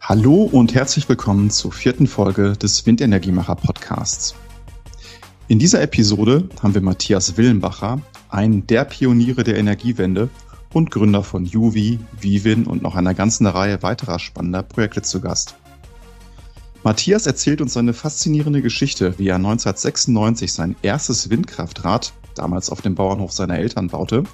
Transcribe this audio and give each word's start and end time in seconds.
Hallo 0.00 0.42
und 0.42 0.74
herzlich 0.74 1.08
willkommen 1.08 1.50
zur 1.50 1.72
vierten 1.72 2.06
Folge 2.06 2.52
des 2.54 2.86
Windenergiemacher 2.86 3.54
Podcasts. 3.54 4.34
In 5.48 5.58
dieser 5.58 5.82
Episode 5.82 6.48
haben 6.62 6.74
wir 6.74 6.82
Matthias 6.82 7.36
Willenbacher, 7.36 8.00
einen 8.30 8.66
der 8.66 8.84
Pioniere 8.84 9.44
der 9.44 9.56
Energiewende 9.56 10.28
und 10.72 10.90
Gründer 10.90 11.22
von 11.22 11.44
Juvi, 11.44 12.00
Vivin 12.20 12.66
und 12.66 12.82
noch 12.82 12.96
einer 12.96 13.14
ganzen 13.14 13.46
Reihe 13.46 13.82
weiterer 13.82 14.18
spannender 14.18 14.62
Projekte 14.62 15.02
zu 15.02 15.20
Gast. 15.20 15.56
Matthias 16.84 17.26
erzählt 17.26 17.62
uns 17.62 17.72
seine 17.72 17.94
faszinierende 17.94 18.60
Geschichte, 18.60 19.18
wie 19.18 19.28
er 19.28 19.36
1996 19.36 20.52
sein 20.52 20.76
erstes 20.82 21.30
Windkraftrad, 21.30 22.12
damals 22.34 22.68
auf 22.68 22.82
dem 22.82 22.94
Bauernhof 22.94 23.32
seiner 23.32 23.58
Eltern, 23.58 23.88
baute 23.88 24.24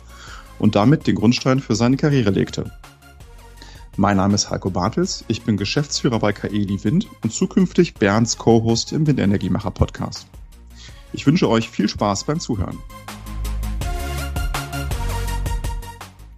und 0.58 0.74
damit 0.74 1.06
den 1.06 1.14
Grundstein 1.14 1.60
für 1.60 1.76
seine 1.76 1.96
Karriere 1.96 2.30
legte. 2.30 2.72
Mein 3.96 4.16
Name 4.16 4.34
ist 4.34 4.50
Heiko 4.50 4.68
Bartels, 4.68 5.24
ich 5.28 5.42
bin 5.42 5.56
Geschäftsführer 5.56 6.18
bei 6.18 6.32
Kaeli 6.32 6.82
Wind 6.82 7.06
und 7.22 7.32
zukünftig 7.32 7.94
Bernds 7.94 8.36
Co-Host 8.36 8.90
im 8.90 9.06
Windenergiemacher 9.06 9.70
Podcast. 9.70 10.26
Ich 11.12 11.24
wünsche 11.28 11.48
euch 11.48 11.70
viel 11.70 11.88
Spaß 11.88 12.24
beim 12.24 12.40
Zuhören. 12.40 12.78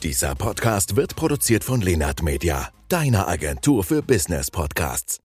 Dieser 0.03 0.35
Podcast 0.35 0.95
wird 0.97 1.17
produziert 1.17 1.65
von 1.65 1.81
Lenart 1.81 2.23
Media, 2.23 2.69
deiner 2.91 3.29
Agentur 3.29 3.83
für 3.83 4.03
Business 4.03 4.51
Podcasts. 4.51 5.23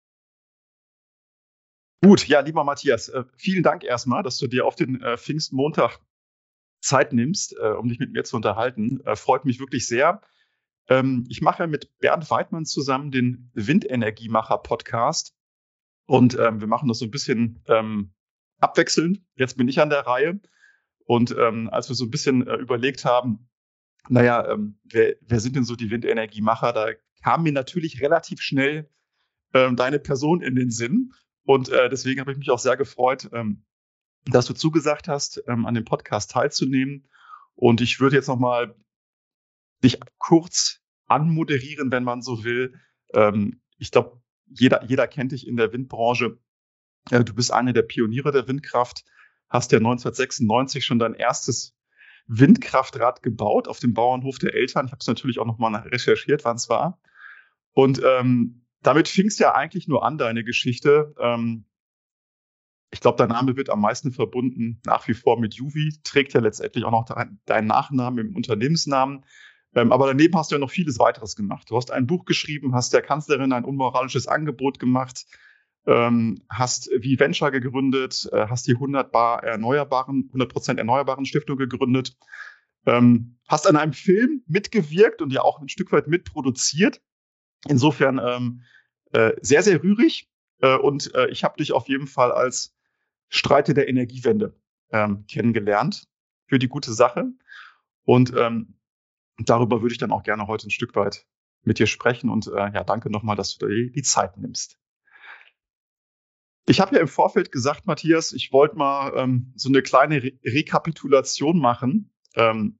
Gut, 2.03 2.27
ja, 2.27 2.41
lieber 2.41 2.65
Matthias, 2.65 3.07
äh, 3.07 3.23
vielen 3.37 3.63
Dank 3.63 3.85
erstmal, 3.85 4.23
dass 4.23 4.37
du 4.37 4.47
dir 4.47 4.65
auf 4.65 4.75
den 4.75 5.01
äh, 5.01 5.15
Pfingstmontag 5.15 5.99
Zeit 6.81 7.13
nimmst, 7.13 7.55
äh, 7.57 7.69
um 7.69 7.87
dich 7.87 7.97
mit 7.97 8.11
mir 8.11 8.25
zu 8.25 8.35
unterhalten. 8.35 9.01
Freut 9.15 9.45
mich 9.45 9.61
wirklich 9.61 9.87
sehr. 9.87 10.19
Ähm, 10.89 11.25
ich 11.29 11.41
mache 11.41 11.65
mit 11.65 11.97
Bernd 11.99 12.29
Weidmann 12.29 12.65
zusammen 12.65 13.09
den 13.09 13.51
Windenergiemacher-Podcast. 13.53 15.33
Und 16.05 16.37
ähm, 16.37 16.59
wir 16.59 16.67
machen 16.67 16.89
das 16.89 16.99
so 16.99 17.05
ein 17.05 17.11
bisschen 17.11 17.63
ähm, 17.69 18.13
abwechselnd. 18.59 19.21
Jetzt 19.35 19.55
bin 19.55 19.69
ich 19.69 19.79
an 19.79 19.89
der 19.89 20.05
Reihe. 20.05 20.41
Und 21.05 21.33
als 21.37 21.89
wir 21.89 21.95
so 21.95 22.05
ein 22.05 22.11
bisschen 22.11 22.47
überlegt 22.47 23.03
haben, 23.03 23.49
naja, 24.07 24.57
wer, 24.85 25.15
wer 25.19 25.39
sind 25.41 25.57
denn 25.57 25.65
so 25.65 25.75
die 25.75 25.91
Windenergiemacher, 25.91 26.71
da 26.71 26.87
kam 27.21 27.43
mir 27.43 27.51
natürlich 27.51 28.01
relativ 28.01 28.39
schnell 28.39 28.89
deine 29.51 29.99
Person 29.99 30.41
in 30.41 30.55
den 30.55 30.71
Sinn. 30.71 31.11
Und 31.45 31.69
äh, 31.69 31.89
deswegen 31.89 32.21
habe 32.21 32.31
ich 32.31 32.37
mich 32.37 32.49
auch 32.49 32.59
sehr 32.59 32.77
gefreut, 32.77 33.29
ähm, 33.33 33.65
dass 34.25 34.45
du 34.45 34.53
zugesagt 34.53 35.07
hast, 35.07 35.43
ähm, 35.47 35.65
an 35.65 35.73
dem 35.73 35.85
Podcast 35.85 36.31
teilzunehmen. 36.31 37.07
Und 37.55 37.81
ich 37.81 37.99
würde 37.99 38.15
jetzt 38.15 38.27
nochmal 38.27 38.75
dich 39.83 39.99
kurz 40.17 40.81
anmoderieren, 41.07 41.91
wenn 41.91 42.03
man 42.03 42.21
so 42.21 42.43
will. 42.43 42.79
Ähm, 43.13 43.61
ich 43.77 43.91
glaube, 43.91 44.21
jeder, 44.45 44.83
jeder 44.85 45.07
kennt 45.07 45.33
dich 45.33 45.47
in 45.47 45.57
der 45.57 45.73
Windbranche. 45.73 46.37
Äh, 47.11 47.23
du 47.23 47.33
bist 47.33 47.51
einer 47.51 47.73
der 47.73 47.81
Pioniere 47.83 48.31
der 48.31 48.47
Windkraft, 48.47 49.03
hast 49.49 49.71
ja 49.71 49.77
1996 49.77 50.85
schon 50.85 50.99
dein 50.99 51.13
erstes 51.13 51.75
Windkraftrad 52.27 53.21
gebaut 53.21 53.67
auf 53.67 53.79
dem 53.79 53.93
Bauernhof 53.93 54.39
der 54.39 54.53
Eltern. 54.53 54.85
Ich 54.85 54.91
habe 54.91 55.01
es 55.01 55.07
natürlich 55.07 55.39
auch 55.39 55.45
nochmal 55.45 55.75
recherchiert, 55.75 56.45
wann 56.45 56.55
es 56.55 56.69
war. 56.69 57.01
Und 57.73 58.01
ähm, 58.05 58.62
damit 58.83 59.07
fing 59.07 59.27
es 59.27 59.39
ja 59.39 59.55
eigentlich 59.55 59.87
nur 59.87 60.05
an, 60.05 60.17
deine 60.17 60.43
Geschichte. 60.43 61.15
Ähm, 61.19 61.65
ich 62.91 62.99
glaube, 62.99 63.17
dein 63.17 63.29
Name 63.29 63.57
wird 63.57 63.69
am 63.69 63.81
meisten 63.81 64.11
verbunden 64.11 64.79
nach 64.85 65.07
wie 65.07 65.15
vor 65.15 65.39
mit 65.39 65.55
Juvi, 65.55 65.95
trägt 66.03 66.33
ja 66.33 66.41
letztendlich 66.41 66.85
auch 66.85 66.91
noch 66.91 67.05
deinen 67.45 67.67
Nachnamen 67.67 68.27
im 68.27 68.35
Unternehmensnamen. 68.35 69.25
Ähm, 69.75 69.91
aber 69.91 70.07
daneben 70.07 70.37
hast 70.37 70.51
du 70.51 70.55
ja 70.55 70.59
noch 70.59 70.69
vieles 70.69 70.99
weiteres 70.99 71.35
gemacht. 71.35 71.71
Du 71.71 71.75
hast 71.75 71.91
ein 71.91 72.05
Buch 72.05 72.25
geschrieben, 72.25 72.75
hast 72.75 72.93
der 72.93 73.01
Kanzlerin 73.01 73.53
ein 73.53 73.65
unmoralisches 73.65 74.27
Angebot 74.27 74.77
gemacht, 74.77 75.25
ähm, 75.87 76.43
hast 76.49 76.89
wie 76.99 77.19
Venture 77.19 77.49
gegründet, 77.51 78.29
äh, 78.31 78.47
hast 78.47 78.67
die 78.67 78.75
100 78.75 79.11
Bar 79.11 79.43
erneuerbaren, 79.43 80.29
100% 80.31 80.77
erneuerbaren 80.77 81.25
Stiftung 81.25 81.57
gegründet, 81.57 82.15
ähm, 82.85 83.39
hast 83.47 83.67
an 83.67 83.75
einem 83.75 83.93
Film 83.93 84.43
mitgewirkt 84.47 85.21
und 85.21 85.33
ja 85.33 85.41
auch 85.41 85.59
ein 85.59 85.69
Stück 85.69 85.91
weit 85.91 86.07
mitproduziert. 86.07 87.01
Insofern 87.67 88.19
ähm, 88.23 88.63
äh, 89.11 89.33
sehr, 89.41 89.63
sehr 89.63 89.81
rührig. 89.83 90.29
Äh, 90.59 90.77
und 90.77 91.13
äh, 91.15 91.27
ich 91.29 91.43
habe 91.43 91.57
dich 91.57 91.71
auf 91.71 91.87
jeden 91.87 92.07
Fall 92.07 92.31
als 92.31 92.75
Streiter 93.29 93.73
der 93.73 93.87
Energiewende 93.87 94.55
ähm, 94.91 95.25
kennengelernt 95.27 96.07
für 96.47 96.59
die 96.59 96.67
gute 96.67 96.93
Sache. 96.93 97.25
Und 98.03 98.33
ähm, 98.35 98.75
darüber 99.37 99.81
würde 99.81 99.93
ich 99.93 99.99
dann 99.99 100.11
auch 100.11 100.23
gerne 100.23 100.47
heute 100.47 100.67
ein 100.67 100.71
Stück 100.71 100.95
weit 100.95 101.25
mit 101.63 101.79
dir 101.79 101.87
sprechen. 101.87 102.29
Und 102.29 102.47
äh, 102.47 102.71
ja, 102.73 102.83
danke 102.83 103.09
nochmal, 103.09 103.35
dass 103.35 103.57
du 103.57 103.67
dir 103.67 103.91
die 103.91 104.01
Zeit 104.03 104.37
nimmst. 104.37 104.77
Ich 106.65 106.79
habe 106.79 106.95
ja 106.95 107.01
im 107.01 107.07
Vorfeld 107.07 107.51
gesagt, 107.51 107.87
Matthias, 107.87 108.31
ich 108.31 108.53
wollte 108.53 108.77
mal 108.77 109.13
ähm, 109.17 109.51
so 109.55 109.67
eine 109.67 109.81
kleine 109.81 110.23
Re 110.23 110.31
Rekapitulation 110.45 111.59
machen 111.59 112.13
ähm, 112.35 112.79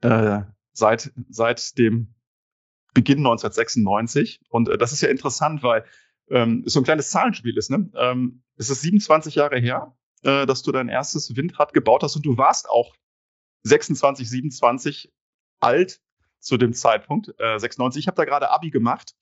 äh, 0.00 0.42
seit, 0.72 1.12
seit 1.28 1.76
dem 1.78 2.14
Beginn 2.94 3.18
1996. 3.18 4.40
Und 4.48 4.68
äh, 4.68 4.78
das 4.78 4.92
ist 4.92 5.00
ja 5.00 5.08
interessant, 5.08 5.62
weil 5.62 5.84
ähm, 6.28 6.64
es 6.66 6.72
so 6.72 6.80
ein 6.80 6.84
kleines 6.84 7.10
Zahlenspiel 7.10 7.56
ist. 7.56 7.70
Ne? 7.70 7.90
Ähm, 7.94 8.42
es 8.56 8.70
ist 8.70 8.82
27 8.82 9.34
Jahre 9.34 9.58
her, 9.58 9.96
äh, 10.22 10.46
dass 10.46 10.62
du 10.62 10.72
dein 10.72 10.88
erstes 10.88 11.36
Windrad 11.36 11.72
gebaut 11.72 12.02
hast 12.02 12.16
und 12.16 12.24
du 12.24 12.36
warst 12.38 12.68
auch 12.68 12.94
26, 13.62 14.28
27 14.28 15.12
alt 15.60 16.00
zu 16.38 16.56
dem 16.56 16.72
Zeitpunkt, 16.72 17.34
äh, 17.38 17.58
96. 17.58 18.00
Ich 18.00 18.06
habe 18.06 18.16
da 18.16 18.24
gerade 18.24 18.50
Abi 18.50 18.70
gemacht 18.70 19.14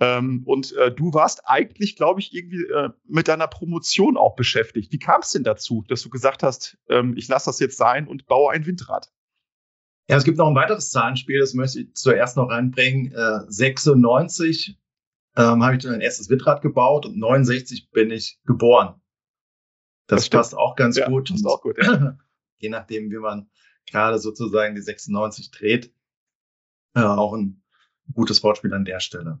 ähm, 0.00 0.42
und 0.46 0.72
äh, 0.72 0.90
du 0.90 1.12
warst 1.12 1.42
eigentlich, 1.46 1.94
glaube 1.94 2.20
ich, 2.20 2.34
irgendwie 2.34 2.64
äh, 2.64 2.88
mit 3.06 3.28
deiner 3.28 3.46
Promotion 3.46 4.16
auch 4.16 4.34
beschäftigt. 4.34 4.92
Wie 4.92 4.98
kam 4.98 5.20
es 5.20 5.32
denn 5.32 5.44
dazu, 5.44 5.84
dass 5.88 6.02
du 6.02 6.08
gesagt 6.08 6.42
hast, 6.42 6.78
ähm, 6.88 7.14
ich 7.16 7.28
lasse 7.28 7.46
das 7.46 7.60
jetzt 7.60 7.76
sein 7.76 8.08
und 8.08 8.26
baue 8.26 8.52
ein 8.52 8.64
Windrad? 8.64 9.12
Ja, 10.10 10.16
es 10.16 10.24
gibt 10.24 10.38
noch 10.38 10.48
ein 10.48 10.56
weiteres 10.56 10.90
Zahlenspiel, 10.90 11.38
das 11.38 11.54
möchte 11.54 11.82
ich 11.82 11.94
zuerst 11.94 12.36
noch 12.36 12.50
reinbringen. 12.50 13.12
Äh, 13.12 13.42
96 13.46 14.76
ähm, 15.36 15.62
habe 15.62 15.76
ich 15.76 15.84
dann 15.84 15.94
ein 15.94 16.00
erstes 16.00 16.28
Windrad 16.28 16.62
gebaut 16.62 17.06
und 17.06 17.16
69 17.16 17.92
bin 17.92 18.10
ich 18.10 18.40
geboren. 18.44 19.00
Das, 20.08 20.22
das 20.22 20.30
passt 20.30 20.56
auch 20.56 20.74
ganz 20.74 20.96
ja, 20.96 21.08
gut. 21.08 21.28
Passt 21.28 21.46
auch 21.46 21.62
gut 21.62 21.78
ja. 21.80 22.18
Je 22.58 22.70
nachdem, 22.70 23.12
wie 23.12 23.18
man 23.18 23.48
gerade 23.86 24.18
sozusagen 24.18 24.74
die 24.74 24.80
96 24.80 25.52
dreht, 25.52 25.94
äh, 26.96 27.02
auch 27.02 27.32
ein 27.34 27.62
gutes 28.12 28.42
Wortspiel 28.42 28.74
an 28.74 28.84
der 28.84 28.98
Stelle. 28.98 29.38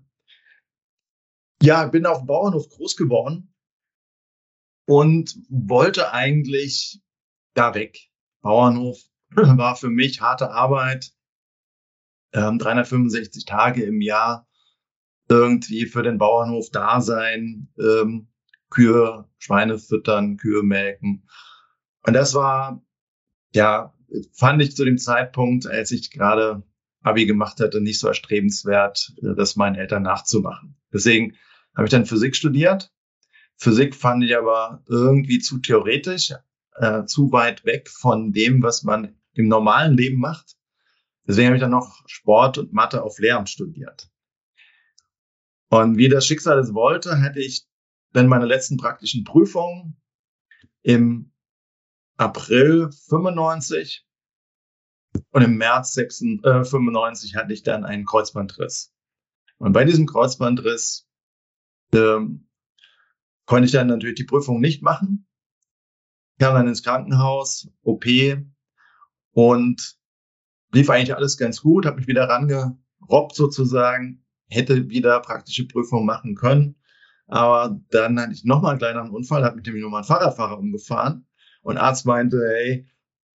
Ja, 1.60 1.84
bin 1.86 2.06
auf 2.06 2.18
dem 2.18 2.28
Bauernhof 2.28 2.68
groß 2.68 2.96
geworden 2.96 3.52
und 4.86 5.36
wollte 5.48 6.12
eigentlich 6.12 7.02
da 7.54 7.74
weg. 7.74 7.98
Bauernhof 8.40 9.09
war 9.34 9.76
für 9.76 9.90
mich 9.90 10.20
harte 10.20 10.50
Arbeit, 10.50 11.12
ähm, 12.32 12.58
365 12.58 13.44
Tage 13.44 13.82
im 13.82 14.00
Jahr 14.00 14.46
irgendwie 15.28 15.86
für 15.86 16.02
den 16.02 16.18
Bauernhof 16.18 16.70
da 16.70 17.00
sein, 17.00 17.68
ähm, 17.78 18.28
Kühe, 18.68 19.28
Schweine 19.38 19.78
füttern, 19.78 20.36
Kühe 20.36 20.62
melken. 20.62 21.28
Und 22.02 22.14
das 22.14 22.34
war, 22.34 22.82
ja, 23.54 23.94
fand 24.32 24.62
ich 24.62 24.74
zu 24.74 24.84
dem 24.84 24.98
Zeitpunkt, 24.98 25.66
als 25.66 25.90
ich 25.90 26.10
gerade 26.10 26.62
Abi 27.02 27.26
gemacht 27.26 27.60
hatte, 27.60 27.80
nicht 27.80 27.98
so 27.98 28.08
erstrebenswert, 28.08 29.14
äh, 29.22 29.34
das 29.36 29.56
meinen 29.56 29.76
Eltern 29.76 30.02
nachzumachen. 30.02 30.76
Deswegen 30.92 31.36
habe 31.74 31.86
ich 31.86 31.90
dann 31.90 32.06
Physik 32.06 32.36
studiert. 32.36 32.92
Physik 33.56 33.94
fand 33.94 34.24
ich 34.24 34.36
aber 34.36 34.82
irgendwie 34.88 35.38
zu 35.38 35.58
theoretisch, 35.58 36.32
äh, 36.76 37.04
zu 37.04 37.30
weit 37.32 37.64
weg 37.64 37.88
von 37.88 38.32
dem, 38.32 38.62
was 38.62 38.82
man 38.82 39.19
im 39.40 39.48
normalen 39.48 39.96
Leben 39.96 40.18
macht. 40.20 40.56
Deswegen 41.26 41.48
habe 41.48 41.56
ich 41.56 41.62
dann 41.62 41.70
noch 41.70 42.02
Sport 42.06 42.58
und 42.58 42.72
Mathe 42.72 43.02
auf 43.02 43.18
Lehramt 43.18 43.48
studiert. 43.48 44.10
Und 45.68 45.96
wie 45.96 46.08
das 46.08 46.26
Schicksal 46.26 46.58
es 46.58 46.74
wollte, 46.74 47.16
hätte 47.16 47.40
ich 47.40 47.66
dann 48.12 48.26
meine 48.26 48.46
letzten 48.46 48.76
praktischen 48.76 49.24
Prüfungen 49.24 50.00
im 50.82 51.32
April 52.16 52.90
95 53.08 54.06
und 55.30 55.42
im 55.42 55.56
März 55.56 55.94
96, 55.94 56.44
äh, 56.44 56.64
95 56.64 57.36
hatte 57.36 57.52
ich 57.52 57.62
dann 57.62 57.84
einen 57.84 58.04
Kreuzbandriss. 58.04 58.92
Und 59.58 59.72
bei 59.72 59.84
diesem 59.84 60.06
Kreuzbandriss 60.06 61.08
ähm, 61.92 62.48
konnte 63.46 63.66
ich 63.66 63.72
dann 63.72 63.86
natürlich 63.88 64.16
die 64.16 64.24
Prüfung 64.24 64.60
nicht 64.60 64.82
machen. 64.82 65.26
Kam 66.38 66.54
dann 66.54 66.68
ins 66.68 66.82
Krankenhaus, 66.82 67.68
OP 67.82 68.06
und 69.32 69.96
lief 70.72 70.90
eigentlich 70.90 71.14
alles 71.14 71.36
ganz 71.36 71.62
gut, 71.62 71.86
habe 71.86 71.96
mich 71.96 72.06
wieder 72.06 72.28
rangerobbt 72.28 73.34
sozusagen, 73.34 74.24
hätte 74.48 74.88
wieder 74.88 75.20
praktische 75.20 75.66
Prüfung 75.66 76.04
machen 76.04 76.34
können. 76.34 76.76
Aber 77.26 77.80
dann 77.90 78.20
hatte 78.20 78.32
ich 78.32 78.44
nochmal 78.44 78.72
einen 78.72 78.80
kleineren 78.80 79.10
Unfall, 79.10 79.44
hat 79.44 79.54
mit 79.54 79.66
dem 79.66 79.78
nochmal 79.80 80.02
ein 80.02 80.06
Fahrradfahrer 80.06 80.58
umgefahren. 80.58 81.26
Und 81.62 81.76
Arzt 81.76 82.06
meinte, 82.06 82.38
hey, 82.44 82.90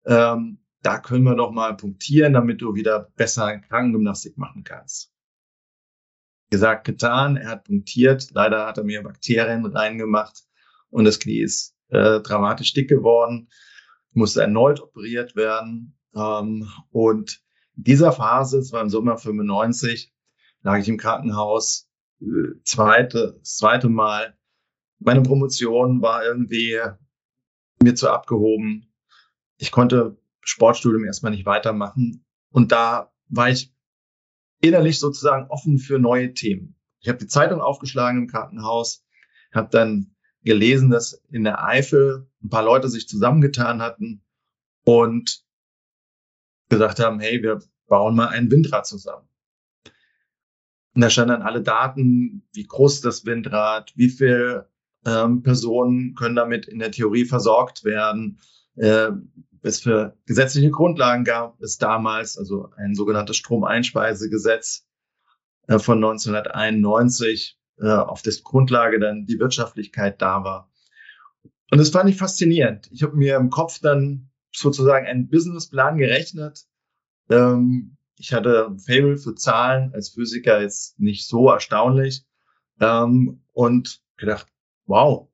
ähm, 0.07 0.59
da 0.83 0.99
können 0.99 1.25
wir 1.25 1.37
doch 1.37 1.53
mal 1.53 1.77
punktieren, 1.77 2.33
damit 2.33 2.61
du 2.61 2.75
wieder 2.75 3.13
besser 3.17 3.59
Krankengymnastik 3.59 4.37
machen 4.37 4.65
kannst. 4.65 5.13
Gesagt, 6.51 6.85
getan, 6.85 7.37
er 7.37 7.51
hat 7.51 7.65
punktiert. 7.65 8.31
Leider 8.33 8.67
hat 8.67 8.79
er 8.79 8.85
mir 8.85 9.03
Bakterien 9.03 9.65
reingemacht 9.65 10.43
und 10.91 11.05
das 11.05 11.21
Knie 11.21 11.41
ist 11.41 11.75
äh, 11.89 12.21
dramatisch 12.21 12.73
dick 12.73 12.89
geworden, 12.89 13.49
musste 14.15 14.43
erneut 14.43 14.81
operiert 14.81 15.37
werden. 15.37 15.99
Ähm, 16.15 16.69
und 16.91 17.43
in 17.77 17.85
dieser 17.85 18.13
Phase, 18.13 18.59
es 18.59 18.73
war 18.73 18.83
im 18.83 18.89
Sommer 18.89 19.19
95, 19.19 20.13
lag 20.63 20.79
ich 20.79 20.89
im 20.89 20.97
Krankenhaus, 20.97 21.89
äh, 22.21 22.55
zweite, 22.65 23.41
zweite 23.43 23.89
Mal. 23.89 24.39
Meine 24.99 25.23
Promotion 25.23 26.01
war 26.01 26.25
irgendwie 26.25 26.81
mir 27.83 27.95
zu 27.95 28.11
abgehoben. 28.11 28.93
Ich 29.59 29.71
konnte 29.71 30.17
Sportstudium 30.41 31.05
erstmal 31.05 31.33
nicht 31.33 31.47
weitermachen. 31.47 32.25
Und 32.51 32.73
da 32.73 33.13
war 33.29 33.51
ich 33.51 33.75
innerlich 34.61 34.99
sozusagen 34.99 35.51
offen 35.51 35.79
für 35.79 35.99
neue 35.99 36.33
Themen. 36.33 36.77
Ich 37.01 37.09
habe 37.09 37.19
die 37.19 37.27
Zeitung 37.27 37.61
aufgeschlagen 37.61 38.23
im 38.23 38.29
Krankenhaus, 38.29 39.05
habe 39.53 39.69
dann 39.71 40.14
gelesen, 40.45 40.91
dass 40.91 41.23
in 41.31 41.45
der 41.45 41.65
Eifel 41.65 42.29
ein 42.43 42.51
paar 42.51 42.65
Leute 42.65 42.89
sich 42.89 43.09
zusammengetan 43.09 43.83
hatten 43.83 44.23
und 44.85 45.43
gesagt 46.69 47.01
haben, 47.01 47.21
hey, 47.21 47.43
wir 47.43 47.61
bauen 47.87 48.15
mal 48.15 48.29
ein 48.29 48.51
Windrad 48.51 48.87
zusammen. 48.87 49.29
Und 50.95 51.01
da 51.01 51.11
standen 51.11 51.33
dann 51.33 51.43
alle 51.43 51.63
Daten, 51.63 52.47
wie 52.53 52.65
groß 52.65 53.01
das 53.01 53.27
Windrad, 53.27 53.93
wie 53.97 54.11
viel 54.11 54.67
ähm, 55.05 55.43
Personen 55.43 56.15
können 56.15 56.37
damit 56.37 56.67
in 56.67 56.79
der 56.79 56.93
Theorie 56.93 57.25
versorgt 57.25 57.85
werden, 57.85 58.39
äh, 58.77 59.11
es 59.63 59.81
für 59.81 60.17
gesetzliche 60.27 60.71
Grundlagen 60.71 61.25
gab 61.25 61.61
es 61.61 61.79
damals, 61.79 62.37
also 62.37 62.71
ein 62.77 62.95
sogenanntes 62.95 63.37
Stromeinspeisegesetz 63.39 64.87
äh, 65.67 65.79
von 65.79 65.99
1991, 65.99 67.59
äh, 67.59 67.64
auf 67.83 68.23
das 68.23 68.43
Grundlage 68.43 69.01
dann 69.01 69.27
die 69.27 69.39
Wirtschaftlichkeit 69.39 70.23
da 70.23 70.45
war. 70.45 70.71
Und 71.71 71.79
das 71.79 71.91
fand 71.91 72.09
ich 72.09 72.17
faszinierend. 72.17 72.89
Ich 72.93 73.03
habe 73.03 73.17
mir 73.17 73.37
im 73.37 73.51
Kopf 73.51 73.81
dann 73.81 74.31
sozusagen 74.53 75.07
einen 75.07 75.29
Businessplan 75.29 75.99
gerechnet, 75.99 76.67
ähm, 77.31 77.97
ich 78.17 78.33
hatte 78.33 78.67
ein 78.67 78.79
Fable 78.79 79.17
für 79.17 79.35
Zahlen 79.35 79.93
als 79.93 80.11
Physiker 80.11 80.61
jetzt 80.61 80.99
nicht 81.01 81.27
so 81.27 81.49
erstaunlich 81.49 82.25
ähm, 82.81 83.43
und 83.53 84.03
gedacht, 84.17 84.47
wow, 84.87 85.29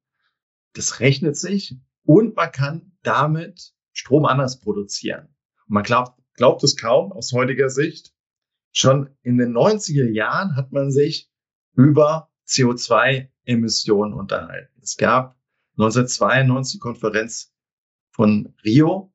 das 0.72 1.00
rechnet 1.00 1.36
sich 1.36 1.76
und 2.04 2.36
man 2.36 2.50
kann 2.52 2.92
damit 3.02 3.74
Strom 3.92 4.24
anders 4.24 4.60
produzieren. 4.60 5.34
Man 5.66 5.82
glaubt, 5.82 6.18
glaubt 6.34 6.62
es 6.64 6.76
kaum 6.76 7.12
aus 7.12 7.32
heutiger 7.32 7.68
Sicht. 7.68 8.14
Schon 8.72 9.10
in 9.22 9.36
den 9.36 9.52
90er 9.52 10.10
Jahren 10.10 10.56
hat 10.56 10.72
man 10.72 10.90
sich 10.90 11.30
über 11.74 12.29
CO2-Emissionen 12.50 14.12
unterhalten. 14.12 14.80
Es 14.82 14.96
gab 14.96 15.36
1992 15.78 16.72
die 16.74 16.78
Konferenz 16.78 17.52
von 18.10 18.54
Rio 18.64 19.12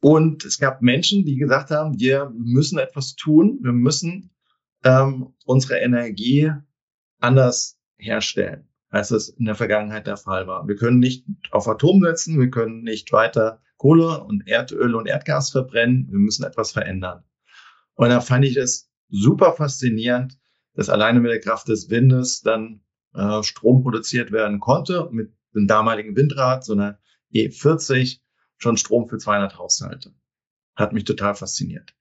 und 0.00 0.44
es 0.44 0.58
gab 0.58 0.82
Menschen, 0.82 1.24
die 1.24 1.36
gesagt 1.36 1.70
haben, 1.70 1.98
wir 1.98 2.30
müssen 2.34 2.78
etwas 2.78 3.14
tun, 3.14 3.58
wir 3.62 3.72
müssen 3.72 4.30
ähm, 4.84 5.34
unsere 5.44 5.78
Energie 5.78 6.52
anders 7.20 7.78
herstellen, 7.96 8.68
als 8.90 9.10
es 9.10 9.28
in 9.28 9.44
der 9.46 9.54
Vergangenheit 9.54 10.06
der 10.06 10.16
Fall 10.16 10.46
war. 10.46 10.68
Wir 10.68 10.76
können 10.76 10.98
nicht 10.98 11.24
auf 11.50 11.66
Atom 11.66 12.02
setzen, 12.02 12.38
wir 12.38 12.50
können 12.50 12.82
nicht 12.82 13.12
weiter 13.12 13.62
Kohle 13.76 14.22
und 14.24 14.46
Erdöl 14.46 14.94
und 14.94 15.06
Erdgas 15.06 15.50
verbrennen, 15.50 16.08
wir 16.10 16.18
müssen 16.18 16.44
etwas 16.44 16.72
verändern. 16.72 17.24
Und 17.94 18.10
da 18.10 18.20
fand 18.20 18.44
ich 18.44 18.56
es 18.56 18.90
super 19.08 19.52
faszinierend, 19.52 20.38
dass 20.78 20.88
alleine 20.88 21.18
mit 21.18 21.32
der 21.32 21.40
Kraft 21.40 21.66
des 21.66 21.90
Windes 21.90 22.40
dann 22.40 22.84
äh, 23.12 23.42
Strom 23.42 23.82
produziert 23.82 24.30
werden 24.30 24.60
konnte, 24.60 25.08
mit 25.10 25.34
dem 25.52 25.66
damaligen 25.66 26.14
Windrad, 26.14 26.64
so 26.64 26.72
einer 26.72 27.00
E40, 27.34 28.20
schon 28.58 28.76
Strom 28.76 29.08
für 29.08 29.18
200 29.18 29.58
Haushalte. 29.58 30.14
Hat 30.76 30.92
mich 30.92 31.02
total 31.02 31.34
fasziniert. 31.34 31.96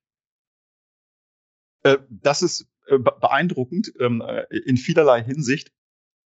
Äh, 1.82 1.98
das 2.12 2.44
ist 2.44 2.70
äh, 2.86 3.00
beeindruckend 3.00 3.94
ähm, 4.00 4.22
äh, 4.22 4.46
in 4.56 4.78
vielerlei 4.78 5.24
Hinsicht. 5.24 5.74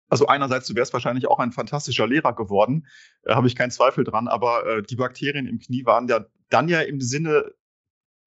Also 0.09 0.27
einerseits, 0.27 0.67
du 0.67 0.75
wärst 0.75 0.93
wahrscheinlich 0.95 1.29
auch 1.29 1.39
ein 1.39 1.53
fantastischer 1.53 2.09
Lehrer 2.09 2.35
geworden, 2.35 2.89
habe 3.25 3.47
ich 3.47 3.55
keinen 3.55 3.71
Zweifel 3.71 4.03
dran, 4.03 4.27
aber 4.27 4.83
die 4.83 4.97
Bakterien 4.97 5.47
im 5.47 5.61
Knie 5.61 5.87
waren 5.87 6.09
ja 6.09 6.27
dann 6.51 6.69
ja 6.69 6.81
im 6.81 7.01
Sinne 7.01 7.55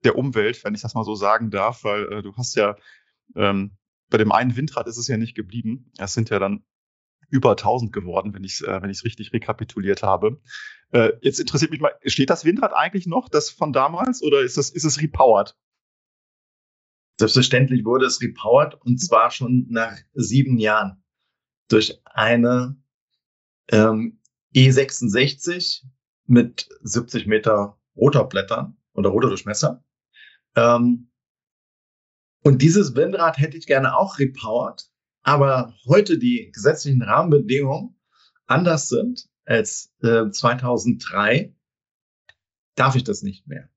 der 0.05 0.17
Umwelt, 0.17 0.63
wenn 0.63 0.73
ich 0.73 0.81
das 0.81 0.95
mal 0.95 1.03
so 1.03 1.15
sagen 1.15 1.51
darf, 1.51 1.83
weil 1.83 2.23
du 2.23 2.33
hast 2.37 2.55
ja 2.55 2.75
ähm, 3.35 3.77
bei 4.09 4.17
dem 4.17 4.31
einen 4.31 4.55
Windrad 4.55 4.87
ist 4.87 4.97
es 4.97 5.07
ja 5.07 5.17
nicht 5.17 5.35
geblieben. 5.35 5.91
Es 5.97 6.13
sind 6.13 6.29
ja 6.29 6.39
dann 6.39 6.63
über 7.29 7.51
1000 7.51 7.91
geworden, 7.91 8.33
wenn 8.33 8.43
ich 8.43 8.53
es 8.53 8.61
äh, 8.61 8.81
wenn 8.81 8.89
ich 8.89 9.03
richtig 9.03 9.33
rekapituliert 9.33 10.03
habe. 10.03 10.41
Äh, 10.91 11.13
jetzt 11.21 11.39
interessiert 11.39 11.71
mich 11.71 11.81
mal, 11.81 11.93
steht 12.05 12.29
das 12.29 12.45
Windrad 12.45 12.73
eigentlich 12.73 13.07
noch, 13.07 13.29
das 13.29 13.49
von 13.49 13.73
damals, 13.73 14.21
oder 14.21 14.41
ist 14.41 14.57
das 14.57 14.69
ist 14.69 14.83
es 14.83 15.01
repowered? 15.01 15.55
Selbstverständlich 17.19 17.85
wurde 17.85 18.05
es 18.05 18.21
repowered 18.21 18.75
und 18.81 18.99
zwar 18.99 19.31
schon 19.31 19.67
nach 19.69 19.97
sieben 20.13 20.57
Jahren 20.57 21.03
durch 21.69 21.99
eine 22.05 22.77
ähm, 23.69 24.19
E66 24.53 25.83
mit 26.27 26.69
70 26.81 27.25
Meter 27.27 27.79
Rotorblättern 27.95 28.77
oder 28.93 29.09
Rotordurchmesser. 29.09 29.83
Ähm, 30.55 31.09
und 32.45 32.61
dieses 32.61 32.93
Windrad 32.93 33.39
hätte 33.39 33.57
ich 33.57 33.65
gerne 33.65 33.97
auch 33.97 34.19
repowered, 34.19 34.87
aber 35.23 35.73
heute 35.87 36.19
die 36.19 36.51
gesetzlichen 36.53 37.01
Rahmenbedingungen 37.01 37.99
anders 38.45 38.87
sind 38.87 39.27
als 39.45 39.91
äh, 40.03 40.29
2003, 40.29 41.55
darf 42.75 42.95
ich 42.95 43.03
das 43.03 43.23
nicht 43.23 43.47
mehr. 43.47 43.67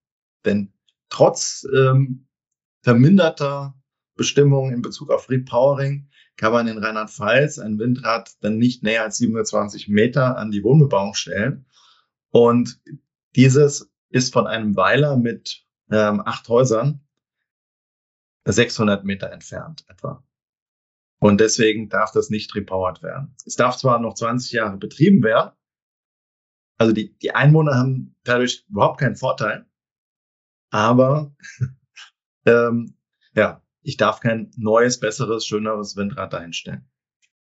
Denn 0.45 0.75
trotz 1.09 1.67
ähm, 1.75 2.29
verminderter 2.83 3.75
Bestimmungen 4.17 4.75
in 4.75 4.83
Bezug 4.83 5.09
auf 5.09 5.31
Repowering 5.31 6.11
kann 6.37 6.53
man 6.53 6.69
in 6.69 6.77
Rheinland-Pfalz 6.77 7.59
ein 7.59 7.79
Windrad 7.79 8.33
dann 8.43 8.59
nicht 8.59 8.83
näher 8.83 9.05
als 9.05 9.17
720 9.17 9.89
Meter 9.89 10.37
an 10.37 10.51
die 10.51 10.63
Wohnbebauung 10.63 11.15
stellen. 11.15 11.65
Und 12.29 12.83
dieses 13.35 13.91
ist 14.11 14.35
von 14.35 14.47
einem 14.47 14.77
Weiler 14.77 15.17
mit 15.17 15.65
ähm, 15.91 16.21
acht 16.23 16.47
Häusern 16.51 17.08
600 18.53 19.05
Meter 19.05 19.31
entfernt 19.33 19.85
etwa. 19.89 20.25
Und 21.21 21.41
deswegen 21.41 21.89
darf 21.89 22.13
das 22.13 22.31
nicht 22.31 22.55
repowered 22.55 23.03
werden. 23.03 23.35
Es 23.45 23.57
darf 23.57 23.77
zwar 23.77 23.99
noch 23.99 24.15
20 24.15 24.53
Jahre 24.53 24.77
betrieben 24.77 25.23
werden, 25.23 25.53
also 26.79 26.93
die, 26.93 27.19
die 27.19 27.35
Einwohner 27.35 27.75
haben 27.75 28.15
dadurch 28.23 28.65
überhaupt 28.71 29.01
keinen 29.01 29.17
Vorteil, 29.17 29.67
aber 30.71 31.35
ähm, 32.47 32.95
ja, 33.35 33.63
ich 33.83 33.97
darf 33.97 34.21
kein 34.21 34.53
neues, 34.57 35.01
besseres, 35.01 35.45
schöneres 35.45 35.97
Windrad 35.97 36.33
dahinstellen. 36.33 36.89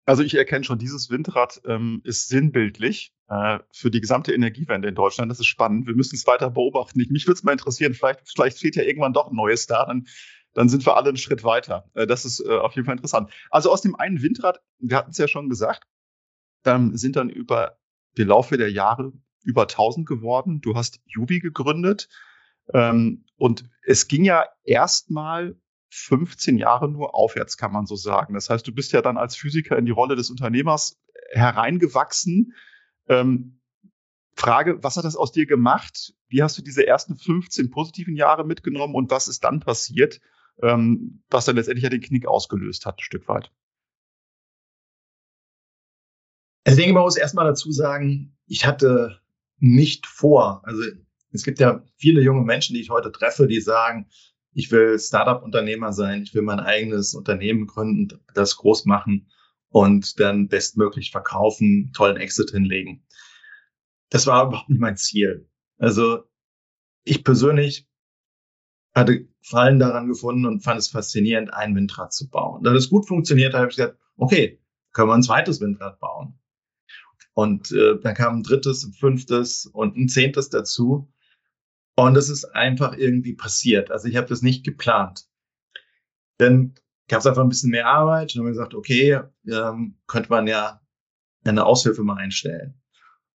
Also 0.06 0.22
ich 0.22 0.34
erkenne 0.34 0.64
schon, 0.64 0.78
dieses 0.78 1.08
Windrad 1.08 1.62
ähm, 1.64 2.02
ist 2.04 2.28
sinnbildlich 2.28 3.14
äh, 3.28 3.60
für 3.72 3.90
die 3.90 4.02
gesamte 4.02 4.34
Energiewende 4.34 4.88
in 4.88 4.94
Deutschland. 4.94 5.30
Das 5.30 5.40
ist 5.40 5.46
spannend. 5.46 5.86
Wir 5.86 5.94
müssen 5.94 6.16
es 6.16 6.26
weiter 6.26 6.50
beobachten. 6.50 7.02
mich 7.08 7.26
würde 7.26 7.38
es 7.38 7.42
mal 7.42 7.52
interessieren, 7.52 7.94
vielleicht, 7.94 8.28
vielleicht 8.28 8.58
steht 8.58 8.76
ja 8.76 8.82
irgendwann 8.82 9.14
doch 9.14 9.30
ein 9.30 9.36
neues 9.36 9.66
da. 9.66 9.86
Dann 9.86 10.06
dann 10.54 10.68
sind 10.68 10.86
wir 10.86 10.96
alle 10.96 11.08
einen 11.08 11.16
Schritt 11.16 11.44
weiter. 11.44 11.90
Äh, 11.94 12.06
das 12.06 12.24
ist 12.24 12.40
äh, 12.40 12.56
auf 12.56 12.74
jeden 12.74 12.86
Fall 12.86 12.96
interessant. 12.96 13.30
Also 13.50 13.70
aus 13.70 13.82
dem 13.82 13.96
einen 13.96 14.22
Windrad, 14.22 14.60
wir 14.78 14.96
hatten 14.96 15.10
es 15.10 15.18
ja 15.18 15.28
schon 15.28 15.48
gesagt, 15.48 15.84
ähm, 16.64 16.96
sind 16.96 17.16
dann 17.16 17.28
über 17.28 17.78
den 18.16 18.28
Laufe 18.28 18.56
der 18.56 18.70
Jahre 18.70 19.12
über 19.42 19.62
1000 19.62 20.06
geworden. 20.06 20.60
Du 20.60 20.74
hast 20.74 21.00
Jubi 21.04 21.40
gegründet 21.40 22.08
ähm, 22.72 23.24
und 23.36 23.68
es 23.82 24.08
ging 24.08 24.24
ja 24.24 24.46
erstmal 24.62 25.56
15 25.90 26.56
Jahre 26.56 26.88
nur 26.88 27.14
aufwärts, 27.14 27.56
kann 27.56 27.72
man 27.72 27.86
so 27.86 27.94
sagen. 27.94 28.34
Das 28.34 28.50
heißt, 28.50 28.66
du 28.66 28.72
bist 28.72 28.92
ja 28.92 29.02
dann 29.02 29.16
als 29.16 29.36
Physiker 29.36 29.76
in 29.76 29.84
die 29.84 29.92
Rolle 29.92 30.16
des 30.16 30.30
Unternehmers 30.30 30.98
hereingewachsen. 31.30 32.54
Ähm, 33.08 33.60
Frage, 34.34 34.82
was 34.82 34.96
hat 34.96 35.04
das 35.04 35.14
aus 35.14 35.30
dir 35.30 35.46
gemacht? 35.46 36.14
Wie 36.28 36.42
hast 36.42 36.58
du 36.58 36.62
diese 36.62 36.86
ersten 36.86 37.16
15 37.16 37.70
positiven 37.70 38.16
Jahre 38.16 38.44
mitgenommen 38.44 38.94
und 38.94 39.10
was 39.10 39.28
ist 39.28 39.44
dann 39.44 39.60
passiert? 39.60 40.20
Ähm, 40.62 41.22
was 41.30 41.44
dann 41.44 41.56
letztendlich 41.56 41.84
ja 41.84 41.90
den 41.90 42.00
Knick 42.00 42.26
ausgelöst 42.26 42.86
hat, 42.86 42.98
ein 42.98 43.02
Stück 43.02 43.28
weit. 43.28 43.50
Also 46.64 46.78
ich 46.78 46.84
denke, 46.84 46.94
man 46.94 47.02
muss 47.02 47.16
erstmal 47.16 47.46
dazu 47.46 47.70
sagen, 47.72 48.36
ich 48.46 48.64
hatte 48.66 49.20
nicht 49.58 50.06
vor, 50.06 50.62
also 50.64 50.82
es 51.30 51.42
gibt 51.42 51.58
ja 51.58 51.84
viele 51.96 52.22
junge 52.22 52.42
Menschen, 52.42 52.74
die 52.74 52.80
ich 52.80 52.90
heute 52.90 53.12
treffe, 53.12 53.46
die 53.46 53.60
sagen, 53.60 54.08
ich 54.52 54.70
will 54.70 54.98
Startup-Unternehmer 54.98 55.92
sein, 55.92 56.22
ich 56.22 56.32
will 56.34 56.42
mein 56.42 56.60
eigenes 56.60 57.14
Unternehmen 57.14 57.66
gründen, 57.66 58.08
das 58.34 58.56
groß 58.56 58.84
machen. 58.86 59.30
und 59.74 60.20
dann 60.20 60.46
bestmöglich 60.46 61.10
verkaufen, 61.10 61.90
tollen 61.92 62.16
Exit 62.16 62.52
hinlegen. 62.52 63.04
Das 64.08 64.28
war 64.28 64.46
überhaupt 64.46 64.68
nicht 64.68 64.80
mein 64.80 64.96
Ziel. 64.96 65.48
Also 65.78 66.22
ich 67.02 67.24
persönlich 67.24 67.88
hatte 68.94 69.28
Fallen 69.42 69.78
daran 69.78 70.08
gefunden 70.08 70.46
und 70.46 70.60
fand 70.60 70.78
es 70.78 70.88
faszinierend, 70.88 71.52
ein 71.52 71.74
Windrad 71.74 72.12
zu 72.12 72.28
bauen. 72.30 72.62
Da 72.62 72.72
das 72.72 72.88
gut 72.88 73.06
funktioniert, 73.06 73.54
habe 73.54 73.68
ich 73.68 73.76
gesagt, 73.76 73.98
okay, 74.16 74.60
können 74.92 75.08
wir 75.08 75.14
ein 75.14 75.22
zweites 75.22 75.60
Windrad 75.60 75.98
bauen. 76.00 76.38
Und 77.34 77.72
äh, 77.72 77.98
dann 78.00 78.14
kam 78.14 78.38
ein 78.38 78.42
drittes, 78.42 78.84
ein 78.84 78.92
fünftes 78.92 79.66
und 79.66 79.96
ein 79.96 80.08
zehntes 80.08 80.48
dazu. 80.48 81.12
Und 81.96 82.16
es 82.16 82.28
ist 82.28 82.44
einfach 82.44 82.96
irgendwie 82.96 83.34
passiert. 83.34 83.90
Also 83.90 84.08
ich 84.08 84.16
habe 84.16 84.28
das 84.28 84.42
nicht 84.42 84.64
geplant. 84.64 85.26
Dann 86.38 86.74
gab 87.08 87.20
es 87.20 87.26
einfach 87.26 87.42
ein 87.42 87.48
bisschen 87.48 87.70
mehr 87.70 87.86
Arbeit 87.86 88.34
und 88.34 88.40
haben 88.40 88.48
gesagt, 88.48 88.74
okay, 88.74 89.20
ähm, 89.46 89.98
könnte 90.06 90.30
man 90.30 90.46
ja 90.46 90.80
eine 91.44 91.66
Aushilfe 91.66 92.02
mal 92.02 92.16
einstellen. 92.16 92.80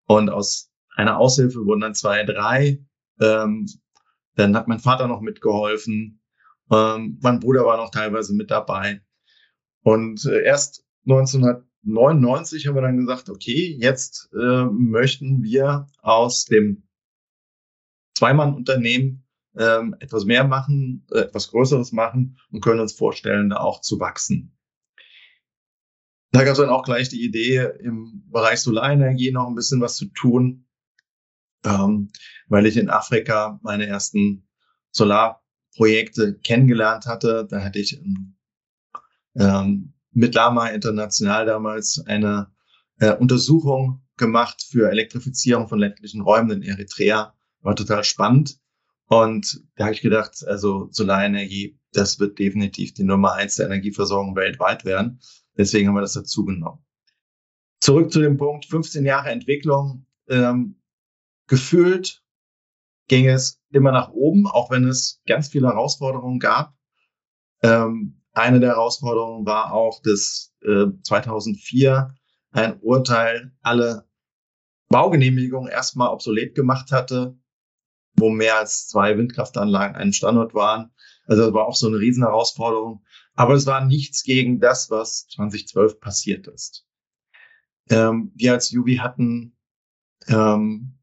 Und 0.05 0.29
aus 0.29 0.71
einer 0.95 1.17
Aushilfe 1.17 1.65
wurden 1.65 1.81
dann 1.81 1.93
zwei, 1.93 2.23
drei. 2.23 2.83
Ähm, 3.21 3.67
dann 4.39 4.55
hat 4.55 4.67
mein 4.67 4.79
Vater 4.79 5.07
noch 5.07 5.21
mitgeholfen. 5.21 6.21
Ähm, 6.71 7.19
mein 7.21 7.39
Bruder 7.39 7.65
war 7.65 7.77
noch 7.77 7.91
teilweise 7.91 8.33
mit 8.33 8.49
dabei. 8.51 9.01
Und 9.83 10.25
äh, 10.25 10.43
erst 10.43 10.85
1999 11.05 12.67
haben 12.67 12.75
wir 12.75 12.81
dann 12.81 12.97
gesagt, 12.97 13.29
okay, 13.29 13.75
jetzt 13.79 14.29
äh, 14.33 14.65
möchten 14.65 15.43
wir 15.43 15.87
aus 16.01 16.45
dem 16.45 16.87
Zweimann-Unternehmen 18.15 19.25
ähm, 19.57 19.95
etwas 19.99 20.25
mehr 20.25 20.43
machen, 20.43 21.05
äh, 21.11 21.19
etwas 21.19 21.49
Größeres 21.49 21.91
machen 21.91 22.37
und 22.51 22.61
können 22.61 22.79
uns 22.79 22.93
vorstellen, 22.93 23.49
da 23.49 23.57
auch 23.57 23.81
zu 23.81 23.99
wachsen. 23.99 24.55
Da 26.31 26.43
gab 26.43 26.51
es 26.51 26.59
dann 26.59 26.69
auch 26.69 26.83
gleich 26.83 27.09
die 27.09 27.23
Idee, 27.23 27.71
im 27.79 28.23
Bereich 28.29 28.59
Solarenergie 28.59 29.31
noch 29.31 29.47
ein 29.47 29.55
bisschen 29.55 29.81
was 29.81 29.95
zu 29.95 30.05
tun, 30.05 30.68
ähm, 31.63 32.11
weil 32.47 32.65
ich 32.65 32.77
in 32.77 32.89
Afrika 32.89 33.59
meine 33.63 33.87
ersten 33.87 34.47
Solarprojekte 34.91 36.39
kennengelernt 36.39 37.05
hatte. 37.05 37.47
Da 37.49 37.63
hatte 37.63 37.79
ich 37.79 38.01
ähm, 39.35 39.93
mit 40.11 40.35
Lama 40.35 40.67
International 40.67 41.45
damals 41.45 42.03
eine 42.05 42.51
äh, 42.99 43.13
Untersuchung 43.15 44.01
gemacht 44.17 44.65
für 44.69 44.89
Elektrifizierung 44.89 45.67
von 45.67 45.79
ländlichen 45.79 46.21
Räumen 46.21 46.51
in 46.51 46.63
Eritrea. 46.63 47.33
War 47.61 47.75
total 47.75 48.03
spannend. 48.03 48.59
Und 49.05 49.63
da 49.75 49.85
habe 49.85 49.95
ich 49.95 50.01
gedacht, 50.01 50.43
also 50.45 50.87
Solarenergie, 50.91 51.79
das 51.93 52.19
wird 52.19 52.37
definitiv 52.37 52.93
die 52.93 53.03
Nummer 53.03 53.33
eins 53.33 53.55
der 53.55 53.65
Energieversorgung 53.65 54.35
weltweit 54.35 54.85
werden. 54.85 55.19
Deswegen 55.57 55.87
haben 55.87 55.95
wir 55.95 56.01
das 56.01 56.13
dazu 56.13 56.45
genommen. 56.45 56.85
Zurück 57.79 58.11
zu 58.11 58.19
dem 58.19 58.37
Punkt 58.37 58.65
15 58.67 59.05
Jahre 59.05 59.29
Entwicklung. 59.29 60.05
Ähm, 60.27 60.78
gefühlt 61.49 62.23
ging 63.09 63.27
es 63.27 63.61
immer 63.71 63.91
nach 63.91 64.11
oben, 64.11 64.47
auch 64.47 64.71
wenn 64.71 64.87
es 64.87 65.21
ganz 65.27 65.49
viele 65.49 65.67
Herausforderungen 65.67 66.39
gab. 66.39 66.73
Ähm, 67.61 68.21
eine 68.31 68.61
der 68.61 68.69
Herausforderungen 68.69 69.45
war 69.45 69.73
auch, 69.73 70.01
dass 70.01 70.53
äh, 70.61 70.85
2004 71.03 72.15
ein 72.51 72.79
Urteil 72.79 73.51
alle 73.61 74.07
Baugenehmigungen 74.87 75.69
erstmal 75.69 76.09
obsolet 76.09 76.55
gemacht 76.55 76.91
hatte 76.91 77.37
wo 78.19 78.29
mehr 78.29 78.57
als 78.57 78.87
zwei 78.87 79.17
Windkraftanlagen 79.17 79.95
an 79.95 80.01
einem 80.01 80.13
Standort 80.13 80.53
waren. 80.53 80.91
Also 81.25 81.45
das 81.45 81.53
war 81.53 81.67
auch 81.67 81.75
so 81.75 81.87
eine 81.87 81.99
Riesenherausforderung. 81.99 83.03
Aber 83.35 83.53
es 83.53 83.65
war 83.65 83.85
nichts 83.85 84.23
gegen 84.23 84.59
das, 84.59 84.89
was 84.89 85.27
2012 85.27 85.99
passiert 85.99 86.47
ist. 86.47 86.85
Ähm, 87.89 88.31
wir 88.35 88.53
als 88.53 88.71
Juvi 88.71 88.97
hatten 88.97 89.57
ähm, 90.27 90.98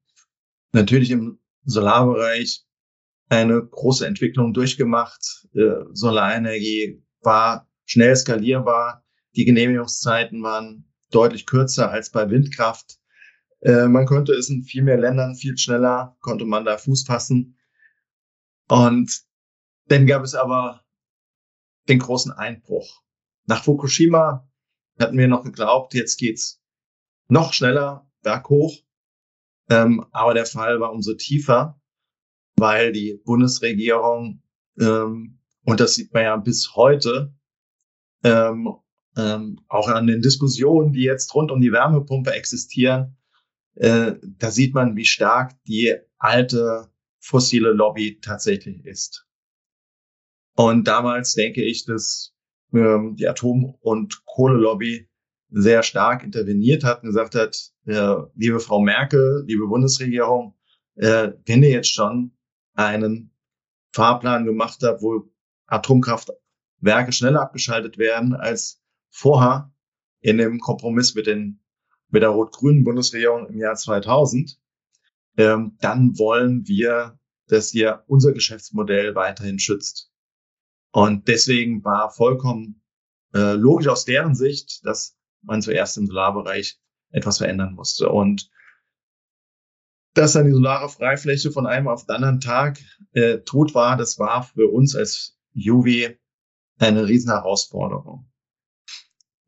natürlich 0.72 1.10
im 1.10 1.38
Solarbereich 1.64 2.64
eine 3.28 3.64
große 3.64 4.06
Entwicklung 4.06 4.52
durchgemacht. 4.52 5.46
Äh, 5.54 5.84
Solarenergie 5.92 7.02
war 7.22 7.68
schnell 7.84 8.14
skalierbar. 8.14 9.04
Die 9.34 9.44
Genehmigungszeiten 9.44 10.42
waren 10.42 10.92
deutlich 11.10 11.46
kürzer 11.46 11.90
als 11.90 12.10
bei 12.10 12.30
Windkraft. 12.30 12.98
Äh, 13.60 13.88
man 13.88 14.06
konnte 14.06 14.32
es 14.32 14.48
in 14.48 14.62
viel 14.62 14.82
mehr 14.82 14.98
Ländern 14.98 15.34
viel 15.34 15.56
schneller, 15.58 16.16
konnte 16.20 16.44
man 16.44 16.64
da 16.64 16.78
Fuß 16.78 17.04
fassen. 17.04 17.58
Und 18.68 19.22
dann 19.86 20.06
gab 20.06 20.22
es 20.22 20.34
aber 20.34 20.84
den 21.88 21.98
großen 21.98 22.32
Einbruch. 22.32 23.02
Nach 23.46 23.62
Fukushima 23.62 24.48
hatten 24.98 25.18
wir 25.18 25.28
noch 25.28 25.44
geglaubt, 25.44 25.94
jetzt 25.94 26.16
geht's 26.16 26.60
noch 27.28 27.52
schneller 27.52 28.10
berghoch. 28.22 28.76
Ähm, 29.68 30.04
aber 30.12 30.34
der 30.34 30.46
Fall 30.46 30.80
war 30.80 30.92
umso 30.92 31.14
tiefer, 31.14 31.80
weil 32.56 32.92
die 32.92 33.20
Bundesregierung, 33.24 34.42
ähm, 34.78 35.38
und 35.64 35.80
das 35.80 35.94
sieht 35.94 36.12
man 36.14 36.22
ja 36.22 36.36
bis 36.36 36.74
heute, 36.76 37.34
ähm, 38.22 38.68
ähm, 39.16 39.60
auch 39.68 39.88
an 39.88 40.06
den 40.06 40.22
Diskussionen, 40.22 40.92
die 40.92 41.02
jetzt 41.02 41.34
rund 41.34 41.50
um 41.50 41.60
die 41.60 41.72
Wärmepumpe 41.72 42.32
existieren, 42.32 43.16
äh, 43.74 44.14
da 44.22 44.50
sieht 44.50 44.74
man, 44.74 44.96
wie 44.96 45.04
stark 45.04 45.52
die 45.64 45.94
alte 46.18 46.90
fossile 47.18 47.72
Lobby 47.72 48.20
tatsächlich 48.20 48.84
ist. 48.84 49.26
Und 50.54 50.84
damals 50.88 51.34
denke 51.34 51.62
ich, 51.62 51.84
dass 51.84 52.34
ähm, 52.72 53.16
die 53.16 53.28
Atom- 53.28 53.76
und 53.80 54.24
Kohlelobby 54.24 55.08
sehr 55.50 55.82
stark 55.82 56.24
interveniert 56.24 56.84
hat 56.84 57.02
und 57.02 57.08
gesagt 57.08 57.34
hat, 57.34 57.72
äh, 57.86 58.16
liebe 58.34 58.60
Frau 58.60 58.80
Merkel, 58.80 59.44
liebe 59.46 59.66
Bundesregierung, 59.66 60.54
äh, 60.96 61.32
wenn 61.44 61.62
ihr 61.62 61.70
jetzt 61.70 61.92
schon 61.92 62.36
einen 62.74 63.30
Fahrplan 63.92 64.44
gemacht 64.44 64.80
habt, 64.82 65.02
wo 65.02 65.30
Atomkraftwerke 65.66 67.12
schneller 67.12 67.42
abgeschaltet 67.42 67.98
werden 67.98 68.34
als 68.34 68.82
vorher 69.10 69.72
in 70.20 70.38
dem 70.38 70.60
Kompromiss 70.60 71.14
mit 71.14 71.26
den 71.26 71.60
mit 72.08 72.22
der 72.22 72.30
rot-grünen 72.30 72.84
Bundesregierung 72.84 73.48
im 73.48 73.58
Jahr 73.58 73.74
2000, 73.74 74.60
ähm, 75.36 75.76
dann 75.80 76.18
wollen 76.18 76.66
wir, 76.66 77.18
dass 77.48 77.74
ihr 77.74 78.04
unser 78.06 78.32
Geschäftsmodell 78.32 79.14
weiterhin 79.14 79.58
schützt. 79.58 80.12
Und 80.92 81.28
deswegen 81.28 81.84
war 81.84 82.10
vollkommen 82.10 82.82
äh, 83.34 83.52
logisch 83.52 83.88
aus 83.88 84.04
deren 84.04 84.34
Sicht, 84.34 84.84
dass 84.86 85.16
man 85.42 85.62
zuerst 85.62 85.98
im 85.98 86.06
Solarbereich 86.06 86.80
etwas 87.10 87.38
verändern 87.38 87.74
musste. 87.74 88.08
Und 88.08 88.50
dass 90.14 90.32
dann 90.32 90.46
die 90.46 90.52
solare 90.52 90.88
Freifläche 90.88 91.50
von 91.50 91.66
einem 91.66 91.88
auf 91.88 92.06
den 92.06 92.16
anderen 92.16 92.40
Tag 92.40 92.78
äh, 93.12 93.38
tot 93.38 93.74
war, 93.74 93.96
das 93.96 94.18
war 94.18 94.42
für 94.42 94.70
uns 94.70 94.96
als 94.96 95.38
Juvi 95.52 96.18
eine 96.78 97.06
riesen 97.06 97.30
Herausforderung. 97.30 98.30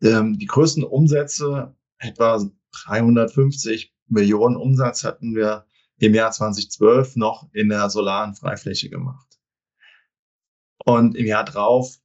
Ähm, 0.03 0.39
die 0.39 0.47
größten 0.47 0.85
Umsätze 0.85 1.75
etwa 1.99 2.43
350 2.85 3.95
Millionen 4.09 4.57
Umsatz 4.57 5.05
hatten 5.05 5.35
wir 5.35 5.67
im 5.99 6.15
Jahr 6.15 6.31
2012 6.31 7.17
noch 7.17 7.49
in 7.53 7.69
der 7.69 7.91
solaren 7.91 8.35
Freifläche 8.35 8.89
gemacht. 8.89 9.27
Und 10.85 11.17
im 11.17 11.27
Jahr 11.27 11.45
drauf 11.45 11.99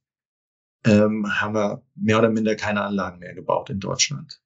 ähm, 0.84 1.40
haben 1.40 1.54
wir 1.54 1.82
mehr 1.94 2.18
oder 2.18 2.30
minder 2.30 2.56
keine 2.56 2.82
Anlagen 2.82 3.20
mehr 3.20 3.34
gebaut 3.34 3.70
in 3.70 3.80
Deutschland. 3.80 4.42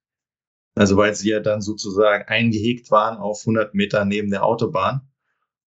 Also 0.79 0.95
weil 0.95 1.13
sie 1.13 1.29
ja 1.29 1.41
dann 1.41 1.61
sozusagen 1.61 2.23
eingehegt 2.29 2.89
waren 2.89 3.17
auf 3.17 3.41
100 3.41 3.73
Meter 3.73 4.05
neben 4.05 4.29
der 4.29 4.45
Autobahn 4.45 5.01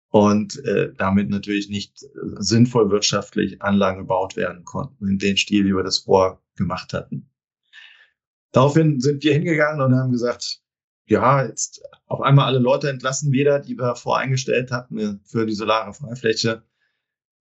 und 0.08 0.64
äh, 0.64 0.94
damit 0.96 1.30
natürlich 1.30 1.68
nicht 1.68 2.04
äh, 2.04 2.06
sinnvoll 2.38 2.92
wirtschaftlich 2.92 3.60
Anlagen 3.60 3.98
gebaut 3.98 4.36
werden 4.36 4.64
konnten 4.64 5.08
in 5.08 5.18
den 5.18 5.36
Stil, 5.36 5.64
wie 5.64 5.74
wir 5.74 5.82
das 5.82 5.98
vorher 5.98 6.40
gemacht 6.54 6.92
hatten. 6.92 7.28
Daraufhin 8.52 9.00
sind 9.00 9.24
wir 9.24 9.32
hingegangen 9.32 9.80
und 9.80 9.96
haben 9.96 10.12
gesagt, 10.12 10.60
ja, 11.06 11.44
jetzt 11.44 11.82
auf 12.06 12.20
einmal 12.20 12.44
alle 12.44 12.60
Leute 12.60 12.88
entlassen 12.88 13.32
wieder, 13.32 13.58
die 13.58 13.76
wir 13.76 13.96
voreingestellt 13.96 14.70
hatten 14.70 14.96
äh, 14.96 15.14
für 15.24 15.44
die 15.44 15.54
solare 15.54 15.92
Freifläche. 15.92 16.62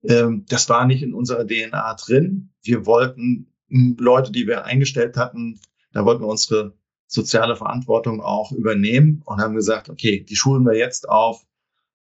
Ähm, 0.02 0.44
das 0.50 0.68
war 0.70 0.88
nicht 0.88 1.04
in 1.04 1.14
unserer 1.14 1.46
DNA 1.46 1.94
drin. 2.04 2.52
Wir 2.64 2.88
wollten 2.88 3.54
hm, 3.68 3.96
Leute, 4.00 4.32
die 4.32 4.48
wir 4.48 4.66
eingestellt 4.66 5.18
hatten, 5.18 5.60
da 5.94 6.04
wollten 6.04 6.24
wir 6.24 6.28
unsere 6.30 6.79
soziale 7.10 7.56
Verantwortung 7.56 8.22
auch 8.22 8.52
übernehmen 8.52 9.24
und 9.26 9.42
haben 9.42 9.56
gesagt, 9.56 9.90
okay, 9.90 10.24
die 10.24 10.36
schulen 10.36 10.64
wir 10.64 10.78
jetzt 10.78 11.10
auf 11.10 11.44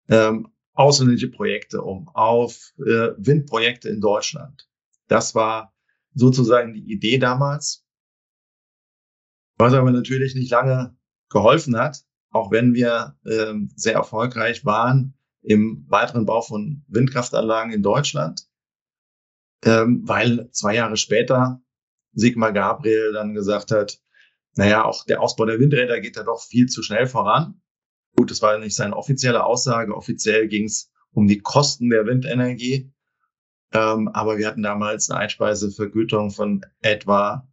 ähm, 0.09 0.53
ausländische 0.75 1.29
Projekte 1.29 1.83
um, 1.83 2.09
auf 2.09 2.73
äh, 2.79 3.11
Windprojekte 3.19 3.89
in 3.89 4.01
Deutschland. 4.01 4.69
Das 5.09 5.35
war 5.35 5.75
sozusagen 6.15 6.73
die 6.73 6.93
Idee 6.93 7.19
damals. 7.19 7.85
Was 9.59 9.75
aber 9.75 9.91
natürlich 9.91 10.35
nicht 10.35 10.51
lange 10.51 10.97
geholfen 11.29 11.77
hat, 11.77 12.05
auch 12.31 12.53
wenn 12.53 12.73
wir 12.75 13.17
ähm, 13.27 13.71
sehr 13.75 13.95
erfolgreich 13.95 14.65
waren 14.65 15.15
im 15.43 15.85
weiteren 15.89 16.27
Bau 16.27 16.43
von 16.43 16.85
Windkraftanlagen 16.87 17.73
in 17.73 17.83
Deutschland, 17.83 18.47
ähm, 19.65 20.03
weil 20.05 20.49
zwei 20.53 20.77
Jahre 20.77 20.97
später 20.97 21.61
Sigmar 22.13 22.53
Gabriel 22.53 23.13
dann 23.13 23.35
gesagt 23.35 23.73
hat, 23.73 24.02
naja, 24.57 24.85
auch 24.85 25.05
der 25.05 25.21
Ausbau 25.21 25.47
der 25.47 25.59
Windräder 25.59 26.01
geht 26.01 26.17
da 26.17 26.23
doch 26.25 26.43
viel 26.43 26.67
zu 26.67 26.83
schnell 26.83 27.07
voran. 27.07 27.61
Gut, 28.17 28.31
das 28.31 28.43
war 28.43 28.59
nicht 28.59 28.77
seine 28.77 28.97
offizielle 28.97 29.45
Aussage. 29.45 29.97
Offiziell 29.97 30.49
ging 30.49 30.65
es 30.65 30.91
um 31.13 31.27
die 31.27 31.39
Kosten 31.39 31.89
der 31.91 32.07
Windenergie. 32.07 32.93
Ähm, 33.73 34.09
aber 34.09 34.37
wir 34.37 34.47
hatten 34.47 34.63
damals 34.63 35.09
eine 35.09 35.21
Einspeisevergütung 35.21 36.31
von 36.31 36.65
etwa 36.81 37.49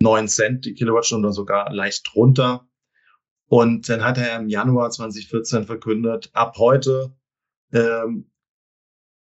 9 0.00 0.28
Cent 0.28 0.64
die 0.66 0.74
Kilowattstunde 0.74 1.28
oder 1.28 1.34
sogar 1.34 1.72
leicht 1.72 2.10
drunter. 2.12 2.68
Und 3.46 3.88
dann 3.88 4.04
hat 4.04 4.18
er 4.18 4.38
im 4.38 4.48
Januar 4.48 4.90
2014 4.90 5.64
verkündet, 5.64 6.30
ab 6.32 6.56
heute, 6.58 7.14
ähm, 7.72 8.30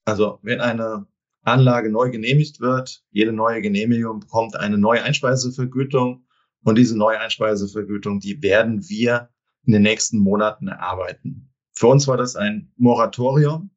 also 0.05 0.39
wenn 0.41 0.61
eine 0.61 1.07
Anlage 1.43 1.91
neu 1.91 2.09
genehmigt 2.09 2.59
wird, 2.59 3.03
jede 3.09 3.31
neue 3.31 3.61
Genehmigung 3.61 4.19
bekommt 4.19 4.55
eine 4.55 4.77
neue 4.77 5.03
Einspeisevergütung. 5.03 6.25
Und 6.63 6.77
diese 6.77 6.97
neue 6.97 7.19
Einspeisevergütung, 7.19 8.19
die 8.19 8.41
werden 8.41 8.87
wir 8.87 9.29
in 9.63 9.73
den 9.73 9.81
nächsten 9.81 10.19
Monaten 10.19 10.67
erarbeiten. 10.67 11.53
Für 11.73 11.87
uns 11.87 12.07
war 12.07 12.17
das 12.17 12.35
ein 12.35 12.71
Moratorium, 12.77 13.71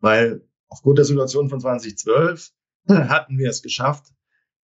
weil 0.00 0.46
aufgrund 0.68 0.98
der 0.98 1.04
Situation 1.04 1.48
von 1.48 1.60
2012 1.60 2.50
hatten 2.88 3.38
wir 3.38 3.50
es 3.50 3.62
geschafft, 3.62 4.12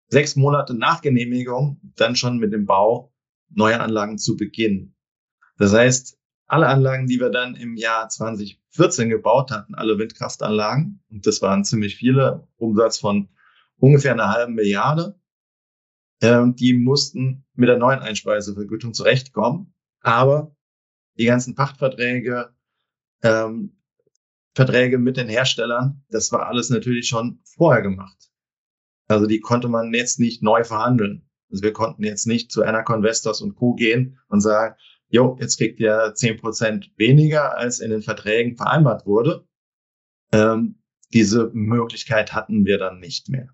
sechs 0.08 0.36
Monate 0.36 0.74
nach 0.74 1.02
Genehmigung 1.02 1.80
dann 1.96 2.16
schon 2.16 2.38
mit 2.38 2.54
dem 2.54 2.66
Bau 2.66 3.14
neuer 3.50 3.80
Anlagen 3.80 4.18
zu 4.18 4.38
beginnen. 4.38 4.96
Das 5.58 5.74
heißt, 5.74 6.18
alle 6.48 6.68
Anlagen, 6.68 7.08
die 7.08 7.20
wir 7.20 7.30
dann 7.30 7.56
im 7.56 7.76
Jahr 7.76 8.08
2014 8.08 9.10
gebaut 9.10 9.52
hatten, 9.52 9.76
alle 9.76 9.98
Windkraftanlagen, 9.98 11.04
und 11.10 11.28
das 11.28 11.42
waren 11.42 11.66
ziemlich 11.66 11.98
viele, 11.98 12.48
Umsatz 12.56 13.00
von 13.00 13.30
ungefähr 13.78 14.14
einer 14.14 14.32
halben 14.32 14.54
Milliarde, 14.54 15.20
äh, 16.22 16.44
die 16.54 16.74
mussten 16.74 17.46
mit 17.54 17.70
der 17.70 17.78
neuen 17.78 18.00
Einspeisevergütung 18.00 18.94
zurechtkommen. 18.94 19.74
Aber 20.02 20.56
die 21.18 21.26
ganzen 21.26 21.56
Pachtverträge, 21.56 22.54
ähm, 23.24 23.78
Verträge 24.54 24.98
mit 24.98 25.18
den 25.18 25.30
Herstellern, 25.30 26.04
das 26.10 26.32
war 26.32 26.48
alles 26.48 26.70
natürlich 26.70 27.08
schon 27.08 27.42
vorher 27.44 27.82
gemacht. 27.82 28.32
Also 29.08 29.26
die 29.26 29.40
konnte 29.40 29.68
man 29.68 29.94
jetzt 29.94 30.20
nicht 30.20 30.44
neu 30.44 30.64
verhandeln. 30.64 31.30
Also 31.50 31.64
wir 31.64 31.74
konnten 31.74 32.04
jetzt 32.04 32.28
nicht 32.28 32.52
zu 32.52 32.62
einer 32.62 32.84
Convestors 32.84 33.42
und 33.42 33.56
Co. 33.56 33.74
gehen 33.76 34.20
und 34.28 34.42
sagen, 34.42 34.76
jo, 35.10 35.38
jetzt 35.40 35.58
kriegt 35.58 35.80
ihr 35.80 36.14
zehn 36.16 36.38
Prozent 36.38 36.92
weniger, 36.98 37.58
als 37.58 37.80
in 37.80 37.90
den 37.90 38.02
Verträgen 38.02 38.58
vereinbart 38.58 39.06
wurde. 39.06 39.48
Ähm, 40.34 40.82
diese 41.14 41.50
Möglichkeit 41.54 42.34
hatten 42.34 42.66
wir 42.66 42.78
dann 42.78 43.00
nicht 43.00 43.30
mehr. 43.30 43.50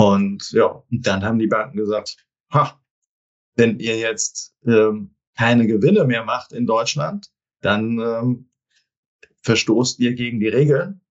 Und 0.00 0.52
ja, 0.52 0.82
dann 0.88 1.22
haben 1.22 1.38
die 1.38 1.46
Banken 1.46 1.76
gesagt, 1.76 2.16
ha, 2.50 2.80
wenn 3.54 3.78
ihr 3.80 3.98
jetzt 3.98 4.56
ähm, 4.64 5.14
keine 5.36 5.66
Gewinne 5.66 6.06
mehr 6.06 6.24
macht 6.24 6.52
in 6.52 6.66
Deutschland, 6.66 7.30
dann 7.60 7.98
ähm, 7.98 8.50
verstoßt 9.42 9.98
ihr 9.98 10.14
gegen 10.14 10.40
die 10.40 10.48
Regeln, 10.48 11.02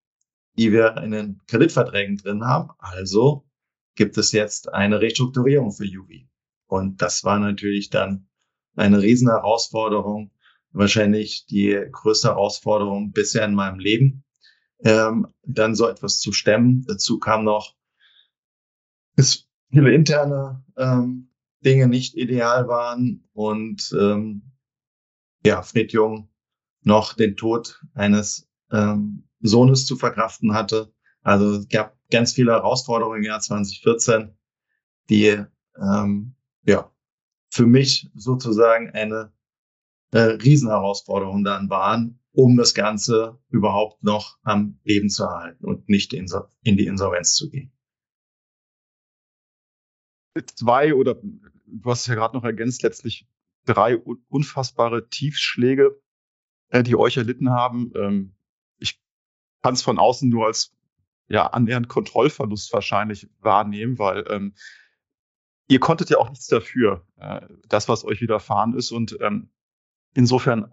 die 0.57 0.71
wir 0.71 0.97
in 0.97 1.11
den 1.11 1.39
Kreditverträgen 1.45 2.17
drin 2.17 2.43
haben. 2.43 2.71
Also 2.79 3.47
gibt 3.93 4.17
es 4.17 4.31
jetzt 4.31 4.73
eine 4.73 4.99
Restrukturierung 4.99 5.71
für 5.71 5.85
Juvi. 5.85 6.27
Und 6.65 7.03
das 7.03 7.23
war 7.23 7.37
natürlich 7.37 7.91
dann 7.91 8.27
eine 8.75 9.03
riesen 9.03 9.29
Herausforderung, 9.29 10.31
wahrscheinlich 10.71 11.45
die 11.45 11.79
größte 11.91 12.29
Herausforderung 12.29 13.11
bisher 13.11 13.45
in 13.45 13.53
meinem 13.53 13.77
Leben, 13.77 14.23
ähm, 14.79 15.27
dann 15.43 15.75
so 15.75 15.87
etwas 15.87 16.19
zu 16.19 16.31
stemmen. 16.31 16.85
Dazu 16.87 17.19
kam 17.19 17.43
noch, 17.43 17.75
dass 19.19 19.45
viele 19.69 19.93
interne 19.93 20.63
ähm, 20.77 21.29
Dinge 21.65 21.87
nicht 21.87 22.15
ideal 22.15 22.69
waren 22.69 23.27
und 23.33 23.93
ähm, 23.99 24.53
ja, 25.45 25.61
Fred 25.61 25.91
Jung 25.91 26.29
noch 26.83 27.13
den 27.13 27.35
Tod 27.35 27.81
eines 27.93 28.49
ähm, 28.71 29.27
Sohnes 29.41 29.85
zu 29.85 29.97
verkraften 29.97 30.53
hatte. 30.53 30.93
Also 31.21 31.57
es 31.57 31.67
gab 31.67 31.97
ganz 32.09 32.31
viele 32.31 32.53
Herausforderungen 32.53 33.17
im 33.17 33.23
Jahr 33.23 33.41
2014, 33.41 34.37
die 35.09 35.43
ähm, 35.77 36.35
ja 36.63 36.89
für 37.49 37.65
mich 37.65 38.09
sozusagen 38.15 38.91
eine 38.91 39.33
äh, 40.11 40.19
Riesenherausforderung 40.19 41.43
dann 41.43 41.69
waren, 41.69 42.21
um 42.31 42.55
das 42.55 42.73
Ganze 42.73 43.37
überhaupt 43.49 44.01
noch 44.01 44.37
am 44.43 44.79
Leben 44.83 45.09
zu 45.09 45.23
erhalten 45.23 45.65
und 45.65 45.89
nicht 45.89 46.13
in, 46.13 46.27
in 46.63 46.77
die 46.77 46.87
Insolvenz 46.87 47.33
zu 47.33 47.49
gehen. 47.49 47.73
Zwei 50.45 50.93
oder 50.93 51.15
du 51.15 51.89
hast 51.89 52.01
es 52.01 52.07
ja 52.07 52.15
gerade 52.15 52.35
noch 52.35 52.43
ergänzt, 52.43 52.83
letztlich 52.83 53.27
drei 53.65 53.97
unfassbare 53.97 55.09
Tiefschläge, 55.09 55.99
äh, 56.69 56.83
die 56.83 56.95
euch 56.95 57.17
erlitten 57.17 57.51
haben. 57.51 57.91
Ähm, 57.95 58.35
ich 58.77 59.01
kann 59.61 59.73
es 59.73 59.81
von 59.81 59.99
außen 59.99 60.29
nur 60.29 60.47
als 60.47 60.75
ja 61.27 61.47
annähernd 61.47 61.87
Kontrollverlust 61.87 62.73
wahrscheinlich 62.73 63.29
wahrnehmen, 63.39 63.99
weil 63.99 64.25
ähm, 64.29 64.55
ihr 65.67 65.79
konntet 65.79 66.09
ja 66.09 66.17
auch 66.17 66.29
nichts 66.29 66.47
dafür, 66.47 67.05
äh, 67.17 67.41
das, 67.67 67.87
was 67.87 68.03
euch 68.03 68.21
widerfahren 68.21 68.75
ist. 68.75 68.91
Und 68.91 69.17
ähm, 69.21 69.51
insofern 70.13 70.71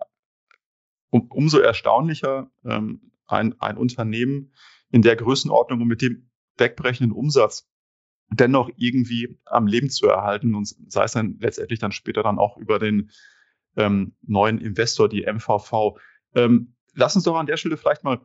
um, 1.11 1.29
umso 1.29 1.59
erstaunlicher 1.59 2.51
ähm, 2.65 3.13
ein, 3.27 3.61
ein 3.61 3.77
Unternehmen 3.77 4.53
in 4.91 5.03
der 5.03 5.17
Größenordnung 5.17 5.83
und 5.83 5.89
mit 5.89 6.03
dem 6.03 6.31
wegbrechenden 6.57 7.13
Umsatz 7.13 7.69
dennoch 8.29 8.71
irgendwie 8.77 9.39
am 9.45 9.67
Leben 9.67 9.91
zu 9.91 10.07
erhalten 10.09 10.55
und 10.55 10.75
sei 10.89 11.05
es 11.05 11.13
dann 11.13 11.39
letztendlich 11.41 11.79
dann 11.79 11.93
später 11.93 12.23
dann 12.23 12.39
auch 12.39 12.57
über 12.57 12.79
den 12.79 13.11
ähm, 13.77 14.15
neuen 14.23 14.59
Investor, 14.59 15.09
die 15.09 15.27
MVV. 15.27 15.99
Ähm, 16.35 16.75
lass 16.95 17.15
uns 17.15 17.25
doch 17.25 17.37
an 17.37 17.47
der 17.47 17.57
Stelle 17.57 17.77
vielleicht 17.77 18.05
mal 18.05 18.21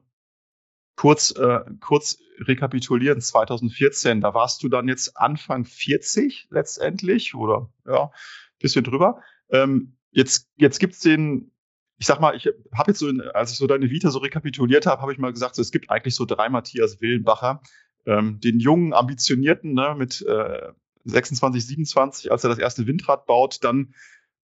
kurz, 0.96 1.32
äh, 1.32 1.60
kurz 1.80 2.20
rekapitulieren. 2.40 3.22
2014, 3.22 4.22
da 4.22 4.34
warst 4.34 4.64
du 4.64 4.70
dann 4.70 4.88
jetzt 4.88 5.18
Anfang 5.18 5.66
40 5.66 6.48
letztendlich 6.50 7.36
oder 7.36 7.72
ja, 7.86 8.12
bisschen 8.60 8.84
drüber. 8.84 9.22
Ähm, 9.50 9.98
jetzt 10.12 10.50
jetzt 10.56 10.80
gibt's 10.80 11.00
den, 11.00 11.52
ich 11.98 12.08
sag 12.08 12.20
mal, 12.20 12.36
ich 12.36 12.48
habe 12.74 12.92
jetzt 12.92 13.00
so, 13.00 13.12
als 13.34 13.52
ich 13.52 13.58
so 13.58 13.68
deine 13.68 13.90
Vita 13.90 14.10
so 14.10 14.20
rekapituliert 14.20 14.86
habe, 14.86 15.02
habe 15.02 15.14
ich 15.14 15.20
mal 15.20 15.34
gesagt, 15.34 15.56
so, 15.56 15.62
es 15.62 15.72
gibt 15.72 15.90
eigentlich 15.90 16.16
so 16.16 16.26
drei 16.26 16.50
Matthias 16.50 17.02
Willenbacher. 17.02 17.62
Ähm, 18.06 18.40
den 18.40 18.60
jungen, 18.60 18.94
ambitionierten 18.94 19.74
ne, 19.74 19.96
mit 19.98 20.22
äh, 20.22 20.72
26, 21.06 21.66
27, 21.66 22.32
als 22.32 22.44
er 22.44 22.50
das 22.50 22.60
erste 22.60 22.88
Windrad 22.88 23.26
baut, 23.26 23.64
dann 23.64 23.94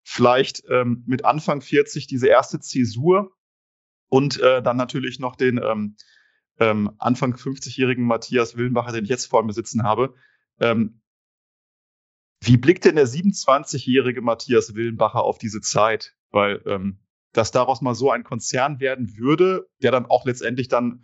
vielleicht 0.04 0.63
ähm, 0.70 1.04
mit 1.08 1.26
Anfang 1.26 1.62
40 1.62 2.08
diese 2.08 2.28
erste 2.28 2.60
Zäsur 2.60 3.32
und 4.10 4.39
äh, 4.39 4.62
dann 4.62 4.78
natürlich 4.78 5.20
noch 5.20 5.36
den 5.36 5.60
ähm, 5.63 5.96
ähm, 6.60 6.92
Anfang 7.00 7.34
50-jährigen 7.34 8.06
Matthias 8.06 8.58
Willenbacher, 8.58 8.92
den 8.92 9.06
ich 9.06 9.10
jetzt 9.10 9.26
vor 9.26 9.44
mir 9.44 9.54
sitzen 9.54 9.84
habe. 9.84 10.13
Ähm, 10.60 11.02
wie 12.42 12.58
blickt 12.58 12.86
denn 12.86 12.96
der 12.96 13.08
27-jährige 13.08 14.22
Matthias 14.22 14.76
Willenbacher 14.76 15.24
auf 15.24 15.38
diese 15.38 15.62
Zeit? 15.62 16.16
Weil 16.30 16.62
ähm, 16.66 17.00
dass 17.32 17.52
daraus 17.52 17.82
mal 17.82 17.96
so 17.96 18.12
ein 18.12 18.24
Konzern 18.24 18.80
werden 18.80 19.18
würde, 19.18 19.68
der 19.82 19.92
dann 19.92 20.06
auch 20.06 20.26
letztendlich 20.26 20.68
dann 20.68 21.04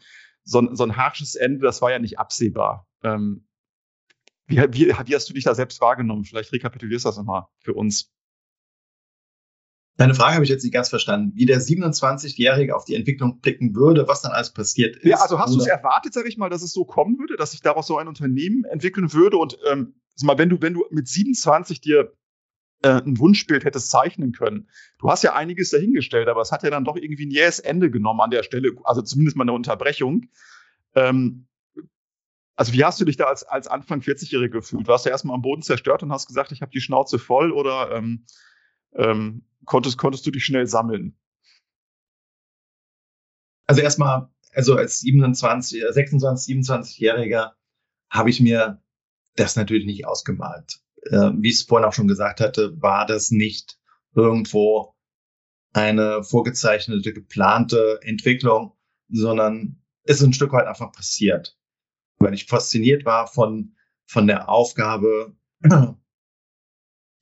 so, 0.49 0.67
so 0.73 0.83
ein 0.83 0.97
harsches 0.97 1.35
Ende, 1.35 1.65
das 1.65 1.81
war 1.81 1.91
ja 1.91 1.99
nicht 1.99 2.19
absehbar. 2.19 2.87
Ähm, 3.03 3.47
wie, 4.47 4.57
wie, 4.57 4.87
wie 4.87 5.15
hast 5.15 5.29
du 5.29 5.33
dich 5.33 5.43
da 5.43 5.53
selbst 5.53 5.79
wahrgenommen? 5.79 6.25
Vielleicht 6.25 6.51
rekapitulierst 6.51 7.05
du 7.05 7.09
das 7.09 7.17
nochmal 7.17 7.45
für 7.59 7.73
uns. 7.73 8.11
Deine 9.97 10.15
Frage 10.15 10.35
habe 10.35 10.45
ich 10.45 10.49
jetzt 10.49 10.63
nicht 10.63 10.73
ganz 10.73 10.89
verstanden, 10.89 11.33
wie 11.35 11.45
der 11.45 11.59
27-Jährige 11.59 12.75
auf 12.75 12.85
die 12.85 12.95
Entwicklung 12.95 13.41
blicken 13.41 13.75
würde, 13.75 14.07
was 14.07 14.21
dann 14.21 14.31
alles 14.31 14.51
passiert 14.53 14.95
ist. 14.95 15.05
Ja, 15.05 15.17
also 15.17 15.39
hast 15.39 15.53
du 15.53 15.59
es 15.59 15.67
erwartet, 15.67 16.13
sag 16.13 16.25
ich 16.25 16.37
mal, 16.37 16.49
dass 16.49 16.63
es 16.63 16.71
so 16.71 16.85
kommen 16.85 17.19
würde, 17.19 17.35
dass 17.35 17.51
sich 17.51 17.61
daraus 17.61 17.85
so 17.85 17.97
ein 17.97 18.07
Unternehmen 18.07 18.63
entwickeln 18.63 19.11
würde 19.13 19.37
und 19.37 19.57
ähm, 19.69 19.99
mal, 20.23 20.37
wenn 20.37 20.49
du, 20.49 20.61
wenn 20.61 20.73
du 20.73 20.85
mit 20.89 21.07
27 21.07 21.81
dir 21.81 22.13
ein 22.81 23.19
Wunschbild 23.19 23.65
hättest 23.65 23.89
zeichnen 23.89 24.31
können. 24.31 24.69
Du 24.99 25.09
hast 25.09 25.23
ja 25.23 25.33
einiges 25.35 25.69
dahingestellt, 25.69 26.27
aber 26.27 26.41
es 26.41 26.51
hat 26.51 26.63
ja 26.63 26.69
dann 26.69 26.85
doch 26.85 26.95
irgendwie 26.95 27.25
ein 27.25 27.31
jähes 27.31 27.59
Ende 27.59 27.91
genommen 27.91 28.21
an 28.21 28.31
der 28.31 28.43
Stelle, 28.43 28.71
also 28.83 29.01
zumindest 29.01 29.37
mal 29.37 29.43
eine 29.43 29.53
Unterbrechung. 29.53 30.27
Ähm, 30.95 31.47
also 32.55 32.73
wie 32.73 32.83
hast 32.83 32.99
du 32.99 33.05
dich 33.05 33.17
da 33.17 33.25
als, 33.25 33.43
als 33.43 33.67
Anfang 33.67 34.01
40-Jährige 34.01 34.49
gefühlt? 34.49 34.87
Warst 34.87 35.05
du 35.05 35.09
erstmal 35.09 35.35
am 35.35 35.41
Boden 35.41 35.61
zerstört 35.61 36.03
und 36.03 36.11
hast 36.11 36.27
gesagt, 36.27 36.51
ich 36.51 36.61
habe 36.61 36.71
die 36.71 36.81
Schnauze 36.81 37.17
voll 37.17 37.51
oder 37.51 37.91
ähm, 37.91 38.25
ähm, 38.93 39.45
konntest, 39.65 39.97
konntest 39.97 40.25
du 40.25 40.31
dich 40.31 40.43
schnell 40.43 40.67
sammeln? 40.67 41.17
Also 43.65 43.81
erstmal, 43.81 44.29
also 44.51 44.75
als 44.75 44.99
27, 44.99 45.83
26, 45.89 46.57
27-Jähriger 46.57 47.51
habe 48.09 48.29
ich 48.29 48.41
mir 48.41 48.81
das 49.35 49.55
natürlich 49.55 49.85
nicht 49.85 50.05
ausgemalt. 50.05 50.81
Äh, 51.03 51.31
wie 51.37 51.49
ich 51.49 51.55
es 51.55 51.63
vorhin 51.63 51.87
auch 51.87 51.93
schon 51.93 52.07
gesagt 52.07 52.41
hatte, 52.41 52.81
war 52.81 53.05
das 53.05 53.31
nicht 53.31 53.79
irgendwo 54.15 54.95
eine 55.73 56.23
vorgezeichnete, 56.23 57.13
geplante 57.13 57.99
Entwicklung, 58.01 58.73
sondern 59.09 59.81
ist 60.03 60.21
ein 60.21 60.33
Stück 60.33 60.53
weit 60.53 60.67
einfach 60.67 60.91
passiert. 60.91 61.57
Weil 62.17 62.33
ich 62.33 62.45
fasziniert 62.45 63.05
war 63.05 63.27
von, 63.27 63.75
von 64.05 64.27
der 64.27 64.49
Aufgabe, 64.49 65.35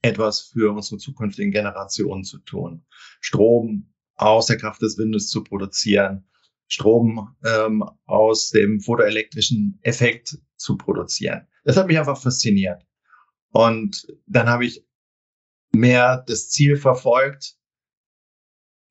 etwas 0.02 0.40
für 0.40 0.72
unsere 0.72 0.98
zukünftigen 0.98 1.50
Generationen 1.50 2.24
zu 2.24 2.38
tun. 2.38 2.84
Strom 3.20 3.92
aus 4.14 4.46
der 4.46 4.56
Kraft 4.56 4.82
des 4.82 4.98
Windes 4.98 5.28
zu 5.28 5.44
produzieren, 5.44 6.28
Strom 6.66 7.34
ähm, 7.44 7.84
aus 8.04 8.50
dem 8.50 8.80
photoelektrischen 8.80 9.78
Effekt 9.82 10.38
zu 10.56 10.76
produzieren. 10.76 11.46
Das 11.64 11.76
hat 11.76 11.86
mich 11.86 11.98
einfach 11.98 12.20
fasziniert. 12.20 12.87
Und 13.50 14.06
dann 14.26 14.48
habe 14.48 14.66
ich 14.66 14.84
mehr 15.72 16.24
das 16.26 16.50
Ziel 16.50 16.76
verfolgt, 16.76 17.56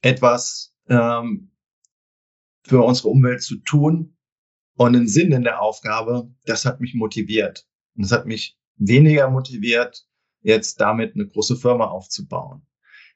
etwas 0.01 0.75
ähm, 0.89 1.51
für 2.63 2.81
unsere 2.83 3.09
Umwelt 3.09 3.41
zu 3.41 3.57
tun 3.57 4.17
und 4.75 4.95
einen 4.95 5.07
Sinn 5.07 5.31
in 5.31 5.43
der 5.43 5.61
Aufgabe. 5.61 6.33
Das 6.45 6.65
hat 6.65 6.79
mich 6.79 6.93
motiviert. 6.93 7.67
Und 7.95 8.03
das 8.03 8.11
hat 8.11 8.25
mich 8.25 8.59
weniger 8.75 9.29
motiviert, 9.29 10.07
jetzt 10.41 10.79
damit 10.79 11.15
eine 11.15 11.27
große 11.27 11.55
Firma 11.55 11.85
aufzubauen. 11.85 12.65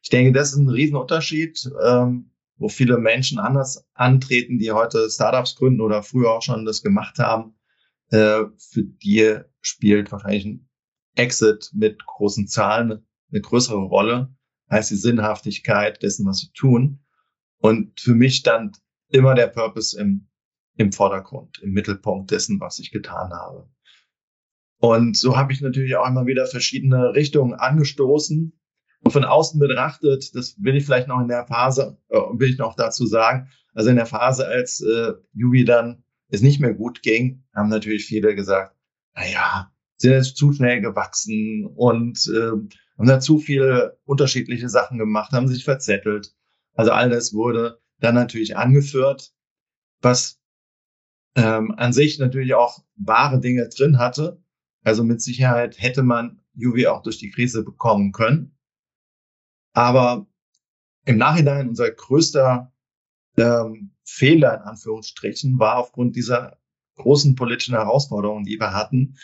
Ich 0.01 0.09
denke, 0.09 0.31
das 0.31 0.53
ist 0.53 0.57
ein 0.57 0.69
Riesenunterschied, 0.69 1.69
ähm, 1.83 2.31
wo 2.57 2.69
viele 2.69 2.97
Menschen 2.97 3.39
anders 3.39 3.87
antreten, 3.93 4.57
die 4.57 4.71
heute 4.71 5.09
Startups 5.09 5.55
gründen 5.55 5.81
oder 5.81 6.03
früher 6.03 6.31
auch 6.31 6.41
schon 6.41 6.65
das 6.65 6.81
gemacht 6.81 7.19
haben. 7.19 7.55
Äh, 8.09 8.45
für 8.57 8.83
die 8.83 9.39
spielt 9.61 10.11
wahrscheinlich 10.11 10.45
ein 10.45 10.70
Exit 11.15 11.69
mit 11.73 12.05
großen 12.05 12.47
Zahlen 12.47 13.05
eine 13.31 13.41
größere 13.41 13.77
Rolle 13.77 14.33
als 14.67 14.89
die 14.89 14.95
Sinnhaftigkeit 14.95 16.01
dessen, 16.01 16.25
was 16.25 16.39
sie 16.39 16.51
tun. 16.53 17.03
Und 17.57 17.99
für 17.99 18.15
mich 18.15 18.37
stand 18.37 18.77
immer 19.09 19.35
der 19.35 19.47
Purpose 19.47 19.99
im, 19.99 20.29
im 20.77 20.91
Vordergrund, 20.91 21.59
im 21.61 21.71
Mittelpunkt 21.71 22.31
dessen, 22.31 22.59
was 22.59 22.79
ich 22.79 22.91
getan 22.91 23.31
habe. 23.31 23.69
Und 24.77 25.15
so 25.15 25.37
habe 25.37 25.53
ich 25.53 25.61
natürlich 25.61 25.95
auch 25.95 26.07
immer 26.07 26.25
wieder 26.25 26.47
verschiedene 26.47 27.13
Richtungen 27.13 27.53
angestoßen. 27.53 28.57
Und 29.03 29.11
von 29.11 29.25
außen 29.25 29.59
betrachtet, 29.59 30.35
das 30.35 30.55
will 30.59 30.75
ich 30.75 30.85
vielleicht 30.85 31.07
noch 31.07 31.19
in 31.19 31.27
der 31.27 31.45
Phase, 31.47 31.97
äh, 32.09 32.17
will 32.17 32.49
ich 32.49 32.57
noch 32.57 32.75
dazu 32.75 33.05
sagen, 33.05 33.49
also 33.73 33.89
in 33.89 33.95
der 33.95 34.05
Phase, 34.05 34.47
als 34.47 34.81
äh, 34.81 35.13
Juvi 35.33 35.65
dann 35.65 36.03
es 36.29 36.41
nicht 36.41 36.59
mehr 36.59 36.73
gut 36.73 37.01
ging, 37.01 37.43
haben 37.53 37.69
natürlich 37.69 38.05
viele 38.05 38.35
gesagt, 38.35 38.75
na 39.15 39.27
ja, 39.27 39.71
sind 40.01 40.11
jetzt 40.11 40.37
zu 40.37 40.51
schnell 40.53 40.81
gewachsen 40.81 41.65
und 41.65 42.27
äh, 42.27 42.51
haben 42.97 43.07
da 43.07 43.19
zu 43.19 43.39
viele 43.39 43.99
unterschiedliche 44.05 44.69
Sachen 44.69 44.97
gemacht, 44.97 45.31
haben 45.31 45.47
sich 45.47 45.63
verzettelt. 45.63 46.35
Also 46.73 46.91
all 46.91 47.09
das 47.09 47.33
wurde 47.33 47.79
dann 47.99 48.15
natürlich 48.15 48.57
angeführt, 48.57 49.33
was 50.01 50.39
ähm, 51.35 51.73
an 51.77 51.93
sich 51.93 52.19
natürlich 52.19 52.53
auch 52.53 52.83
wahre 52.95 53.39
Dinge 53.39 53.69
drin 53.69 53.99
hatte. 53.99 54.41
Also 54.83 55.03
mit 55.03 55.21
Sicherheit 55.21 55.79
hätte 55.79 56.03
man 56.03 56.41
Juvi 56.53 56.87
auch 56.87 57.03
durch 57.03 57.17
die 57.17 57.31
Krise 57.31 57.63
bekommen 57.63 58.11
können. 58.11 58.57
Aber 59.73 60.27
im 61.05 61.17
Nachhinein 61.17 61.69
unser 61.69 61.89
größter 61.91 62.73
ähm, 63.37 63.91
Fehler 64.03 64.55
in 64.55 64.61
Anführungsstrichen 64.63 65.59
war 65.59 65.77
aufgrund 65.77 66.15
dieser 66.15 66.57
großen 66.95 67.35
politischen 67.35 67.75
Herausforderungen, 67.75 68.43
die 68.43 68.59
wir 68.59 68.73
hatten, 68.73 69.17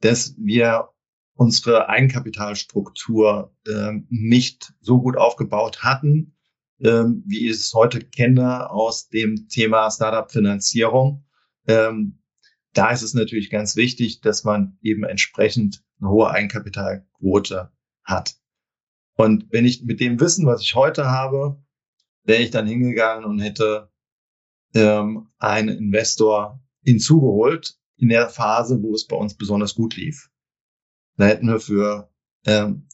dass 0.00 0.34
wir 0.38 0.90
unsere 1.34 1.88
Eigenkapitalstruktur 1.88 3.54
ähm, 3.68 4.06
nicht 4.08 4.72
so 4.80 5.00
gut 5.00 5.16
aufgebaut 5.16 5.82
hatten, 5.82 6.36
ähm, 6.80 7.22
wie 7.26 7.46
ich 7.46 7.52
es 7.52 7.74
heute 7.74 8.00
kenne 8.00 8.70
aus 8.70 9.08
dem 9.08 9.48
Thema 9.48 9.90
Startup-Finanzierung. 9.90 11.24
Ähm, 11.66 12.22
da 12.72 12.90
ist 12.90 13.02
es 13.02 13.14
natürlich 13.14 13.50
ganz 13.50 13.76
wichtig, 13.76 14.20
dass 14.20 14.44
man 14.44 14.78
eben 14.82 15.04
entsprechend 15.04 15.82
eine 16.00 16.10
hohe 16.10 16.30
Eigenkapitalquote 16.30 17.70
hat. 18.02 18.36
Und 19.14 19.46
wenn 19.50 19.64
ich 19.64 19.82
mit 19.82 20.00
dem 20.00 20.20
Wissen, 20.20 20.46
was 20.46 20.62
ich 20.62 20.74
heute 20.74 21.06
habe, 21.06 21.62
wäre 22.24 22.42
ich 22.42 22.50
dann 22.50 22.66
hingegangen 22.66 23.24
und 23.24 23.40
hätte 23.40 23.90
ähm, 24.74 25.28
einen 25.38 25.78
Investor 25.78 26.60
hinzugeholt 26.82 27.78
in 27.96 28.08
der 28.08 28.28
Phase, 28.28 28.82
wo 28.82 28.94
es 28.94 29.06
bei 29.06 29.16
uns 29.16 29.34
besonders 29.34 29.74
gut 29.74 29.96
lief. 29.96 30.30
Da 31.16 31.26
hätten 31.26 31.48
wir 31.48 31.60
für 31.60 32.10
ähm, 32.44 32.88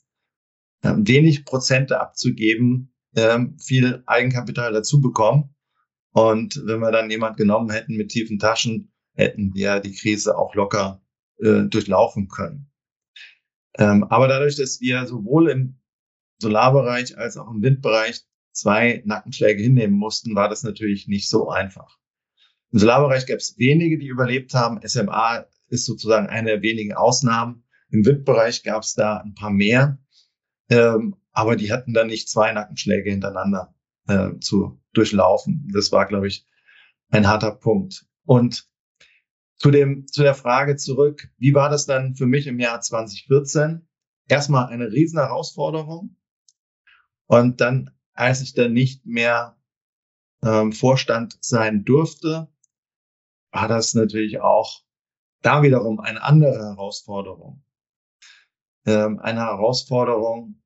ähm 0.82 1.06
wenig 1.06 1.44
Prozente 1.44 2.00
abzugeben, 2.00 2.94
ähm, 3.16 3.58
viel 3.58 4.02
Eigenkapital 4.06 4.72
dazu 4.72 5.00
bekommen. 5.00 5.54
Und 6.12 6.62
wenn 6.66 6.80
wir 6.80 6.92
dann 6.92 7.10
jemand 7.10 7.36
genommen 7.36 7.70
hätten 7.70 7.96
mit 7.96 8.10
tiefen 8.10 8.38
Taschen, 8.38 8.92
hätten 9.14 9.54
wir 9.54 9.80
die 9.80 9.94
Krise 9.94 10.36
auch 10.36 10.54
locker 10.54 11.02
äh, 11.38 11.62
durchlaufen 11.64 12.28
können. 12.28 12.70
Ähm, 13.78 14.04
aber 14.04 14.28
dadurch, 14.28 14.56
dass 14.56 14.80
wir 14.80 15.06
sowohl 15.06 15.50
im 15.50 15.80
Solarbereich 16.38 17.16
als 17.16 17.36
auch 17.36 17.50
im 17.50 17.62
Windbereich 17.62 18.22
zwei 18.52 19.02
Nackenschläge 19.06 19.62
hinnehmen 19.62 19.96
mussten, 19.96 20.34
war 20.34 20.48
das 20.48 20.62
natürlich 20.62 21.08
nicht 21.08 21.28
so 21.28 21.48
einfach. 21.48 21.98
Im 22.72 22.78
Solarbereich 22.78 23.26
gab 23.26 23.38
es 23.38 23.58
wenige, 23.58 23.98
die 23.98 24.08
überlebt 24.08 24.54
haben. 24.54 24.80
SMA 24.87 25.44
ist 25.68 25.85
sozusagen 25.85 26.26
eine 26.26 26.50
der 26.50 26.62
wenigen 26.62 26.94
Ausnahmen. 26.94 27.64
Im 27.90 28.04
Windbereich 28.04 28.62
gab 28.62 28.82
es 28.82 28.94
da 28.94 29.18
ein 29.18 29.35
paar 29.35 29.50
mehr, 29.50 29.98
ähm, 30.70 31.16
aber 31.32 31.56
die 31.56 31.70
hatten 31.70 31.92
dann 31.92 32.06
nicht 32.06 32.30
zwei 32.30 32.52
Nackenschläge 32.52 33.11
hintereinander 33.11 33.74
äh, 34.08 34.38
zu 34.40 34.80
durchlaufen. 34.94 35.70
Das 35.72 35.92
war, 35.92 36.06
glaube 36.06 36.28
ich, 36.28 36.46
ein 37.11 37.26
harter 37.26 37.52
Punkt. 37.52 38.06
Und 38.24 38.68
zu 39.56 39.70
dem, 39.70 40.06
zu 40.06 40.22
der 40.22 40.35
Frage 40.35 40.76
zurück, 40.76 41.28
wie 41.37 41.54
war 41.54 41.68
das 41.68 41.85
dann 41.85 42.14
für 42.14 42.26
mich 42.26 42.46
im 42.46 42.58
Jahr 42.58 42.80
2014? 42.80 43.87
Erstmal 44.28 44.66
eine 44.66 44.90
riesen 44.90 45.18
Herausforderung. 45.18 46.16
Und 47.26 47.61
dann, 47.61 47.90
als 48.14 48.40
ich 48.40 48.54
dann 48.54 48.72
nicht 48.72 49.04
mehr 49.04 49.56
ähm, 50.42 50.72
Vorstand 50.72 51.37
sein 51.40 51.85
durfte, 51.85 52.51
war 53.52 53.68
das 53.68 53.94
natürlich 53.94 54.40
auch 54.40 54.82
da 55.42 55.62
wiederum 55.62 56.00
eine 56.00 56.22
andere 56.22 56.58
Herausforderung. 56.58 57.62
Ähm, 58.86 59.20
eine 59.20 59.40
Herausforderung, 59.40 60.60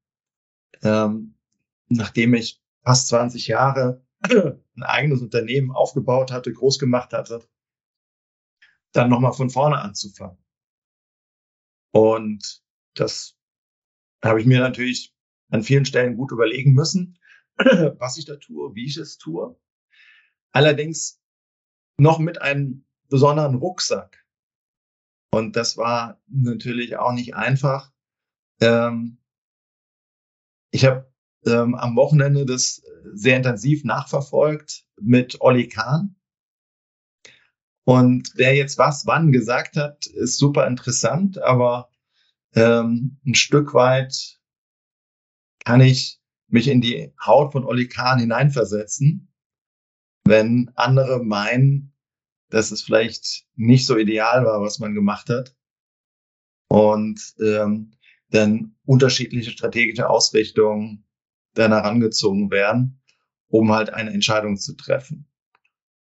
ähm, 0.82 1.36
nachdem 1.88 2.34
ich 2.34 2.62
fast 2.82 3.08
20 3.08 3.48
Jahre 3.48 4.04
ein 4.22 4.82
eigenes 4.82 5.20
Unternehmen 5.20 5.72
aufgebaut 5.72 6.30
hatte, 6.30 6.52
groß 6.52 6.78
gemacht 6.78 7.12
hatte, 7.12 7.46
dann 8.92 9.10
nochmal 9.10 9.32
von 9.32 9.50
vorne 9.50 9.78
anzufangen. 9.78 10.38
Und 11.92 12.62
das 12.94 13.36
habe 14.22 14.40
ich 14.40 14.46
mir 14.46 14.60
natürlich 14.60 15.14
an 15.50 15.62
vielen 15.62 15.84
Stellen 15.84 16.16
gut 16.16 16.32
überlegen 16.32 16.72
müssen, 16.72 17.18
was 17.56 18.16
ich 18.16 18.24
da 18.24 18.36
tue, 18.36 18.74
wie 18.74 18.86
ich 18.86 18.96
es 18.96 19.18
tue. 19.18 19.58
Allerdings 20.52 21.20
noch 21.98 22.18
mit 22.18 22.40
einem 22.42 22.84
besonderen 23.08 23.56
Rucksack. 23.56 24.24
Und 25.30 25.56
das 25.56 25.76
war 25.76 26.20
natürlich 26.28 26.96
auch 26.96 27.12
nicht 27.12 27.34
einfach. 27.34 27.92
Ähm, 28.60 29.18
ich 30.70 30.84
habe 30.84 31.10
ähm, 31.46 31.74
am 31.74 31.96
Wochenende 31.96 32.46
das 32.46 32.82
sehr 33.12 33.36
intensiv 33.36 33.84
nachverfolgt 33.84 34.86
mit 35.00 35.40
Olli 35.40 35.68
Kahn. 35.68 36.16
Und 37.84 38.32
wer 38.34 38.54
jetzt 38.54 38.78
was 38.78 39.06
wann 39.06 39.30
gesagt 39.30 39.76
hat, 39.76 40.06
ist 40.06 40.38
super 40.38 40.66
interessant, 40.66 41.38
aber 41.38 41.88
ähm, 42.54 43.20
ein 43.24 43.34
Stück 43.34 43.74
weit 43.74 44.40
kann 45.64 45.80
ich 45.80 46.20
mich 46.48 46.68
in 46.68 46.80
die 46.80 47.12
Haut 47.24 47.52
von 47.52 47.64
Olli 47.64 47.88
Kahn 47.88 48.18
hineinversetzen, 48.18 49.25
wenn 50.26 50.70
andere 50.74 51.22
meinen, 51.22 51.94
dass 52.50 52.70
es 52.70 52.82
vielleicht 52.82 53.46
nicht 53.54 53.86
so 53.86 53.96
ideal 53.96 54.44
war, 54.44 54.60
was 54.60 54.78
man 54.78 54.94
gemacht 54.94 55.28
hat. 55.30 55.54
Und 56.68 57.20
ähm, 57.40 57.92
dann 58.30 58.76
unterschiedliche 58.84 59.52
strategische 59.52 60.08
Ausrichtungen 60.08 61.06
dann 61.54 61.72
herangezogen 61.72 62.50
werden, 62.50 63.00
um 63.48 63.72
halt 63.72 63.90
eine 63.90 64.10
Entscheidung 64.10 64.56
zu 64.56 64.74
treffen. 64.74 65.28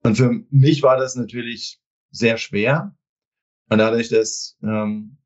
Und 0.01 0.15
für 0.15 0.43
mich 0.49 0.81
war 0.81 0.97
das 0.97 1.15
natürlich 1.15 1.79
sehr 2.09 2.37
schwer. 2.37 2.95
Und 3.69 3.77
dadurch, 3.77 4.09
dass 4.09 4.57
ähm, 4.63 5.17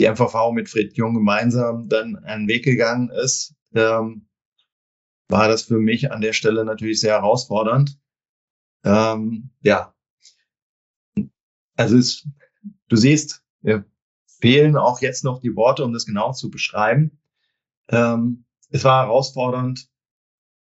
die 0.00 0.08
MVV 0.08 0.52
mit 0.52 0.68
Fred 0.68 0.96
Jung 0.96 1.14
gemeinsam 1.14 1.88
dann 1.88 2.16
einen 2.16 2.48
Weg 2.48 2.64
gegangen 2.64 3.10
ist, 3.10 3.54
ähm, 3.74 4.26
war 5.30 5.48
das 5.48 5.62
für 5.62 5.78
mich 5.78 6.12
an 6.12 6.20
der 6.20 6.32
Stelle 6.32 6.64
natürlich 6.64 7.00
sehr 7.00 7.14
herausfordernd. 7.14 7.98
Ähm, 8.84 9.50
ja. 9.62 9.94
Also 11.76 11.96
es, 11.96 12.28
du 12.88 12.96
siehst, 12.96 13.42
mir 13.62 13.84
fehlen 14.40 14.76
auch 14.76 15.00
jetzt 15.00 15.24
noch 15.24 15.40
die 15.40 15.54
Worte, 15.56 15.84
um 15.84 15.92
das 15.92 16.06
genau 16.06 16.32
zu 16.32 16.50
beschreiben. 16.50 17.20
Ähm, 17.88 18.44
es 18.70 18.84
war 18.84 19.04
herausfordernd, 19.04 19.88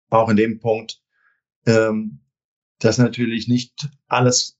auch 0.09 0.29
in 0.29 0.37
dem 0.37 0.59
Punkt, 0.59 1.03
ähm, 1.66 2.20
dass 2.79 2.99
natürlich 2.99 3.49
nicht 3.49 3.90
alles 4.09 4.59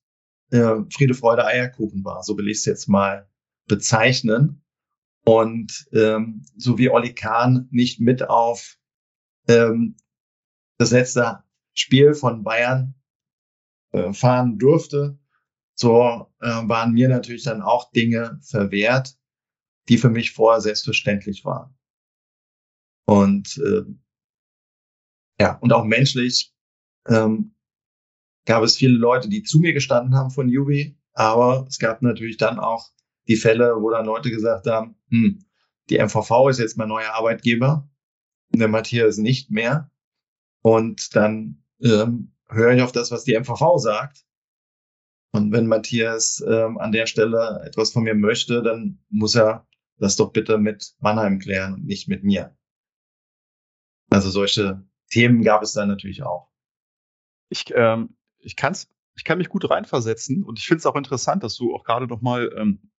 äh, 0.51 0.77
Friede, 0.91 1.15
Freude, 1.15 1.45
Eierkuchen 1.47 2.05
war. 2.05 2.23
So 2.23 2.37
will 2.37 2.49
ich 2.49 2.59
es 2.59 2.65
jetzt 2.65 2.89
mal 2.89 3.29
bezeichnen. 3.67 4.63
und 5.25 5.89
ähm, 5.93 6.43
so 6.57 6.79
wie 6.79 6.91
Olli 6.91 7.15
Kahn 7.15 7.69
nicht 7.71 8.01
mit 8.01 8.29
auf 8.29 8.80
ähm, 9.51 9.97
das 10.79 10.93
letzte 10.93 11.43
Spiel 11.75 12.15
von 12.15 12.43
Bayern 12.43 12.95
äh, 13.93 14.13
fahren 14.13 14.59
durfte, 14.59 15.19
so 15.75 16.29
äh, 16.41 16.47
waren 16.47 16.93
mir 16.93 17.09
natürlich 17.09 17.45
dann 17.45 17.63
auch 17.63 17.91
Dinge 17.91 18.39
verwehrt, 18.43 19.17
die 19.89 19.99
für 19.99 20.11
mich 20.11 20.33
vorher 20.33 20.61
selbstverständlich 20.61 21.45
waren. 21.45 21.77
Und 23.07 23.59
äh, 23.59 23.83
ja, 25.41 25.57
und 25.59 25.73
auch 25.73 25.85
menschlich 25.85 26.55
ähm, 27.09 27.55
gab 28.47 28.63
es 28.63 28.77
viele 28.77 28.97
Leute, 28.97 29.29
die 29.29 29.43
zu 29.43 29.59
mir 29.59 29.73
gestanden 29.73 30.15
haben 30.15 30.31
von 30.31 30.49
Jubi, 30.49 30.99
aber 31.13 31.67
es 31.69 31.79
gab 31.79 32.03
natürlich 32.03 32.37
dann 32.37 32.59
auch 32.59 32.91
die 33.27 33.37
Fälle, 33.37 33.75
wo 33.81 33.91
dann 33.91 34.07
Leute 34.07 34.31
gesagt 34.31 34.67
haben, 34.67 34.97
hm, 35.09 35.45
die 35.89 35.99
MVV 35.99 36.49
ist 36.51 36.59
jetzt 36.59 36.77
mein 36.77 36.89
neuer 36.89 37.13
Arbeitgeber, 37.15 37.89
der 38.59 38.69
Matthias 38.69 39.19
nicht 39.19 39.51
mehr. 39.51 39.91
Und 40.63 41.15
dann 41.17 41.63
ähm, 41.81 42.35
höre 42.49 42.73
ich 42.75 42.83
auf 42.83 42.93
das, 42.93 43.11
was 43.11 43.25
die 43.25 43.39
MVV 43.39 43.79
sagt. 43.79 44.25
Und 45.33 45.53
wenn 45.53 45.67
Matthias 45.67 46.45
ähm, 46.47 46.79
an 46.79 46.93
der 46.93 47.07
Stelle 47.07 47.63
etwas 47.65 47.93
von 47.93 48.03
mir 48.03 48.15
möchte, 48.15 48.63
dann 48.63 48.99
muss 49.09 49.37
er 49.37 49.67
das 49.99 50.17
doch 50.17 50.33
bitte 50.33 50.59
mit 50.59 50.95
Mannheim 50.99 51.39
klären 51.39 51.75
und 51.75 51.85
nicht 51.85 52.09
mit 52.09 52.25
mir. 52.25 52.57
Also 54.11 54.31
solche 54.31 54.85
Themen 55.09 55.43
gab 55.43 55.63
es 55.63 55.73
dann 55.73 55.89
natürlich 55.89 56.23
auch. 56.25 56.51
Ich, 57.49 57.65
ähm, 57.75 58.17
ich, 58.39 58.57
kann's, 58.57 58.89
ich 59.15 59.25
kann 59.25 59.39
mich 59.39 59.49
gut 59.49 59.71
reinversetzen 59.71 60.43
und 60.43 60.59
ich 60.59 60.67
finde 60.67 60.79
es 60.79 60.87
auch 60.87 60.97
interessant, 60.97 61.45
dass 61.45 61.57
du 61.57 61.75
auch 61.75 61.85
gerade 61.85 62.07
noch 62.07 62.23
mal 62.23 62.53
ähm, 62.57 62.91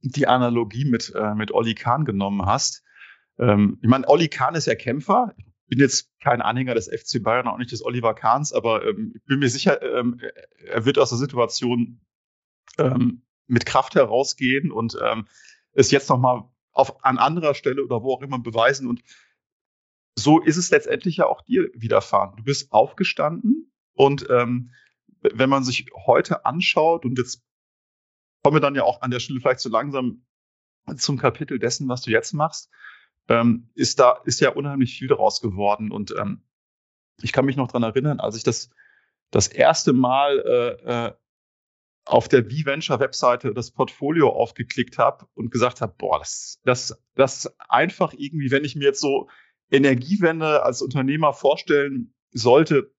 die 0.00 0.26
Analogie 0.26 0.84
mit, 0.84 1.12
äh, 1.14 1.34
mit 1.34 1.52
Olli 1.52 1.74
Kahn 1.74 2.04
genommen 2.04 2.46
hast. 2.46 2.82
Ähm, 3.38 3.78
ich 3.82 3.88
meine, 3.88 4.08
Olli 4.08 4.28
Kahn 4.28 4.54
ist 4.54 4.66
ja 4.66 4.74
Kämpfer. 4.74 5.34
Ich 5.36 5.46
bin 5.68 5.78
jetzt 5.78 6.10
kein 6.20 6.42
Anhänger 6.42 6.74
des 6.74 6.88
FC 6.88 7.22
Bayern, 7.22 7.48
auch 7.48 7.58
nicht 7.58 7.72
des 7.72 7.84
Oliver 7.84 8.14
Kahns, 8.14 8.52
aber 8.52 8.86
ähm, 8.86 9.12
ich 9.14 9.24
bin 9.24 9.38
mir 9.38 9.48
sicher, 9.48 9.82
ähm, 9.82 10.20
er 10.66 10.84
wird 10.84 10.98
aus 10.98 11.08
der 11.08 11.18
Situation 11.18 12.00
ähm, 12.78 13.22
mit 13.46 13.66
Kraft 13.66 13.94
herausgehen 13.94 14.70
und 14.70 14.96
ähm, 15.02 15.26
es 15.72 15.90
jetzt 15.90 16.08
nochmal 16.08 16.44
auf, 16.72 17.04
an 17.04 17.18
anderer 17.18 17.54
Stelle 17.54 17.84
oder 17.84 18.02
wo 18.02 18.12
auch 18.12 18.22
immer 18.22 18.38
beweisen. 18.38 18.88
Und 18.88 19.02
so 20.16 20.40
ist 20.40 20.56
es 20.56 20.70
letztendlich 20.70 21.16
ja 21.16 21.26
auch 21.26 21.42
dir 21.42 21.70
widerfahren. 21.74 22.36
Du 22.36 22.44
bist 22.44 22.72
aufgestanden 22.72 23.72
und 23.94 24.26
ähm, 24.30 24.72
wenn 25.20 25.48
man 25.48 25.64
sich 25.64 25.90
heute 26.06 26.44
anschaut 26.44 27.04
und 27.04 27.18
jetzt 27.18 27.42
kommen 28.42 28.56
wir 28.56 28.60
dann 28.60 28.74
ja 28.74 28.84
auch 28.84 29.00
an 29.00 29.10
der 29.10 29.20
Stelle 29.20 29.40
vielleicht 29.40 29.60
so 29.60 29.70
langsam 29.70 30.26
zum 30.96 31.16
Kapitel 31.16 31.58
dessen, 31.58 31.88
was 31.88 32.02
du 32.02 32.10
jetzt 32.10 32.34
machst, 32.34 32.70
ähm, 33.28 33.70
ist 33.74 34.00
da 34.00 34.20
ist 34.24 34.40
ja 34.40 34.50
unheimlich 34.50 34.96
viel 34.96 35.08
daraus 35.08 35.40
geworden 35.40 35.90
und 35.90 36.14
ähm, 36.18 36.42
ich 37.22 37.32
kann 37.32 37.44
mich 37.44 37.56
noch 37.56 37.68
dran 37.68 37.82
erinnern, 37.82 38.20
als 38.20 38.36
ich 38.36 38.42
das 38.42 38.70
das 39.30 39.48
erste 39.48 39.92
Mal 39.92 40.38
äh, 40.40 41.06
äh, 41.06 41.12
auf 42.04 42.28
der 42.28 42.44
V-Venture-Webseite 42.44 43.54
das 43.54 43.70
Portfolio 43.70 44.28
aufgeklickt 44.28 44.98
habe 44.98 45.26
und 45.34 45.50
gesagt 45.50 45.80
habe, 45.80 45.94
boah, 45.96 46.18
das, 46.18 46.60
das, 46.64 47.02
das 47.14 47.54
einfach 47.68 48.12
irgendwie, 48.12 48.50
wenn 48.50 48.64
ich 48.64 48.76
mir 48.76 48.84
jetzt 48.84 49.00
so 49.00 49.28
Energiewende 49.70 50.62
als 50.62 50.82
Unternehmer 50.82 51.32
vorstellen 51.32 52.14
sollte, 52.30 52.92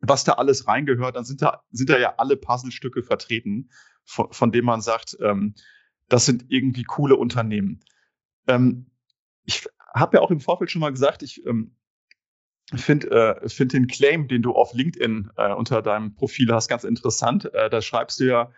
was 0.00 0.24
da 0.24 0.32
alles 0.34 0.66
reingehört, 0.66 1.16
dann 1.16 1.24
sind 1.24 1.42
da, 1.42 1.62
sind 1.70 1.90
da 1.90 1.98
ja 1.98 2.14
alle 2.16 2.36
Puzzlestücke 2.36 3.02
vertreten, 3.02 3.70
von, 4.04 4.32
von 4.32 4.50
denen 4.50 4.66
man 4.66 4.80
sagt, 4.80 5.16
ähm, 5.20 5.54
das 6.08 6.24
sind 6.24 6.46
irgendwie 6.48 6.84
coole 6.84 7.16
Unternehmen. 7.16 7.84
Ähm, 8.46 8.90
ich 9.48 9.66
habe 9.94 10.18
ja 10.18 10.22
auch 10.22 10.30
im 10.30 10.40
Vorfeld 10.40 10.70
schon 10.70 10.80
mal 10.80 10.92
gesagt, 10.92 11.22
ich 11.22 11.44
ähm, 11.46 11.74
finde 12.74 13.10
äh, 13.10 13.48
find 13.48 13.72
den 13.72 13.86
Claim, 13.86 14.28
den 14.28 14.42
du 14.42 14.52
auf 14.52 14.74
LinkedIn 14.74 15.30
äh, 15.36 15.54
unter 15.54 15.80
deinem 15.80 16.14
Profil 16.14 16.52
hast, 16.52 16.68
ganz 16.68 16.84
interessant. 16.84 17.52
Äh, 17.54 17.70
da 17.70 17.80
schreibst 17.80 18.20
du 18.20 18.24
ja, 18.24 18.52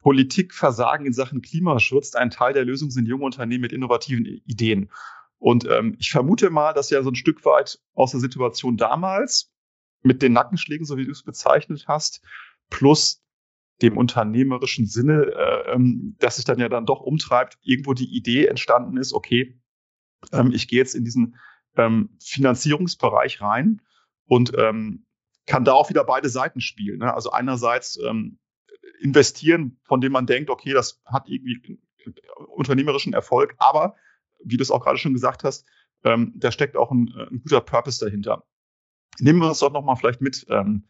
Politikversagen 0.00 1.06
in 1.06 1.12
Sachen 1.12 1.42
Klimaschutz, 1.42 2.14
ein 2.14 2.30
Teil 2.30 2.52
der 2.52 2.64
Lösung 2.64 2.90
sind 2.90 3.06
junge 3.06 3.24
Unternehmen 3.24 3.62
mit 3.62 3.72
innovativen 3.72 4.24
Ideen. 4.24 4.90
Und 5.38 5.68
ähm, 5.68 5.96
ich 5.98 6.10
vermute 6.10 6.50
mal, 6.50 6.72
dass 6.72 6.90
ja 6.90 7.02
so 7.02 7.10
ein 7.10 7.16
Stück 7.16 7.44
weit 7.44 7.78
aus 7.94 8.10
der 8.10 8.20
Situation 8.20 8.76
damals 8.76 9.52
mit 10.02 10.22
den 10.22 10.32
Nackenschlägen, 10.32 10.86
so 10.86 10.96
wie 10.96 11.04
du 11.04 11.12
es 11.12 11.22
bezeichnet 11.22 11.86
hast, 11.86 12.22
plus 12.68 13.22
dem 13.82 13.96
unternehmerischen 13.96 14.86
Sinne, 14.86 15.24
äh, 15.24 15.72
ähm, 15.72 16.16
dass 16.18 16.36
sich 16.36 16.44
dann 16.44 16.58
ja 16.58 16.68
dann 16.68 16.86
doch 16.86 17.00
umtreibt, 17.00 17.58
irgendwo 17.62 17.92
die 17.92 18.16
Idee 18.16 18.46
entstanden 18.46 18.96
ist, 18.96 19.12
okay, 19.12 19.60
ähm, 20.32 20.52
ich 20.52 20.68
gehe 20.68 20.78
jetzt 20.78 20.94
in 20.94 21.04
diesen 21.04 21.36
ähm, 21.76 22.16
Finanzierungsbereich 22.22 23.40
rein 23.40 23.82
und 24.26 24.52
ähm, 24.56 25.06
kann 25.46 25.64
da 25.64 25.72
auch 25.72 25.90
wieder 25.90 26.04
beide 26.04 26.28
Seiten 26.28 26.60
spielen. 26.60 26.98
Ne? 26.98 27.14
Also 27.14 27.30
einerseits 27.30 27.98
ähm, 28.02 28.38
investieren, 29.00 29.78
von 29.84 30.00
dem 30.00 30.12
man 30.12 30.26
denkt, 30.26 30.50
okay, 30.50 30.72
das 30.72 31.00
hat 31.04 31.28
irgendwie 31.28 31.78
unternehmerischen 32.48 33.12
Erfolg, 33.12 33.54
aber 33.58 33.96
wie 34.44 34.56
du 34.56 34.62
es 34.62 34.70
auch 34.70 34.82
gerade 34.82 34.98
schon 34.98 35.12
gesagt 35.12 35.44
hast, 35.44 35.66
ähm, 36.04 36.32
da 36.36 36.52
steckt 36.52 36.76
auch 36.76 36.90
ein, 36.90 37.12
ein 37.30 37.40
guter 37.40 37.60
Purpose 37.60 38.04
dahinter. 38.04 38.44
Nehmen 39.18 39.40
wir 39.40 39.48
uns 39.48 39.60
doch 39.60 39.72
nochmal 39.72 39.96
vielleicht 39.96 40.20
mit 40.20 40.46
ähm, 40.50 40.86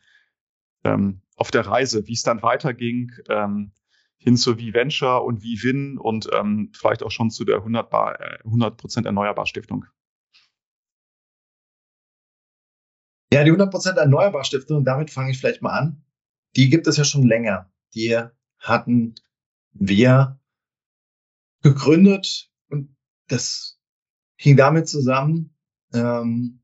ähm, 0.84 1.22
auf 1.36 1.50
der 1.50 1.66
Reise, 1.66 2.06
wie 2.06 2.12
es 2.12 2.22
dann 2.22 2.42
weiterging, 2.42 3.12
ähm, 3.28 3.72
hin 4.18 4.36
zu 4.36 4.54
V-Venture 4.54 5.24
und 5.24 5.38
V-Win 5.38 5.98
und 5.98 6.28
ähm, 6.32 6.70
vielleicht 6.74 7.02
auch 7.02 7.10
schon 7.10 7.30
zu 7.30 7.44
der 7.44 7.56
100, 7.56 7.90
Bar, 7.90 8.20
äh, 8.20 8.42
100% 8.44 9.06
Erneuerbar 9.06 9.46
Stiftung. 9.46 9.86
Ja, 13.32 13.44
die 13.44 13.52
100% 13.52 13.96
Erneuerbar 13.96 14.44
Stiftung, 14.44 14.84
damit 14.84 15.10
fange 15.10 15.30
ich 15.30 15.38
vielleicht 15.38 15.62
mal 15.62 15.76
an. 15.76 16.04
Die 16.56 16.70
gibt 16.70 16.86
es 16.86 16.96
ja 16.96 17.04
schon 17.04 17.26
länger. 17.26 17.70
Die 17.94 18.18
hatten 18.58 19.14
wir 19.72 20.40
gegründet 21.62 22.50
und 22.68 22.96
das 23.28 23.78
hing 24.36 24.56
damit 24.56 24.88
zusammen, 24.88 25.54
ähm, 25.92 26.62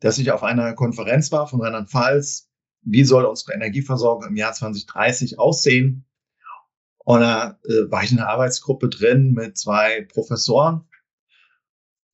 dass 0.00 0.18
ich 0.18 0.30
auf 0.32 0.42
einer 0.42 0.72
Konferenz 0.74 1.30
war 1.32 1.46
von 1.46 1.60
Rheinland-Pfalz. 1.60 2.48
Wie 2.82 3.04
soll 3.04 3.24
unsere 3.24 3.52
Energieversorgung 3.52 4.28
im 4.28 4.36
Jahr 4.36 4.52
2030 4.52 5.38
aussehen? 5.38 6.06
Und 7.10 7.22
da 7.22 7.58
äh, 7.64 7.90
war 7.90 8.04
ich 8.04 8.12
in 8.12 8.18
einer 8.18 8.28
Arbeitsgruppe 8.28 8.88
drin 8.88 9.32
mit 9.32 9.58
zwei 9.58 10.02
Professoren, 10.02 10.88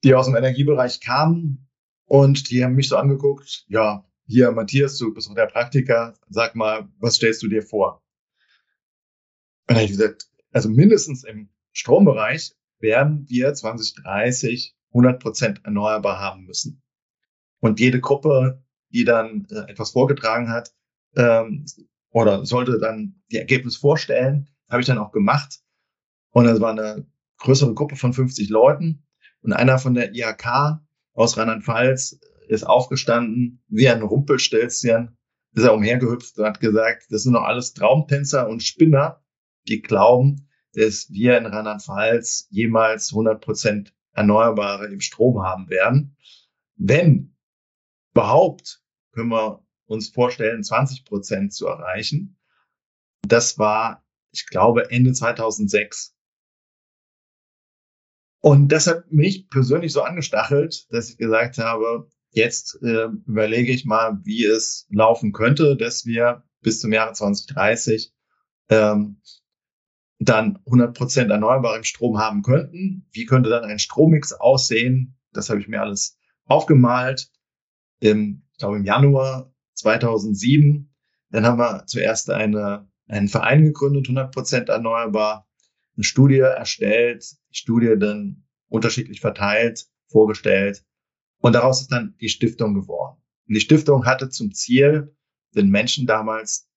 die 0.03 0.15
aus 0.15 0.25
dem 0.25 0.37
Energiebereich 0.37 1.03
kamen 1.03 1.69
und 2.07 2.49
die 2.49 2.65
haben 2.65 2.77
mich 2.77 2.89
so 2.89 2.97
angeguckt, 2.97 3.67
ja, 3.69 4.09
hier 4.25 4.51
Matthias, 4.53 4.97
du 4.97 5.13
bist 5.13 5.29
auch 5.29 5.35
der 5.35 5.49
Praktiker, 5.49 6.15
sag 6.31 6.55
mal, 6.55 6.89
was 6.99 7.17
stellst 7.17 7.43
du 7.43 7.49
dir 7.49 7.61
vor? 7.61 8.03
Und 9.69 9.77
ich 9.77 9.89
gesagt, 9.89 10.31
also 10.51 10.71
mindestens 10.71 11.25
im 11.25 11.51
Strombereich 11.73 12.55
werden 12.79 13.27
wir 13.29 13.53
2030 13.53 14.79
100 14.95 15.21
Prozent 15.23 15.61
erneuerbar 15.65 16.21
haben 16.21 16.47
müssen. 16.47 16.83
Und 17.61 17.81
jede 17.81 18.01
Gruppe, 18.01 18.65
die 18.95 19.05
dann 19.05 19.47
äh, 19.51 19.71
etwas 19.71 19.91
vorgetragen 19.91 20.49
hat, 20.49 20.75
ähm, 21.17 21.67
oder 22.09 22.47
sollte 22.47 22.79
dann 22.79 23.21
die 23.31 23.37
Ergebnisse 23.37 23.79
vorstellen, 23.79 24.49
habe 24.69 24.81
ich 24.81 24.87
dann 24.87 24.99
auch 24.99 25.13
gemacht. 25.13 25.61
Und 26.31 26.45
das 26.45 26.61
war 26.61 26.71
eine 26.71 27.07
größere 27.39 27.75
Gruppe 27.75 27.97
von 27.97 28.13
50 28.13 28.49
Leuten. 28.49 29.07
Und 29.43 29.53
einer 29.53 29.79
von 29.79 29.95
der 29.95 30.15
IHK 30.15 30.81
aus 31.13 31.37
Rheinland-Pfalz 31.37 32.21
ist 32.49 32.67
aufgestanden, 32.67 33.63
wie 33.69 33.89
ein 33.89 34.03
Rumpelstilzchen, 34.03 35.17
ist 35.53 35.65
er 35.65 35.75
umhergehüpft 35.75 36.39
und 36.39 36.45
hat 36.45 36.61
gesagt, 36.61 37.07
das 37.11 37.23
sind 37.23 37.33
doch 37.33 37.45
alles 37.45 37.73
Traumtänzer 37.73 38.49
und 38.49 38.63
Spinner, 38.63 39.25
die 39.69 39.81
glauben, 39.81 40.49
dass 40.75 41.11
wir 41.11 41.39
in 41.39 41.47
Rheinland-Pfalz 41.47 42.49
jemals 42.51 43.13
100 43.13 43.41
Prozent 43.41 43.95
Erneuerbare 44.13 44.87
im 44.87 45.01
Strom 45.01 45.43
haben 45.43 45.69
werden. 45.71 46.17
Wenn 46.77 47.37
überhaupt, 48.13 48.83
können 49.13 49.31
wir 49.31 49.65
uns 49.87 50.09
vorstellen, 50.09 50.63
20 50.63 51.05
Prozent 51.05 51.53
zu 51.53 51.67
erreichen. 51.67 52.39
Das 53.23 53.59
war, 53.59 54.06
ich 54.37 54.47
glaube, 54.47 54.91
Ende 54.91 55.13
2006. 55.13 56.15
Und 58.41 58.69
das 58.69 58.87
hat 58.87 59.11
mich 59.11 59.49
persönlich 59.49 59.93
so 59.93 60.03
angestachelt, 60.03 60.87
dass 60.91 61.11
ich 61.11 61.19
gesagt 61.19 61.59
habe, 61.59 62.09
jetzt 62.31 62.79
äh, 62.83 63.09
überlege 63.27 63.73
ich 63.73 63.85
mal, 63.85 64.21
wie 64.25 64.45
es 64.45 64.87
laufen 64.91 65.33
könnte, 65.33 65.77
dass 65.77 66.05
wir 66.07 66.45
bis 66.61 66.81
zum 66.81 66.93
Jahre 66.93 67.13
2030 67.13 68.13
ähm, 68.69 69.21
dann 70.19 70.59
100% 70.67 71.31
erneuerbaren 71.31 71.85
Strom 71.85 72.19
haben 72.19 72.43
könnten. 72.43 73.07
Wie 73.13 73.27
könnte 73.27 73.51
dann 73.51 73.65
ein 73.65 73.79
Strommix 73.79 74.33
aussehen? 74.33 75.19
Das 75.33 75.51
habe 75.51 75.61
ich 75.61 75.69
mir 75.69 75.81
alles 75.81 76.19
aufgemalt. 76.45 77.31
Im, 78.01 78.45
ich 78.53 78.59
glaube 78.59 78.77
im 78.77 78.85
Januar 78.85 79.53
2007. 79.75 80.95
Dann 81.31 81.45
haben 81.45 81.59
wir 81.59 81.85
zuerst 81.87 82.31
eine, 82.31 82.89
einen 83.07 83.29
Verein 83.29 83.65
gegründet, 83.65 84.07
100% 84.07 84.71
erneuerbar, 84.71 85.49
eine 85.97 86.05
Studie 86.05 86.39
erstellt, 86.39 87.25
die 87.51 87.57
Studie 87.57 87.95
dann 87.99 88.45
unterschiedlich 88.69 89.21
verteilt, 89.21 89.87
vorgestellt. 90.09 90.85
Und 91.39 91.55
daraus 91.55 91.81
ist 91.81 91.93
dann 91.93 92.17
die 92.21 92.29
Stiftung 92.29 92.75
geworden. 92.75 93.21
Und 93.49 93.55
die 93.55 93.61
Stiftung 93.61 94.07
hatte 94.07 94.29
zum 94.29 94.53
Ziel, 94.53 95.17
den 95.55 95.71
Menschen 95.71 96.07
damals 96.07 96.69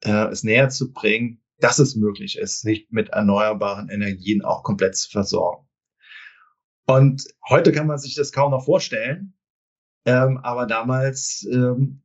äh, 0.00 0.28
es 0.28 0.44
näher 0.44 0.68
zu 0.68 0.92
bringen, 0.92 1.42
dass 1.58 1.78
es 1.78 1.96
möglich 1.96 2.38
ist, 2.38 2.60
sich 2.60 2.88
mit 2.90 3.10
erneuerbaren 3.10 3.88
Energien 3.88 4.42
auch 4.42 4.62
komplett 4.62 4.96
zu 4.96 5.10
versorgen. 5.10 5.66
Und 6.86 7.24
heute 7.48 7.72
kann 7.72 7.86
man 7.86 7.98
sich 7.98 8.14
das 8.14 8.32
kaum 8.32 8.50
noch 8.50 8.64
vorstellen, 8.64 9.34
ähm, 10.04 10.38
aber 10.38 10.66
damals 10.66 11.46
ähm, 11.50 12.02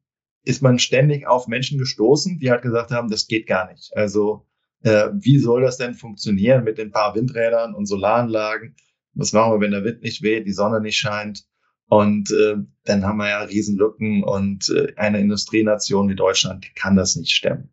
ist 0.47 0.61
man 0.61 0.79
ständig 0.79 1.27
auf 1.27 1.47
Menschen 1.47 1.77
gestoßen, 1.77 2.39
die 2.39 2.49
halt 2.51 2.61
gesagt 2.61 2.91
haben, 2.91 3.09
das 3.09 3.27
geht 3.27 3.47
gar 3.47 3.69
nicht. 3.69 3.91
Also 3.95 4.47
äh, 4.81 5.09
wie 5.13 5.39
soll 5.39 5.61
das 5.61 5.77
denn 5.77 5.93
funktionieren 5.93 6.63
mit 6.63 6.77
den 6.77 6.91
paar 6.91 7.15
Windrädern 7.15 7.75
und 7.75 7.85
Solaranlagen? 7.85 8.75
Was 9.13 9.33
machen 9.33 9.53
wir, 9.53 9.59
wenn 9.59 9.71
der 9.71 9.83
Wind 9.83 10.03
nicht 10.03 10.21
weht, 10.21 10.47
die 10.47 10.53
Sonne 10.53 10.79
nicht 10.79 10.97
scheint? 10.97 11.45
Und 11.89 12.31
äh, 12.31 12.55
dann 12.85 13.05
haben 13.05 13.17
wir 13.17 13.29
ja 13.29 13.41
Riesenlücken 13.41 14.23
und 14.23 14.69
äh, 14.69 14.93
eine 14.95 15.19
Industrienation 15.19 16.09
wie 16.09 16.15
Deutschland 16.15 16.73
kann 16.75 16.95
das 16.95 17.15
nicht 17.15 17.31
stemmen. 17.31 17.69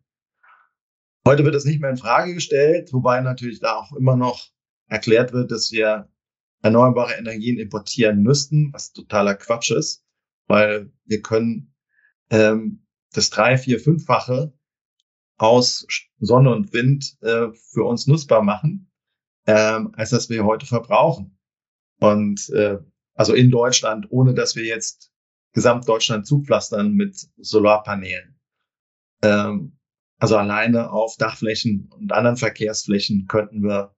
Heute 1.27 1.43
wird 1.43 1.55
es 1.55 1.65
nicht 1.65 1.81
mehr 1.81 1.89
in 1.89 1.97
Frage 1.97 2.33
gestellt, 2.33 2.91
wobei 2.93 3.21
natürlich 3.21 3.59
da 3.59 3.75
auch 3.75 3.93
immer 3.93 4.15
noch 4.15 4.49
erklärt 4.87 5.33
wird, 5.33 5.51
dass 5.51 5.71
wir 5.71 6.09
erneuerbare 6.61 7.13
Energien 7.13 7.57
importieren 7.57 8.21
müssten, 8.21 8.71
was 8.73 8.91
totaler 8.91 9.35
Quatsch 9.35 9.71
ist, 9.71 10.03
weil 10.47 10.91
wir 11.05 11.21
können 11.21 11.74
ähm, 12.29 12.85
das 13.13 13.29
drei, 13.29 13.57
vier, 13.57 13.79
fünffache 13.79 14.53
aus 15.37 15.85
Sonne 16.19 16.51
und 16.53 16.73
Wind 16.73 17.17
äh, 17.21 17.47
für 17.71 17.83
uns 17.83 18.07
nutzbar 18.07 18.41
machen, 18.41 18.91
ähm, 19.45 19.91
als 19.95 20.11
dass 20.11 20.29
wir 20.29 20.45
heute 20.45 20.65
verbrauchen. 20.65 21.37
Und 21.99 22.49
äh, 22.49 22.79
also 23.13 23.33
in 23.33 23.51
Deutschland, 23.51 24.07
ohne 24.09 24.33
dass 24.33 24.55
wir 24.55 24.65
jetzt 24.65 25.11
Gesamtdeutschland 25.53 26.27
zupflastern 26.27 26.93
mit 26.93 27.17
Solarpanelen. 27.37 28.39
Ähm, 29.21 29.77
also 30.17 30.37
alleine 30.37 30.91
auf 30.91 31.15
Dachflächen 31.17 31.89
und 31.91 32.11
anderen 32.11 32.37
Verkehrsflächen 32.37 33.27
könnten 33.27 33.63
wir 33.63 33.95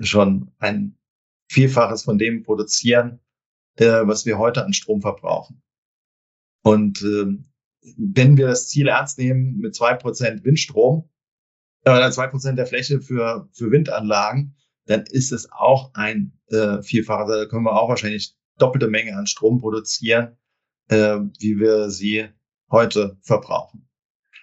schon 0.00 0.52
ein 0.58 0.98
Vielfaches 1.50 2.04
von 2.04 2.18
dem 2.18 2.42
produzieren, 2.42 3.20
äh, 3.76 4.06
was 4.06 4.26
wir 4.26 4.38
heute 4.38 4.64
an 4.64 4.72
Strom 4.72 5.00
verbrauchen. 5.00 5.62
Und 6.62 7.02
äh, 7.02 7.38
wenn 7.96 8.36
wir 8.36 8.46
das 8.46 8.68
Ziel 8.68 8.88
ernst 8.88 9.18
nehmen 9.18 9.58
mit 9.58 9.74
zwei 9.74 9.94
Prozent 9.94 10.44
Windstrom, 10.44 11.08
äh, 11.84 12.10
zwei 12.10 12.26
Prozent 12.26 12.58
der 12.58 12.66
Fläche 12.66 13.00
für, 13.00 13.48
für 13.52 13.70
Windanlagen, 13.70 14.56
dann 14.86 15.04
ist 15.10 15.32
es 15.32 15.50
auch 15.52 15.92
ein 15.94 16.38
äh, 16.48 16.82
Vielfaches. 16.82 17.28
Da 17.28 17.46
können 17.46 17.64
wir 17.64 17.80
auch 17.80 17.88
wahrscheinlich 17.88 18.34
doppelte 18.58 18.88
Menge 18.88 19.16
an 19.16 19.26
Strom 19.26 19.60
produzieren, 19.60 20.36
äh, 20.88 21.18
wie 21.38 21.58
wir 21.58 21.90
sie 21.90 22.28
heute 22.70 23.18
verbrauchen. 23.22 23.88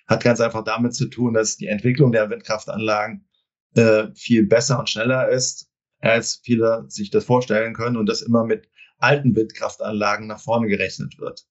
Hat 0.08 0.24
ganz 0.24 0.40
einfach 0.40 0.64
damit 0.64 0.94
zu 0.94 1.08
tun, 1.08 1.34
dass 1.34 1.58
die 1.58 1.68
Entwicklung 1.68 2.12
der 2.12 2.30
Windkraftanlagen 2.30 3.28
äh, 3.76 4.08
viel 4.14 4.46
besser 4.46 4.80
und 4.80 4.90
schneller 4.90 5.30
ist, 5.30 5.70
als 6.00 6.40
viele 6.44 6.86
sich 6.88 7.10
das 7.10 7.26
vorstellen 7.26 7.74
können 7.74 7.98
und 7.98 8.08
dass 8.08 8.22
immer 8.22 8.46
mit 8.46 8.70
alten 8.98 9.36
Windkraftanlagen 9.36 10.28
nach 10.28 10.40
vorne 10.40 10.68
gerechnet 10.68 11.18
wird. 11.18 11.46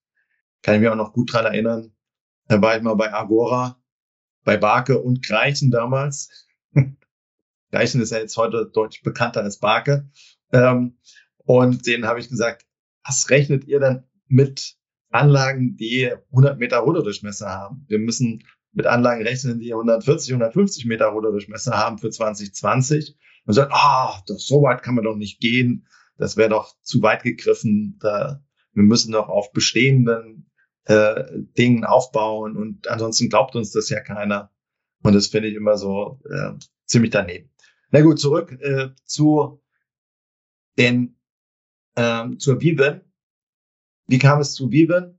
Kann 0.64 0.76
ich 0.76 0.80
mich 0.80 0.88
auch 0.88 0.96
noch 0.96 1.12
gut 1.12 1.30
dran 1.30 1.44
erinnern. 1.44 1.92
Da 2.48 2.60
war 2.62 2.74
ich 2.74 2.82
mal 2.82 2.94
bei 2.94 3.12
Agora, 3.12 3.78
bei 4.44 4.56
Barke 4.56 4.98
und 4.98 5.22
Greichen 5.22 5.70
damals. 5.70 6.48
Greichen 7.70 8.00
ist 8.00 8.12
ja 8.12 8.18
jetzt 8.18 8.38
heute 8.38 8.70
deutlich 8.72 9.02
bekannter 9.02 9.42
als 9.42 9.58
Barke. 9.58 10.08
Ähm, 10.52 10.96
und 11.44 11.86
denen 11.86 12.06
habe 12.06 12.18
ich 12.18 12.30
gesagt, 12.30 12.66
was 13.06 13.28
rechnet 13.28 13.66
ihr 13.66 13.78
denn 13.78 14.04
mit 14.26 14.78
Anlagen, 15.10 15.76
die 15.76 16.10
100 16.30 16.58
Meter 16.58 16.78
Ruderdurchmesser 16.78 17.50
haben? 17.50 17.84
Wir 17.88 17.98
müssen 17.98 18.42
mit 18.72 18.86
Anlagen 18.86 19.22
rechnen, 19.22 19.60
die 19.60 19.74
140, 19.74 20.32
150 20.32 20.86
Meter 20.86 21.08
Ruderdurchmesser 21.08 21.76
haben 21.76 21.98
für 21.98 22.08
2020. 22.08 23.18
Und 23.44 23.52
sagt, 23.52 23.70
ah, 23.74 24.22
das, 24.26 24.46
so 24.46 24.62
weit 24.62 24.82
kann 24.82 24.94
man 24.94 25.04
doch 25.04 25.16
nicht 25.16 25.40
gehen. 25.40 25.86
Das 26.16 26.38
wäre 26.38 26.48
doch 26.48 26.74
zu 26.80 27.02
weit 27.02 27.22
gegriffen. 27.22 27.98
Da, 28.00 28.42
wir 28.72 28.82
müssen 28.82 29.12
doch 29.12 29.28
auf 29.28 29.52
bestehenden 29.52 30.50
äh, 30.86 31.24
Dingen 31.56 31.84
aufbauen 31.84 32.56
und 32.56 32.88
ansonsten 32.88 33.28
glaubt 33.28 33.56
uns 33.56 33.72
das 33.72 33.88
ja 33.88 34.00
keiner. 34.00 34.50
Und 35.02 35.14
das 35.14 35.26
finde 35.26 35.48
ich 35.48 35.54
immer 35.54 35.76
so 35.76 36.20
äh, 36.30 36.52
ziemlich 36.86 37.10
daneben. 37.10 37.50
Na 37.90 38.00
gut, 38.00 38.18
zurück 38.18 38.52
äh, 38.60 38.88
zu 39.04 39.62
den 40.78 41.16
ähm, 41.96 42.38
zur 42.38 42.60
Viven. 42.60 43.02
Wie 44.06 44.18
kam 44.18 44.40
es 44.40 44.54
zu 44.54 44.70
Viven? 44.70 45.18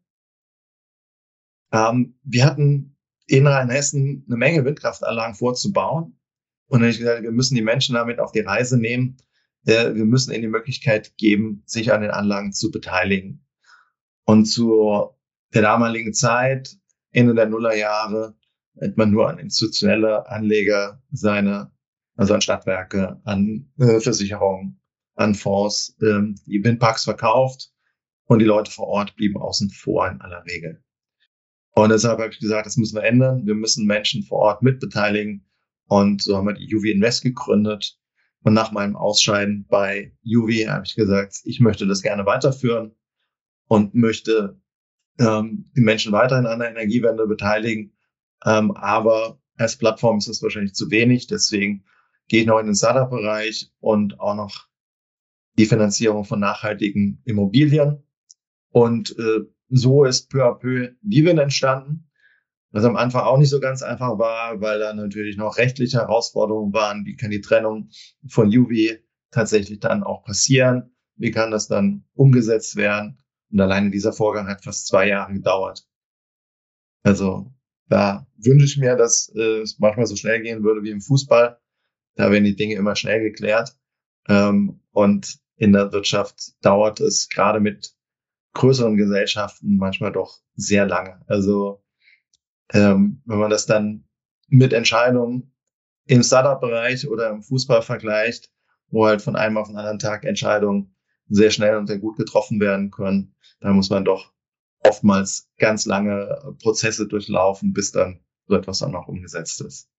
Ähm, 1.72 2.20
wir 2.24 2.46
hatten 2.46 2.98
in 3.28 3.48
Rheinhessen 3.48 4.26
eine 4.28 4.38
Menge 4.38 4.66
Windkraftanlagen 4.66 5.36
vorzubauen. 5.36 6.20
Und 6.68 6.80
dann 6.80 6.82
habe 6.82 6.92
ich 6.92 7.00
gesagt, 7.00 7.24
wir 7.24 7.32
müssen 7.32 7.56
die 7.56 7.62
Menschen 7.62 7.96
damit 7.96 8.20
auf 8.20 8.32
die 8.32 8.42
Reise 8.42 8.78
nehmen. 8.78 9.18
Äh, 9.66 9.96
wir 9.96 10.06
müssen 10.06 10.32
ihnen 10.32 10.44
die 10.44 10.48
Möglichkeit 10.48 11.18
geben, 11.18 11.64
sich 11.66 11.92
an 11.92 12.02
den 12.02 12.12
Anlagen 12.12 12.54
zu 12.54 12.72
beteiligen. 12.72 13.46
Und 14.26 14.46
zu 14.46 15.15
der 15.56 15.62
damaligen 15.62 16.14
Zeit, 16.14 16.78
Ende 17.12 17.34
der 17.34 17.48
Nullerjahre, 17.48 18.36
hat 18.82 18.98
man 18.98 19.12
nur 19.12 19.30
an 19.30 19.40
institutionelle 19.40 20.28
Anleger 20.30 21.02
seine, 21.12 21.72
also 22.16 22.34
an 22.34 22.42
Stadtwerke, 22.42 23.22
an 23.24 23.72
äh, 23.80 24.00
Versicherungen, 24.02 24.82
an 25.16 25.34
Fonds 25.34 25.96
ähm, 26.02 26.36
die 26.46 26.62
Windparks 26.64 27.06
verkauft 27.06 27.72
und 28.26 28.40
die 28.40 28.46
Leute 28.46 28.70
vor 28.70 28.88
Ort 28.88 29.16
blieben 29.16 29.38
außen 29.38 29.70
vor 29.70 30.08
in 30.10 30.20
aller 30.22 30.44
Regel. 30.46 30.84
Und 31.72 31.90
deshalb 31.90 32.20
habe 32.20 32.32
ich 32.32 32.40
gesagt, 32.40 32.66
das 32.66 32.78
müssen 32.78 32.96
wir 32.96 33.04
ändern. 33.04 33.46
Wir 33.46 33.56
müssen 33.56 33.86
Menschen 33.86 34.24
vor 34.24 34.40
Ort 34.40 34.62
mitbeteiligen. 34.62 35.46
Und 35.88 36.22
so 36.22 36.38
haben 36.38 36.48
wir 36.48 36.54
die 36.54 36.74
UV 36.74 36.86
Invest 36.86 37.22
gegründet. 37.22 37.98
Und 38.44 38.54
nach 38.54 38.72
meinem 38.72 38.96
Ausscheiden 38.96 39.66
bei 39.70 40.16
UV 40.26 40.68
habe 40.68 40.86
ich 40.86 40.96
gesagt, 40.96 41.42
ich 41.44 41.60
möchte 41.60 41.86
das 41.86 42.02
gerne 42.02 42.26
weiterführen 42.26 42.96
und 43.68 43.94
möchte 43.94 44.62
ähm, 45.20 45.72
die 45.76 45.82
Menschen 45.82 46.12
weiterhin 46.12 46.46
an 46.46 46.60
der 46.60 46.70
Energiewende 46.70 47.28
beteiligen. 47.28 47.94
Ähm, 48.46 48.72
aber 48.72 49.40
als 49.58 49.78
Plattform 49.78 50.18
ist 50.18 50.28
es 50.28 50.42
wahrscheinlich 50.44 50.74
zu 50.74 50.92
wenig. 50.92 51.28
Deswegen 51.28 51.86
gehe 52.28 52.42
ich 52.42 52.48
noch 52.48 52.60
in 52.60 52.66
den 52.66 52.76
Startup-Bereich 52.76 53.72
und 53.80 54.20
auch 54.20 54.36
noch 54.36 54.68
die 55.58 55.66
Finanzierung 55.66 56.26
von 56.26 56.40
nachhaltigen 56.40 57.22
Immobilien. 57.26 58.04
Und 58.70 59.18
äh, 59.18 59.46
so 59.70 60.04
ist 60.04 60.30
peu 60.30 60.44
à 60.44 60.54
peu 60.54 60.92
Viven 61.02 61.38
entstanden, 61.38 62.10
was 62.72 62.84
am 62.84 62.98
Anfang 62.98 63.24
auch 63.24 63.38
nicht 63.38 63.50
so 63.50 63.60
ganz 63.60 63.82
einfach 63.82 64.18
war, 64.20 64.60
weil 64.60 64.80
da 64.80 64.94
natürlich 64.94 65.38
noch 65.38 65.58
rechtliche 65.58 66.00
Herausforderungen 66.00 66.74
waren. 66.74 67.06
Wie 67.06 67.16
kann 67.16 67.32
die 67.32 67.42
Trennung 67.42 67.90
von 68.28 68.48
UV 68.48 69.00
tatsächlich 69.32 69.80
dann 69.80 70.04
auch 70.04 70.24
passieren? 70.24 70.92
Wie 71.16 71.32
kann 71.32 71.52
das 71.52 71.68
dann 71.68 72.04
umgesetzt 72.14 72.76
werden? 72.76 73.18
Und 73.52 73.60
alleine 73.60 73.92
dieser 73.92 74.14
Vorgang 74.14 74.48
hat 74.48 74.64
fast 74.64 74.88
zwei 74.88 75.08
Jahre 75.08 75.34
gedauert. 75.34 75.88
Also 77.04 77.54
da 77.88 78.28
wünsche 78.38 78.66
ich 78.66 78.78
mir, 78.78 78.96
dass 78.96 79.32
äh, 79.36 79.62
es 79.62 79.78
manchmal 79.80 80.08
so 80.08 80.16
schnell 80.16 80.42
gehen 80.42 80.64
würde 80.64 80.84
wie 80.84 80.90
im 80.90 81.02
Fußball. 81.02 81.60
Da 82.16 82.32
werden 82.32 82.44
die 82.46 82.56
Dinge 82.56 82.76
immer 82.76 82.96
schnell 82.96 83.22
geklärt. 83.22 83.78
Ähm, 84.28 84.82
und 84.92 85.38
in 85.58 85.74
der 85.74 85.92
Wirtschaft 85.92 86.54
dauert 86.64 87.00
es 87.00 87.30
gerade 87.30 87.60
mit 87.60 87.94
größeren 88.54 88.98
Gesellschaften 88.98 89.78
manchmal 89.78 90.12
doch 90.12 90.40
sehr 90.56 90.86
lange. 90.86 91.22
Also 91.28 91.84
ähm, 92.74 93.22
wenn 93.26 93.38
man 93.38 93.52
das 93.52 93.66
dann 93.66 94.08
mit 94.48 94.74
Entscheidungen 94.74 95.54
im 96.06 96.24
Startup-Bereich 96.24 97.08
oder 97.08 97.30
im 97.30 97.44
Fußball 97.44 97.82
vergleicht, 97.82 98.52
wo 98.88 99.06
halt 99.06 99.22
von 99.22 99.36
einem 99.36 99.58
auf 99.58 99.68
den 99.68 99.78
anderen 99.78 100.00
Tag 100.00 100.24
Entscheidungen 100.24 100.95
sehr 101.28 101.52
schnell 101.52 101.78
und 101.78 101.88
sehr 101.88 102.00
gut 102.00 102.18
getroffen 102.18 102.60
werden 102.60 102.92
können, 102.92 103.36
da 103.60 103.74
muss 103.74 103.90
man 103.90 104.06
doch 104.06 104.34
oftmals 104.84 105.50
ganz 105.58 105.86
lange 105.86 106.56
Prozesse 106.62 107.08
durchlaufen, 107.08 107.74
bis 107.74 107.92
dann 107.92 108.20
so 108.48 108.56
etwas 108.56 108.80
dann 108.80 108.92
noch 108.92 109.08
umgesetzt 109.08 109.62
ist. 109.62 109.90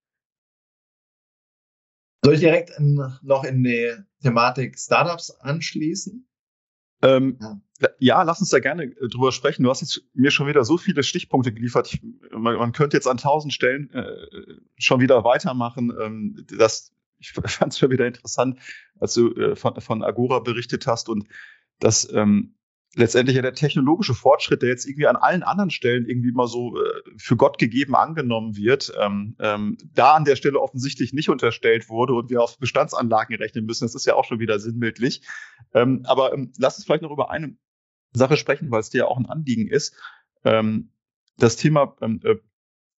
Soll 2.25 2.35
ich 2.35 2.41
direkt 2.41 2.71
in, 2.79 3.01
noch 3.23 3.45
in 3.45 3.63
die 3.63 3.95
Thematik 4.23 4.79
Startups 4.79 5.31
anschließen? 5.31 6.27
Ähm, 7.03 7.39
ja. 7.41 7.89
ja. 7.99 8.23
lass 8.23 8.41
uns 8.41 8.51
da 8.51 8.59
gerne 8.59 8.91
drüber 8.91 9.33
sprechen. 9.33 9.63
Du 9.63 9.71
hast 9.71 9.81
jetzt 9.81 10.03
mir 10.15 10.31
schon 10.31 10.47
wieder 10.47 10.65
so 10.65 10.79
viele 10.79 11.03
Stichpunkte 11.03 11.53
geliefert. 11.53 11.93
Ich, 11.93 12.03
man, 12.33 12.57
man, 12.57 12.73
könnte 12.73 12.97
jetzt 12.97 13.07
an 13.07 13.19
tausend 13.19 13.53
Stellen 13.53 13.91
äh, 13.91 14.07
schon 14.77 15.01
wieder 15.01 15.23
weitermachen. 15.25 15.93
Ähm, 16.01 16.47
das, 16.59 16.96
ich 17.19 17.33
fand 17.33 17.73
es 17.73 17.79
schon 17.79 17.91
wieder 17.91 18.07
interessant, 18.07 18.59
als 18.99 19.15
du 19.15 19.33
äh, 19.35 19.57
von, 19.57 19.81
von 19.81 20.03
Agora 20.03 20.41
berichtet 20.41 20.87
hast 20.87 21.09
und 21.09 21.27
dass 21.79 22.11
ähm, 22.13 22.57
letztendlich 22.95 23.37
ja 23.37 23.43
der 23.43 23.53
technologische 23.53 24.15
Fortschritt, 24.15 24.63
der 24.63 24.71
jetzt 24.71 24.87
irgendwie 24.87 25.07
an 25.07 25.17
allen 25.17 25.43
anderen 25.43 25.71
Stellen 25.71 26.07
irgendwie 26.07 26.33
mal 26.33 26.49
so 26.49 26.83
äh, 26.83 27.03
für 27.19 27.37
Gott 27.37 27.59
gegeben 27.59 27.95
angenommen 27.95 28.57
wird, 28.57 28.93
ähm, 28.99 29.37
ähm, 29.39 29.77
da 29.93 30.15
an 30.15 30.25
der 30.25 30.37
Stelle 30.37 30.61
offensichtlich 30.61 31.13
nicht 31.13 31.29
unterstellt 31.29 31.89
wurde 31.91 32.15
und 32.15 32.31
wir 32.31 32.43
auf 32.43 32.59
Bestandsanlagen 32.59 33.37
rechnen 33.37 33.67
müssen. 33.67 33.85
Das 33.85 33.95
ist 33.95 34.07
ja 34.07 34.15
auch 34.15 34.25
schon 34.25 34.41
wieder 34.41 34.59
sinnbildlich. 34.59 35.23
Ähm, 35.75 36.03
aber 36.07 36.33
ähm, 36.33 36.53
lass 36.59 36.77
uns 36.77 36.87
vielleicht 36.87 37.03
noch 37.03 37.11
über 37.11 37.31
eine 37.31 37.57
Sache 38.13 38.39
sprechen, 38.39 38.71
weil 38.71 38.81
es 38.81 38.91
dir 38.91 38.99
ja 38.99 39.07
auch 39.07 39.19
ein 39.19 39.27
Anliegen 39.27 39.69
ist. 39.69 39.95
Ähm, 40.45 40.93
das 41.37 41.57
Thema 41.57 41.97
ähm, 42.01 42.21
äh, 42.25 42.37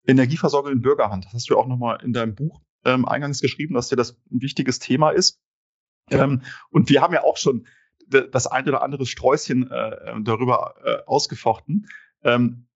Energieversorgung 0.07 0.71
in 0.71 0.81
Bürgerhand. 0.81 1.25
Das 1.25 1.33
hast 1.33 1.51
du 1.51 1.59
auch 1.59 1.67
nochmal 1.67 1.99
in 2.05 2.13
deinem 2.13 2.37
Buch 2.37 2.61
ähm, 2.85 3.07
eingangs 3.07 3.41
geschrieben, 3.41 3.75
dass 3.75 3.89
dir 3.89 3.97
das 3.97 4.13
ein 4.31 4.43
wichtiges 4.43 4.79
Thema 4.79 5.11
ist. 5.11 5.41
Ähm, 6.11 6.43
und 6.71 6.89
wir 6.89 7.03
haben 7.03 7.15
ja 7.15 7.23
auch 7.23 7.37
schon 7.37 7.67
das 8.09 8.47
ein 8.47 8.67
oder 8.67 8.83
andere 8.83 9.05
Sträußchen 9.05 9.71
äh, 9.71 10.15
darüber 10.23 10.77
äh, 10.83 11.05
ausgefochten. 11.07 11.89
Ähm, 12.23 12.67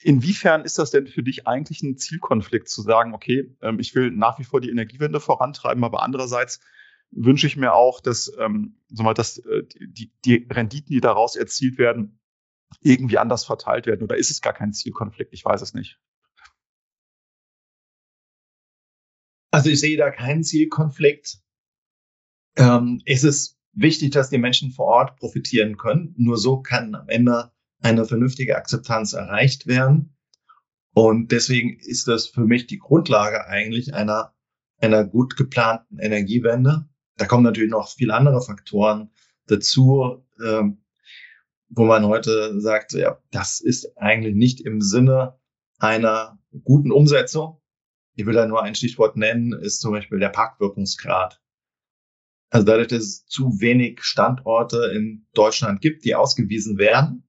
inwiefern 0.00 0.64
ist 0.64 0.78
das 0.78 0.90
denn 0.90 1.06
für 1.06 1.22
dich 1.22 1.46
eigentlich 1.46 1.82
ein 1.82 1.98
Zielkonflikt 1.98 2.68
zu 2.68 2.82
sagen, 2.82 3.12
okay, 3.14 3.54
ähm, 3.60 3.78
ich 3.80 3.94
will 3.94 4.10
nach 4.10 4.38
wie 4.38 4.44
vor 4.44 4.60
die 4.60 4.70
Energiewende 4.70 5.20
vorantreiben, 5.20 5.84
aber 5.84 6.02
andererseits 6.02 6.60
wünsche 7.10 7.46
ich 7.46 7.56
mir 7.56 7.74
auch, 7.74 8.00
dass, 8.00 8.32
ähm, 8.38 8.76
sag 8.88 9.04
mal, 9.04 9.14
dass 9.14 9.38
äh, 9.38 9.64
die, 9.80 10.12
die 10.24 10.46
Renditen, 10.50 10.92
die 10.92 11.00
daraus 11.00 11.36
erzielt 11.36 11.78
werden, 11.78 12.18
irgendwie 12.80 13.18
anders 13.18 13.44
verteilt 13.44 13.86
werden? 13.86 14.02
Oder 14.02 14.16
ist 14.16 14.30
es 14.30 14.40
gar 14.40 14.52
kein 14.52 14.72
Zielkonflikt? 14.72 15.32
Ich 15.32 15.44
weiß 15.44 15.62
es 15.62 15.74
nicht. 15.74 15.98
Also 19.58 19.70
ich 19.70 19.80
sehe 19.80 19.96
da 19.96 20.12
keinen 20.12 20.44
Zielkonflikt. 20.44 21.40
Ähm, 22.54 23.02
es 23.06 23.24
ist 23.24 23.58
wichtig, 23.72 24.12
dass 24.12 24.30
die 24.30 24.38
Menschen 24.38 24.70
vor 24.70 24.86
Ort 24.86 25.16
profitieren 25.16 25.76
können. 25.76 26.14
Nur 26.16 26.36
so 26.36 26.62
kann 26.62 26.94
am 26.94 27.08
Ende 27.08 27.50
eine 27.80 28.04
vernünftige 28.04 28.56
Akzeptanz 28.56 29.14
erreicht 29.14 29.66
werden. 29.66 30.16
Und 30.94 31.32
deswegen 31.32 31.76
ist 31.80 32.06
das 32.06 32.28
für 32.28 32.44
mich 32.44 32.68
die 32.68 32.78
Grundlage 32.78 33.48
eigentlich 33.48 33.94
einer, 33.94 34.32
einer 34.80 35.04
gut 35.04 35.34
geplanten 35.34 35.98
Energiewende. 35.98 36.88
Da 37.16 37.26
kommen 37.26 37.42
natürlich 37.42 37.72
noch 37.72 37.88
viele 37.88 38.14
andere 38.14 38.40
Faktoren 38.40 39.10
dazu, 39.48 40.24
ähm, 40.40 40.84
wo 41.68 41.84
man 41.84 42.06
heute 42.06 42.60
sagt, 42.60 42.92
ja, 42.92 43.20
das 43.32 43.60
ist 43.60 43.98
eigentlich 43.98 44.36
nicht 44.36 44.60
im 44.60 44.80
Sinne 44.80 45.36
einer 45.78 46.38
guten 46.62 46.92
Umsetzung. 46.92 47.60
Ich 48.18 48.26
will 48.26 48.34
da 48.34 48.46
nur 48.46 48.64
ein 48.64 48.74
Stichwort 48.74 49.16
nennen, 49.16 49.52
ist 49.52 49.80
zum 49.80 49.92
Beispiel 49.92 50.18
der 50.18 50.30
Parkwirkungsgrad. 50.30 51.40
Also 52.50 52.66
dadurch, 52.66 52.88
dass 52.88 53.02
es 53.04 53.26
zu 53.26 53.60
wenig 53.60 54.02
Standorte 54.02 54.90
in 54.92 55.28
Deutschland 55.34 55.80
gibt, 55.80 56.04
die 56.04 56.16
ausgewiesen 56.16 56.78
werden, 56.78 57.28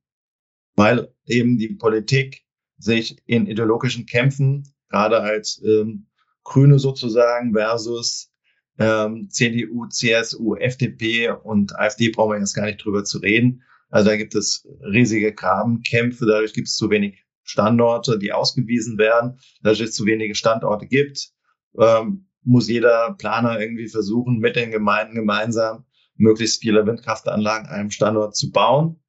weil 0.75 1.13
eben 1.27 1.59
die 1.59 1.75
Politik 1.75 2.43
sich 2.79 3.21
in 3.27 3.45
ideologischen 3.45 4.07
Kämpfen, 4.07 4.63
gerade 4.89 5.21
als 5.21 5.61
ähm, 5.63 6.07
Grüne 6.43 6.79
sozusagen 6.79 7.53
versus 7.53 8.33
ähm, 8.79 9.29
CDU, 9.29 9.85
CSU, 9.89 10.55
FDP 10.55 11.29
und 11.29 11.77
AfD 11.77 12.09
brauchen 12.09 12.31
wir 12.31 12.39
jetzt 12.39 12.55
gar 12.55 12.65
nicht 12.65 12.83
drüber 12.83 13.03
zu 13.03 13.19
reden. 13.19 13.61
Also 13.89 14.09
da 14.09 14.17
gibt 14.17 14.33
es 14.33 14.67
riesige 14.81 15.35
Grabenkämpfe, 15.35 16.25
dadurch 16.25 16.53
gibt 16.53 16.67
es 16.67 16.75
zu 16.75 16.89
wenig 16.89 17.27
Standorte, 17.49 18.19
die 18.19 18.31
ausgewiesen 18.31 18.97
werden, 18.97 19.39
dass 19.63 19.79
es 19.79 19.93
zu 19.93 20.05
wenige 20.05 20.35
Standorte 20.35 20.87
gibt, 20.87 21.31
ähm, 21.77 22.27
muss 22.43 22.69
jeder 22.69 23.15
Planer 23.17 23.59
irgendwie 23.59 23.87
versuchen, 23.87 24.37
mit 24.37 24.55
den 24.55 24.71
Gemeinden 24.71 25.15
gemeinsam 25.15 25.85
möglichst 26.15 26.61
viele 26.61 26.85
Windkraftanlagen 26.85 27.67
an 27.67 27.73
einem 27.73 27.91
Standort 27.91 28.35
zu 28.35 28.51
bauen. 28.51 29.01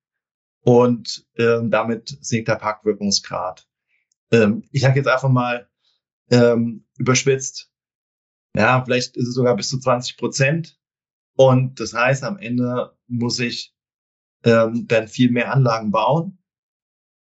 Und 0.63 1.27
ähm, 1.37 1.71
damit 1.71 2.19
sinkt 2.21 2.49
der 2.49 2.57
Parkwirkungsgrad. 2.57 3.67
Ähm, 4.31 4.65
ich 4.73 4.83
sage 4.83 4.97
jetzt 4.97 5.09
einfach 5.09 5.29
mal 5.29 5.69
ähm, 6.31 6.87
überspitzt, 6.99 7.71
ja, 8.57 8.83
vielleicht 8.85 9.17
ist 9.17 9.29
es 9.29 9.35
sogar 9.35 9.57
bis 9.57 9.69
zu 9.69 9.79
20 9.79 10.17
Prozent. 10.17 10.79
Und 11.37 11.81
das 11.81 11.95
heißt, 11.95 12.25
am 12.25 12.39
Ende 12.39 12.97
muss 13.07 13.39
ich 13.39 13.75
ähm, 14.45 14.87
dann 14.87 15.09
viel 15.09 15.31
mehr 15.31 15.53
Anlagen 15.53 15.91
bauen, 15.91 16.40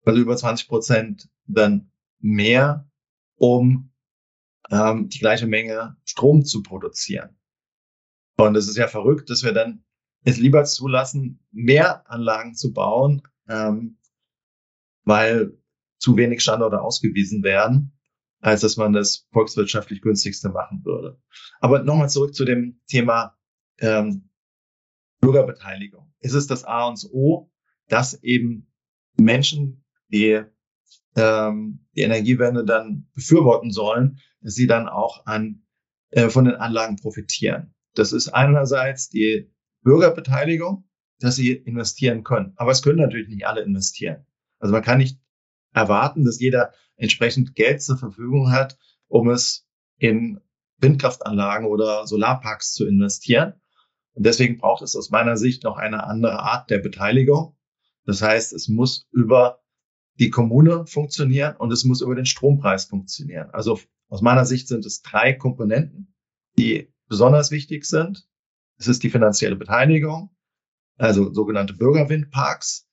also 0.06 0.20
über 0.20 0.36
20 0.36 0.68
Prozent 0.68 1.30
dann 1.46 1.92
mehr, 2.20 2.90
um 3.36 3.92
ähm, 4.70 5.10
die 5.10 5.20
gleiche 5.20 5.48
Menge 5.48 5.98
Strom 6.04 6.46
zu 6.46 6.62
produzieren. 6.62 7.38
Und 8.38 8.56
es 8.56 8.68
ist 8.68 8.78
ja 8.78 8.88
verrückt, 8.88 9.30
dass 9.30 9.44
wir 9.44 9.54
dann 9.54 9.84
es 10.24 10.38
lieber 10.38 10.64
zulassen, 10.64 11.46
mehr 11.52 12.10
Anlagen 12.10 12.56
zu 12.56 12.74
bauen, 12.74 13.22
ähm, 13.48 13.98
weil 15.04 15.58
zu 15.98 16.16
wenig 16.18 16.42
Standorte 16.42 16.82
ausgewiesen 16.82 17.44
werden, 17.44 17.98
als 18.40 18.62
dass 18.62 18.78
man 18.78 18.94
das 18.94 19.28
volkswirtschaftlich 19.32 20.02
günstigste 20.02 20.50
machen 20.50 20.84
würde. 20.86 21.22
Aber 21.60 21.84
nochmal 21.84 22.10
zurück 22.10 22.34
zu 22.34 22.46
dem 22.46 22.80
Thema 22.88 23.38
ähm, 23.80 24.30
Bürgerbeteiligung. 25.20 26.14
Es 26.20 26.34
ist 26.34 26.50
das 26.52 26.64
A 26.64 26.88
und 26.88 27.04
O, 27.12 27.52
dass 27.88 28.22
eben 28.24 28.72
Menschen, 29.18 29.84
die 30.10 30.44
ähm, 31.16 31.86
die 31.96 32.02
Energiewende 32.02 32.64
dann 32.66 33.08
befürworten 33.14 33.72
sollen, 33.72 34.20
dass 34.42 34.56
sie 34.56 34.68
dann 34.68 34.88
auch 34.88 35.26
an, 35.26 35.64
äh, 36.12 36.30
von 36.30 36.46
den 36.46 36.56
Anlagen 36.56 36.98
profitieren. 36.98 37.74
Das 37.96 38.14
ist 38.14 38.30
einerseits 38.30 39.10
die 39.10 39.52
Bürgerbeteiligung, 39.82 40.88
dass 41.20 41.36
sie 41.36 41.52
investieren 41.52 42.24
können. 42.24 42.54
Aber 42.56 42.72
es 42.72 42.82
können 42.82 43.00
natürlich 43.00 43.28
nicht 43.28 43.46
alle 43.46 43.62
investieren. 43.62 44.26
Also 44.60 44.72
man 44.72 44.84
kann 44.84 45.00
nicht 45.00 45.20
erwarten, 45.74 46.24
dass 46.26 46.40
jeder 46.40 46.74
entsprechend 46.96 47.56
Geld 47.56 47.82
zur 47.82 47.98
Verfügung 47.98 48.52
hat, 48.52 48.78
um 49.08 49.30
es 49.30 49.68
in 49.98 50.40
Windkraftanlagen 50.78 51.68
oder 51.68 52.08
Solarparks 52.08 52.74
zu 52.74 52.88
investieren. 52.88 53.54
Und 54.14 54.26
deswegen 54.26 54.58
braucht 54.58 54.82
es 54.82 54.96
aus 54.96 55.10
meiner 55.10 55.38
Sicht 55.38 55.64
noch 55.64 55.78
eine 55.78 56.04
andere 56.06 56.40
Art 56.40 56.70
der 56.70 56.80
Beteiligung. 56.80 57.58
Das 58.06 58.22
heißt, 58.22 58.54
es 58.54 58.68
muss 58.68 59.08
über 59.12 59.62
die 60.20 60.30
Kommune 60.30 60.86
funktionieren 60.86 61.56
und 61.56 61.72
es 61.72 61.86
muss 61.86 62.02
über 62.02 62.16
den 62.16 62.26
Strompreis 62.26 62.86
funktionieren. 62.86 63.50
Also 63.52 63.80
aus 64.10 64.22
meiner 64.22 64.46
Sicht 64.46 64.68
sind 64.68 64.86
es 64.86 65.02
drei 65.02 65.34
Komponenten, 65.34 66.14
die 66.58 66.94
besonders 67.08 67.52
wichtig 67.52 67.86
sind. 67.86 68.28
Es 68.78 68.88
ist 68.88 69.04
die 69.04 69.10
finanzielle 69.10 69.56
Beteiligung, 69.56 70.36
also 70.98 71.34
sogenannte 71.34 71.74
Bürgerwindparks. 71.74 72.88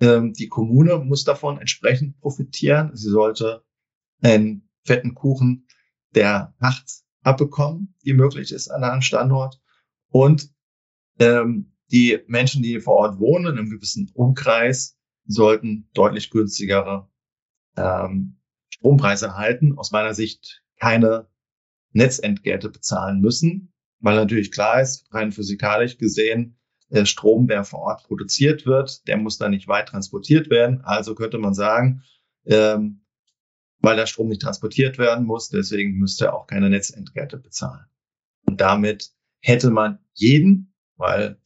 Ähm, 0.00 0.32
die 0.32 0.48
Kommune 0.48 0.98
muss 0.98 1.24
davon 1.24 1.58
entsprechend 1.58 2.18
profitieren. 2.20 2.90
Sie 2.94 3.10
sollte 3.10 3.64
einen 4.20 4.68
fetten 4.84 5.14
Kuchen 5.14 5.68
der 6.14 6.54
Pacht 6.58 7.02
abbekommen, 7.22 7.94
die 8.04 8.12
möglich 8.12 8.50
ist 8.52 8.68
an 8.68 8.82
einem 8.82 9.02
Standort. 9.02 9.60
Und 10.08 10.50
ähm, 11.18 11.72
die 11.92 12.18
Menschen, 12.26 12.62
die 12.62 12.80
vor 12.80 12.94
Ort 12.94 13.20
wohnen, 13.20 13.46
in 13.46 13.58
einem 13.58 13.70
gewissen 13.70 14.10
Umkreis, 14.14 14.98
sollten 15.26 15.88
deutlich 15.94 16.30
günstigere 16.30 17.08
ähm, 17.76 18.38
Strompreise 18.70 19.26
erhalten. 19.26 19.78
Aus 19.78 19.92
meiner 19.92 20.14
Sicht 20.14 20.62
keine 20.78 21.28
Netzentgelte 21.92 22.70
bezahlen 22.70 23.20
müssen, 23.20 23.72
weil 24.00 24.16
natürlich 24.16 24.50
klar 24.50 24.80
ist, 24.80 25.12
rein 25.12 25.32
physikalisch 25.32 25.98
gesehen, 25.98 26.58
der 26.90 27.06
Strom, 27.06 27.48
der 27.48 27.64
vor 27.64 27.80
Ort 27.80 28.04
produziert 28.04 28.66
wird, 28.66 29.06
der 29.08 29.16
muss 29.16 29.38
dann 29.38 29.52
nicht 29.52 29.68
weit 29.68 29.88
transportiert 29.88 30.50
werden. 30.50 30.82
Also 30.82 31.14
könnte 31.14 31.38
man 31.38 31.54
sagen, 31.54 32.02
ähm, 32.44 33.04
weil 33.78 33.96
der 33.96 34.06
Strom 34.06 34.28
nicht 34.28 34.42
transportiert 34.42 34.98
werden 34.98 35.26
muss, 35.26 35.48
deswegen 35.48 35.98
müsste 35.98 36.26
er 36.26 36.34
auch 36.34 36.46
keine 36.46 36.68
Netzentgelte 36.68 37.38
bezahlen. 37.38 37.86
Und 38.46 38.60
damit 38.60 39.10
hätte 39.40 39.70
man 39.70 39.98
jeden, 40.12 40.74
weil 40.96 41.40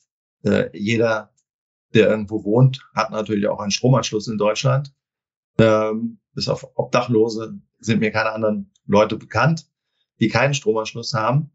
äh, 0.44 0.68
jeder 0.76 1.32
der 1.96 2.08
irgendwo 2.08 2.44
wohnt, 2.44 2.88
hat 2.94 3.10
natürlich 3.10 3.48
auch 3.48 3.58
einen 3.58 3.70
Stromanschluss 3.70 4.28
in 4.28 4.38
Deutschland. 4.38 4.94
Ähm, 5.58 6.20
bis 6.34 6.48
auf 6.48 6.66
Obdachlose 6.76 7.60
sind 7.78 8.00
mir 8.00 8.12
keine 8.12 8.32
anderen 8.32 8.70
Leute 8.86 9.16
bekannt, 9.16 9.68
die 10.20 10.28
keinen 10.28 10.54
Stromanschluss 10.54 11.14
haben. 11.14 11.50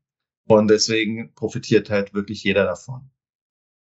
Und 0.47 0.67
deswegen 0.69 1.33
profitiert 1.35 1.89
halt 1.89 2.13
wirklich 2.13 2.43
jeder 2.43 2.65
davon. 2.65 3.11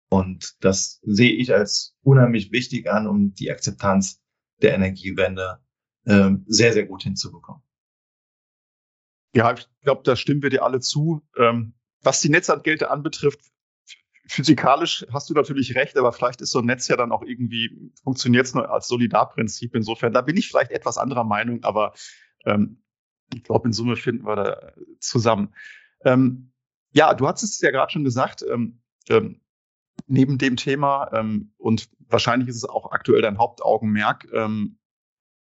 Und 0.09 0.55
das 0.59 0.99
sehe 1.03 1.31
ich 1.31 1.53
als 1.53 1.95
unheimlich 2.01 2.51
wichtig 2.51 2.91
an, 2.91 3.07
um 3.07 3.33
die 3.33 3.51
Akzeptanz 3.51 4.21
der 4.61 4.73
Energiewende 4.73 5.59
ähm, 6.05 6.45
sehr, 6.47 6.73
sehr 6.73 6.85
gut 6.85 7.03
hinzubekommen. 7.03 7.63
Ja, 9.33 9.53
ich 9.53 9.67
glaube, 9.81 10.01
da 10.03 10.15
stimmen 10.15 10.41
wir 10.41 10.49
dir 10.49 10.63
alle 10.63 10.79
zu. 10.79 11.21
Ähm, 11.37 11.73
was 12.01 12.21
die 12.21 12.29
Netzentgelte 12.29 12.89
anbetrifft, 12.89 13.39
physikalisch 14.29 15.05
hast 15.11 15.29
du 15.29 15.33
natürlich 15.33 15.75
recht, 15.75 15.97
aber 15.97 16.13
vielleicht 16.13 16.41
ist 16.41 16.51
so 16.51 16.59
ein 16.59 16.65
Netz 16.65 16.87
ja 16.87 16.95
dann 16.95 17.11
auch 17.11 17.23
irgendwie, 17.23 17.91
funktioniert 18.03 18.45
es 18.45 18.53
nur 18.53 18.71
als 18.71 18.87
Solidarprinzip. 18.87 19.75
Insofern, 19.75 20.13
da 20.13 20.21
bin 20.21 20.37
ich 20.37 20.47
vielleicht 20.47 20.71
etwas 20.71 20.97
anderer 20.97 21.23
Meinung, 21.23 21.63
aber 21.63 21.93
ähm, 22.45 22.83
ich 23.33 23.43
glaube, 23.43 23.67
in 23.67 23.73
Summe 23.73 23.95
finden 23.95 24.25
wir 24.25 24.35
da 24.35 24.71
zusammen. 24.99 25.53
Ähm, 26.05 26.51
ja, 26.91 27.13
du 27.13 27.27
hast 27.27 27.43
es 27.43 27.59
ja 27.59 27.71
gerade 27.71 27.91
schon 27.91 28.03
gesagt, 28.03 28.43
ähm, 28.47 28.81
ähm, 29.09 29.41
neben 30.07 30.37
dem 30.37 30.55
Thema 30.55 31.11
ähm, 31.13 31.53
und 31.57 31.89
wahrscheinlich 32.07 32.49
ist 32.49 32.57
es 32.57 32.65
auch 32.65 32.91
aktuell 32.91 33.21
dein 33.21 33.37
Hauptaugenmerk, 33.39 34.27
ähm, 34.31 34.77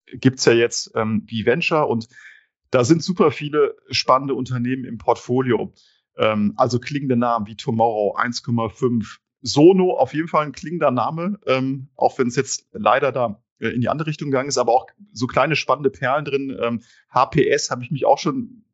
gibt's 0.07 0.45
ja 0.47 0.53
jetzt 0.53 0.93
ähm, 0.95 1.27
V-Venture 1.29 1.87
und 1.87 2.09
da 2.71 2.85
sind 2.85 3.03
super 3.03 3.31
viele 3.31 3.77
spannende 3.91 4.35
Unternehmen 4.35 4.85
im 4.85 4.99
Portfolio. 4.99 5.73
Ähm, 6.17 6.55
also 6.57 6.79
klingende 6.79 7.17
Namen 7.17 7.47
wie 7.47 7.57
Tomorrow 7.57 8.17
1,5, 8.17 9.19
Sono 9.43 9.97
auf 9.97 10.13
jeden 10.13 10.29
Fall 10.29 10.47
ein 10.47 10.53
klingender 10.53 10.91
Name, 10.91 11.39
ähm, 11.47 11.89
auch 11.97 12.19
wenn 12.19 12.29
es 12.29 12.37
jetzt 12.37 12.69
leider 12.73 13.11
da 13.11 13.43
äh, 13.59 13.69
in 13.69 13.81
die 13.81 13.89
andere 13.89 14.09
Richtung 14.09 14.31
gegangen 14.31 14.49
ist, 14.49 14.59
aber 14.59 14.73
auch 14.73 14.87
so 15.13 15.27
kleine 15.27 15.57
spannende 15.57 15.91
Perlen 15.91 16.25
drin. 16.25 16.57
Ähm, 16.61 16.83
HPS 17.11 17.71
habe 17.71 17.83
ich 17.83 17.91
mich 17.91 18.05
auch 18.05 18.19
schon 18.19 18.65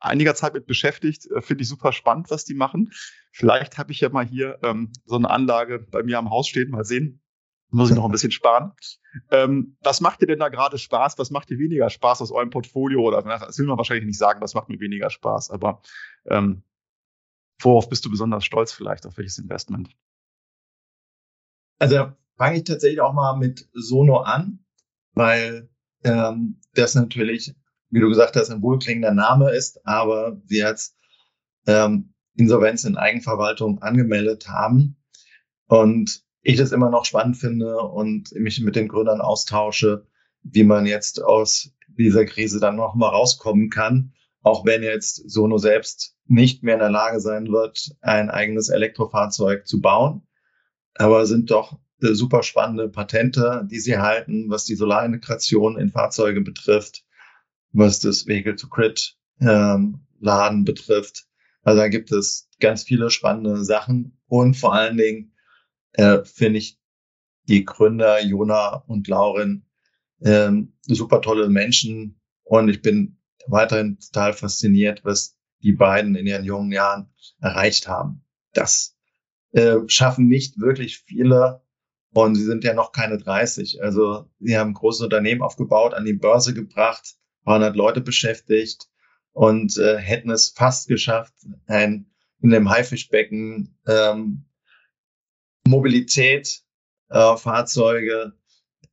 einiger 0.00 0.34
Zeit 0.34 0.54
mit 0.54 0.66
beschäftigt. 0.66 1.30
Äh, 1.30 1.42
Finde 1.42 1.62
ich 1.62 1.68
super 1.68 1.92
spannend, 1.92 2.30
was 2.30 2.44
die 2.44 2.54
machen. 2.54 2.92
Vielleicht 3.32 3.78
habe 3.78 3.92
ich 3.92 4.00
ja 4.00 4.08
mal 4.08 4.26
hier 4.26 4.58
ähm, 4.62 4.92
so 5.04 5.16
eine 5.16 5.30
Anlage 5.30 5.78
bei 5.78 6.02
mir 6.02 6.18
am 6.18 6.30
Haus 6.30 6.48
stehen. 6.48 6.70
Mal 6.70 6.84
sehen. 6.84 7.20
Muss 7.70 7.90
ich 7.90 7.96
noch 7.96 8.06
ein 8.06 8.12
bisschen 8.12 8.30
sparen. 8.30 8.72
Ähm, 9.30 9.76
was 9.82 10.00
macht 10.00 10.22
dir 10.22 10.26
denn 10.26 10.38
da 10.38 10.48
gerade 10.48 10.78
Spaß? 10.78 11.18
Was 11.18 11.30
macht 11.30 11.50
dir 11.50 11.58
weniger 11.58 11.90
Spaß 11.90 12.22
aus 12.22 12.32
eurem 12.32 12.48
Portfolio? 12.48 13.02
Oder 13.02 13.22
das 13.22 13.58
will 13.58 13.66
man 13.66 13.76
wahrscheinlich 13.76 14.06
nicht 14.06 14.18
sagen, 14.18 14.40
was 14.40 14.54
macht 14.54 14.70
mir 14.70 14.80
weniger 14.80 15.10
Spaß. 15.10 15.50
Aber 15.50 15.82
ähm, 16.24 16.62
worauf 17.60 17.88
bist 17.88 18.04
du 18.04 18.10
besonders 18.10 18.44
stolz 18.44 18.72
vielleicht? 18.72 19.06
Auf 19.06 19.16
welches 19.18 19.38
Investment? 19.38 19.90
Also 21.78 22.12
fange 22.36 22.58
ich 22.58 22.64
tatsächlich 22.64 23.00
auch 23.00 23.12
mal 23.12 23.36
mit 23.36 23.68
Sono 23.72 24.18
an, 24.18 24.64
weil 25.12 25.68
ähm, 26.04 26.60
das 26.74 26.94
natürlich, 26.94 27.54
wie 27.90 28.00
du 28.00 28.08
gesagt 28.08 28.36
hast, 28.36 28.50
ein 28.50 28.62
wohlklingender 28.62 29.12
Name 29.12 29.50
ist, 29.50 29.84
aber 29.86 30.40
wir 30.46 30.68
jetzt 30.68 30.96
ähm, 31.66 32.14
Insolvenz 32.34 32.84
in 32.84 32.96
Eigenverwaltung 32.96 33.82
angemeldet 33.82 34.48
haben 34.48 34.96
und 35.66 36.22
ich 36.42 36.56
das 36.56 36.72
immer 36.72 36.90
noch 36.90 37.04
spannend 37.04 37.36
finde 37.36 37.78
und 37.78 38.32
mich 38.32 38.60
mit 38.60 38.76
den 38.76 38.88
Gründern 38.88 39.20
austausche, 39.20 40.06
wie 40.42 40.64
man 40.64 40.86
jetzt 40.86 41.22
aus 41.22 41.74
dieser 41.88 42.24
Krise 42.24 42.60
dann 42.60 42.76
noch 42.76 42.94
mal 42.94 43.08
rauskommen 43.08 43.70
kann, 43.70 44.14
auch 44.42 44.64
wenn 44.64 44.82
jetzt 44.82 45.30
Sono 45.30 45.58
selbst 45.58 46.16
nicht 46.26 46.62
mehr 46.62 46.74
in 46.74 46.80
der 46.80 46.90
Lage 46.90 47.20
sein 47.20 47.48
wird, 47.48 47.90
ein 48.00 48.30
eigenes 48.30 48.68
Elektrofahrzeug 48.68 49.66
zu 49.66 49.80
bauen. 49.80 50.26
Aber 50.94 51.26
sind 51.26 51.50
doch 51.50 51.78
äh, 52.02 52.14
super 52.14 52.42
spannende 52.42 52.88
Patente, 52.88 53.66
die 53.70 53.80
sie 53.80 53.98
halten, 53.98 54.48
was 54.48 54.64
die 54.64 54.74
Solarintegration 54.74 55.78
in 55.78 55.90
Fahrzeuge 55.90 56.40
betrifft, 56.40 57.04
was 57.72 58.00
das 58.00 58.26
Vehicle-to-Grid-Laden 58.26 60.00
ähm, 60.20 60.64
betrifft. 60.64 61.26
Also 61.62 61.80
da 61.80 61.88
gibt 61.88 62.12
es 62.12 62.48
ganz 62.60 62.82
viele 62.82 63.10
spannende 63.10 63.64
Sachen. 63.64 64.18
Und 64.26 64.56
vor 64.56 64.74
allen 64.74 64.96
Dingen 64.96 65.32
äh, 65.92 66.24
finde 66.24 66.58
ich 66.58 66.78
die 67.48 67.64
Gründer 67.64 68.22
Jona 68.22 68.84
und 68.86 69.08
Lauren 69.08 69.66
ähm, 70.20 70.74
super 70.82 71.20
tolle 71.20 71.48
Menschen. 71.48 72.20
Und 72.44 72.68
ich 72.68 72.82
bin 72.82 73.17
weiterhin 73.46 73.98
total 73.98 74.32
fasziniert, 74.32 75.04
was 75.04 75.36
die 75.62 75.72
beiden 75.72 76.14
in 76.14 76.26
ihren 76.26 76.44
jungen 76.44 76.72
Jahren 76.72 77.12
erreicht 77.40 77.88
haben. 77.88 78.24
Das 78.52 78.96
äh, 79.52 79.76
schaffen 79.86 80.28
nicht 80.28 80.58
wirklich 80.58 80.98
viele 80.98 81.62
und 82.12 82.34
sie 82.34 82.44
sind 82.44 82.64
ja 82.64 82.74
noch 82.74 82.92
keine 82.92 83.18
30. 83.18 83.82
Also 83.82 84.30
sie 84.40 84.56
haben 84.56 84.74
große 84.74 85.04
Unternehmen 85.04 85.42
aufgebaut, 85.42 85.94
an 85.94 86.04
die 86.04 86.14
Börse 86.14 86.54
gebracht, 86.54 87.16
200 87.44 87.76
Leute 87.76 88.00
beschäftigt 88.00 88.88
und 89.32 89.76
äh, 89.78 89.98
hätten 89.98 90.30
es 90.30 90.50
fast 90.50 90.88
geschafft, 90.88 91.34
ein 91.66 92.10
in 92.40 92.50
dem 92.50 92.70
Haifischbecken 92.70 93.76
ähm, 93.86 94.44
Mobilität, 95.66 96.62
äh, 97.08 97.36
Fahrzeuge 97.36 98.32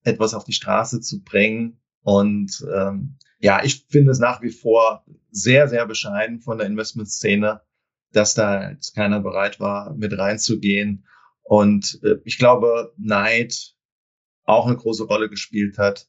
etwas 0.04 0.34
auf 0.34 0.44
die 0.44 0.54
Straße 0.54 1.02
zu 1.02 1.24
bringen. 1.24 1.82
Und 2.06 2.64
ähm, 2.72 3.18
ja, 3.40 3.64
ich 3.64 3.88
finde 3.90 4.12
es 4.12 4.20
nach 4.20 4.44
wie 4.44 4.52
vor 4.52 5.04
sehr, 5.32 5.68
sehr 5.68 5.88
bescheiden 5.88 6.40
von 6.40 6.60
der 6.60 6.68
Investmentszene, 6.68 7.62
dass 8.12 8.36
da 8.36 8.70
jetzt 8.70 8.94
keiner 8.94 9.22
bereit 9.22 9.60
war, 9.60 9.92
mit 9.96 10.16
reinzugehen. 10.16 11.08
Und 11.42 12.00
äh, 12.04 12.18
ich 12.24 12.38
glaube, 12.38 12.94
Neid 12.98 13.74
auch 14.44 14.68
eine 14.68 14.78
große 14.78 15.06
Rolle 15.06 15.30
gespielt 15.32 15.80
hat. 15.80 16.08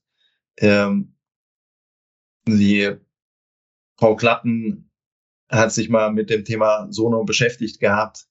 Ähm, 0.59 1.17
die 2.47 2.95
Frau 3.97 4.17
Klatten 4.17 4.91
hat 5.49 5.73
sich 5.73 5.89
mal 5.89 6.13
mit 6.13 6.29
dem 6.29 6.45
Thema 6.45 6.89
Sono 6.91 7.25
beschäftigt 7.25 7.81
gehabt. 7.81 8.27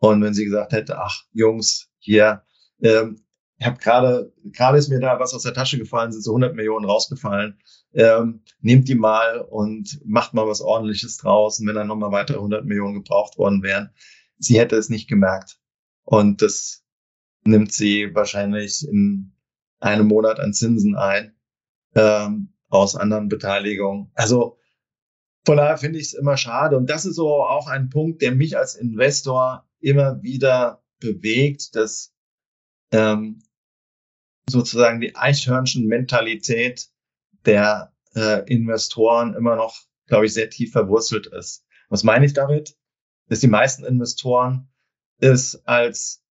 Und 0.00 0.20
wenn 0.20 0.34
sie 0.34 0.44
gesagt 0.44 0.72
hätte, 0.72 0.98
ach 0.98 1.24
Jungs, 1.32 1.90
hier, 1.98 2.44
ähm, 2.82 3.24
ich 3.60 3.66
habe 3.66 3.78
gerade, 3.78 4.32
gerade 4.44 4.78
ist 4.78 4.88
mir 4.88 5.00
da 5.00 5.20
was 5.20 5.34
aus 5.34 5.42
der 5.42 5.52
Tasche 5.52 5.76
gefallen, 5.76 6.12
sind 6.12 6.22
so 6.22 6.30
100 6.30 6.56
Millionen 6.56 6.86
rausgefallen. 6.86 7.60
Ähm, 7.92 8.42
nehmt 8.62 8.88
die 8.88 8.94
mal 8.94 9.42
und 9.42 10.00
macht 10.06 10.32
mal 10.32 10.48
was 10.48 10.62
Ordentliches 10.62 11.18
draus. 11.18 11.60
Und 11.60 11.66
wenn 11.66 11.74
dann 11.74 11.86
nochmal 11.86 12.10
weitere 12.10 12.38
100 12.38 12.64
Millionen 12.64 12.94
gebraucht 12.94 13.36
worden 13.36 13.62
wären, 13.62 13.90
sie 14.38 14.58
hätte 14.58 14.76
es 14.76 14.88
nicht 14.88 15.10
gemerkt. 15.10 15.60
Und 16.04 16.40
das 16.40 16.86
nimmt 17.44 17.70
sie 17.70 18.14
wahrscheinlich 18.14 18.88
in 18.88 19.36
einem 19.78 20.06
Monat 20.06 20.40
an 20.40 20.54
Zinsen 20.54 20.96
ein 20.96 21.36
ähm, 21.94 22.54
aus 22.70 22.96
anderen 22.96 23.28
Beteiligungen. 23.28 24.10
Also 24.14 24.56
von 25.44 25.58
daher 25.58 25.76
finde 25.76 25.98
ich 25.98 26.06
es 26.06 26.14
immer 26.14 26.38
schade. 26.38 26.78
Und 26.78 26.88
das 26.88 27.04
ist 27.04 27.16
so 27.16 27.44
auch 27.44 27.66
ein 27.66 27.90
Punkt, 27.90 28.22
der 28.22 28.34
mich 28.34 28.56
als 28.56 28.74
Investor 28.74 29.68
immer 29.80 30.22
wieder 30.22 30.82
bewegt, 30.98 31.76
dass 31.76 32.14
ähm, 32.90 33.42
sozusagen 34.50 35.00
die 35.00 35.16
Eichhörnchen-Mentalität 35.16 36.88
der 37.44 37.92
äh, 38.14 38.44
Investoren 38.52 39.34
immer 39.34 39.56
noch, 39.56 39.76
glaube 40.06 40.26
ich, 40.26 40.34
sehr 40.34 40.50
tief 40.50 40.72
verwurzelt 40.72 41.26
ist. 41.26 41.64
Was 41.88 42.04
meine 42.04 42.26
ich 42.26 42.32
damit? 42.32 42.76
Dass 43.28 43.40
die 43.40 43.48
meisten 43.48 43.84
Investoren 43.84 44.68
es 45.18 45.66
als 45.66 46.22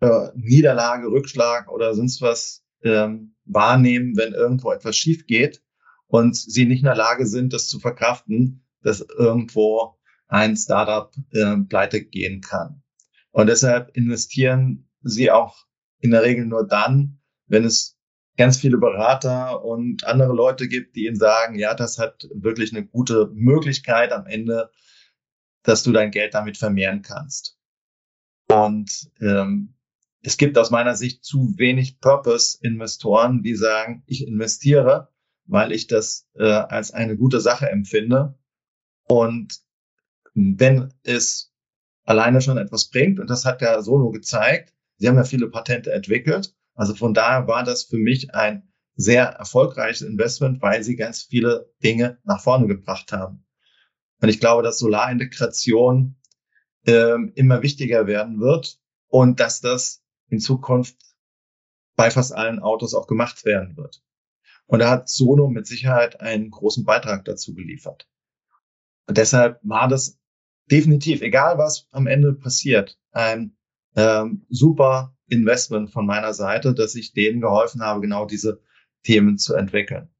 äh, 0.00 0.28
Niederlage, 0.34 1.08
Rückschlag 1.08 1.70
oder 1.70 1.94
sonst 1.94 2.20
was 2.20 2.64
ähm, 2.82 3.34
wahrnehmen, 3.44 4.16
wenn 4.16 4.32
irgendwo 4.32 4.72
etwas 4.72 4.96
schief 4.96 5.26
geht 5.26 5.62
und 6.06 6.36
sie 6.36 6.66
nicht 6.66 6.80
in 6.80 6.86
der 6.86 6.94
Lage 6.94 7.26
sind, 7.26 7.52
das 7.52 7.68
zu 7.68 7.78
verkraften, 7.78 8.64
dass 8.82 9.00
irgendwo 9.00 9.98
ein 10.28 10.56
Startup 10.56 11.12
äh, 11.30 11.56
pleite 11.68 12.04
gehen 12.04 12.40
kann. 12.40 12.82
Und 13.30 13.48
deshalb 13.48 13.96
investieren 13.96 14.88
sie 15.02 15.30
auch 15.30 15.66
in 16.00 16.10
der 16.10 16.22
Regel 16.22 16.46
nur 16.46 16.66
dann, 16.66 17.20
wenn 17.46 17.64
es 17.64 17.96
ganz 18.36 18.58
viele 18.58 18.78
Berater 18.78 19.64
und 19.64 20.04
andere 20.04 20.34
Leute 20.34 20.68
gibt, 20.68 20.96
die 20.96 21.06
ihnen 21.06 21.16
sagen, 21.16 21.58
ja, 21.58 21.74
das 21.74 21.98
hat 21.98 22.28
wirklich 22.34 22.72
eine 22.72 22.86
gute 22.86 23.30
Möglichkeit 23.32 24.12
am 24.12 24.26
Ende, 24.26 24.70
dass 25.62 25.82
du 25.82 25.92
dein 25.92 26.10
Geld 26.10 26.34
damit 26.34 26.56
vermehren 26.56 27.02
kannst. 27.02 27.58
Und 28.48 29.10
ähm, 29.20 29.74
es 30.22 30.36
gibt 30.36 30.58
aus 30.58 30.70
meiner 30.70 30.94
Sicht 30.94 31.24
zu 31.24 31.54
wenig 31.56 32.00
Purpose-Investoren, 32.00 33.42
die 33.42 33.54
sagen, 33.54 34.02
ich 34.06 34.26
investiere, 34.26 35.08
weil 35.44 35.72
ich 35.72 35.86
das 35.86 36.28
äh, 36.34 36.44
als 36.44 36.92
eine 36.92 37.16
gute 37.16 37.40
Sache 37.40 37.70
empfinde. 37.70 38.38
Und 39.08 39.60
wenn 40.34 40.92
es 41.02 41.52
alleine 42.04 42.40
schon 42.40 42.58
etwas 42.58 42.90
bringt, 42.90 43.18
und 43.20 43.30
das 43.30 43.44
hat 43.44 43.60
der 43.60 43.82
Solo 43.82 44.10
gezeigt, 44.10 44.74
sie 44.96 45.08
haben 45.08 45.16
ja 45.16 45.24
viele 45.24 45.48
Patente 45.48 45.92
entwickelt, 45.92 46.54
also 46.76 46.94
von 46.94 47.14
daher 47.14 47.48
war 47.48 47.64
das 47.64 47.84
für 47.84 47.96
mich 47.96 48.34
ein 48.34 48.70
sehr 48.94 49.24
erfolgreiches 49.24 50.02
Investment, 50.02 50.62
weil 50.62 50.82
sie 50.82 50.96
ganz 50.96 51.22
viele 51.22 51.72
Dinge 51.82 52.18
nach 52.24 52.40
vorne 52.40 52.66
gebracht 52.66 53.12
haben. 53.12 53.44
Und 54.20 54.28
ich 54.28 54.40
glaube, 54.40 54.62
dass 54.62 54.78
Solarintegration 54.78 56.16
ähm, 56.86 57.32
immer 57.34 57.62
wichtiger 57.62 58.06
werden 58.06 58.40
wird 58.40 58.78
und 59.08 59.40
dass 59.40 59.60
das 59.60 60.02
in 60.28 60.38
Zukunft 60.38 60.96
bei 61.96 62.10
fast 62.10 62.34
allen 62.34 62.60
Autos 62.60 62.94
auch 62.94 63.06
gemacht 63.06 63.44
werden 63.44 63.76
wird. 63.76 64.02
Und 64.66 64.80
da 64.80 64.90
hat 64.90 65.08
Sono 65.08 65.48
mit 65.48 65.66
Sicherheit 65.66 66.20
einen 66.20 66.50
großen 66.50 66.84
Beitrag 66.84 67.24
dazu 67.24 67.54
geliefert. 67.54 68.08
Und 69.06 69.16
deshalb 69.16 69.60
war 69.62 69.88
das 69.88 70.18
definitiv, 70.70 71.22
egal 71.22 71.58
was 71.58 71.86
am 71.90 72.06
Ende 72.06 72.34
passiert, 72.34 72.98
ein 73.12 73.56
ähm, 73.94 74.44
super 74.48 75.15
Investment 75.28 75.90
von 75.90 76.06
meiner 76.06 76.34
Seite, 76.34 76.74
dass 76.74 76.94
ich 76.94 77.12
denen 77.12 77.40
geholfen 77.40 77.82
habe, 77.82 78.00
genau 78.00 78.26
diese 78.26 78.60
Themen 79.02 79.38
zu 79.38 79.54
entwickeln. 79.54 80.10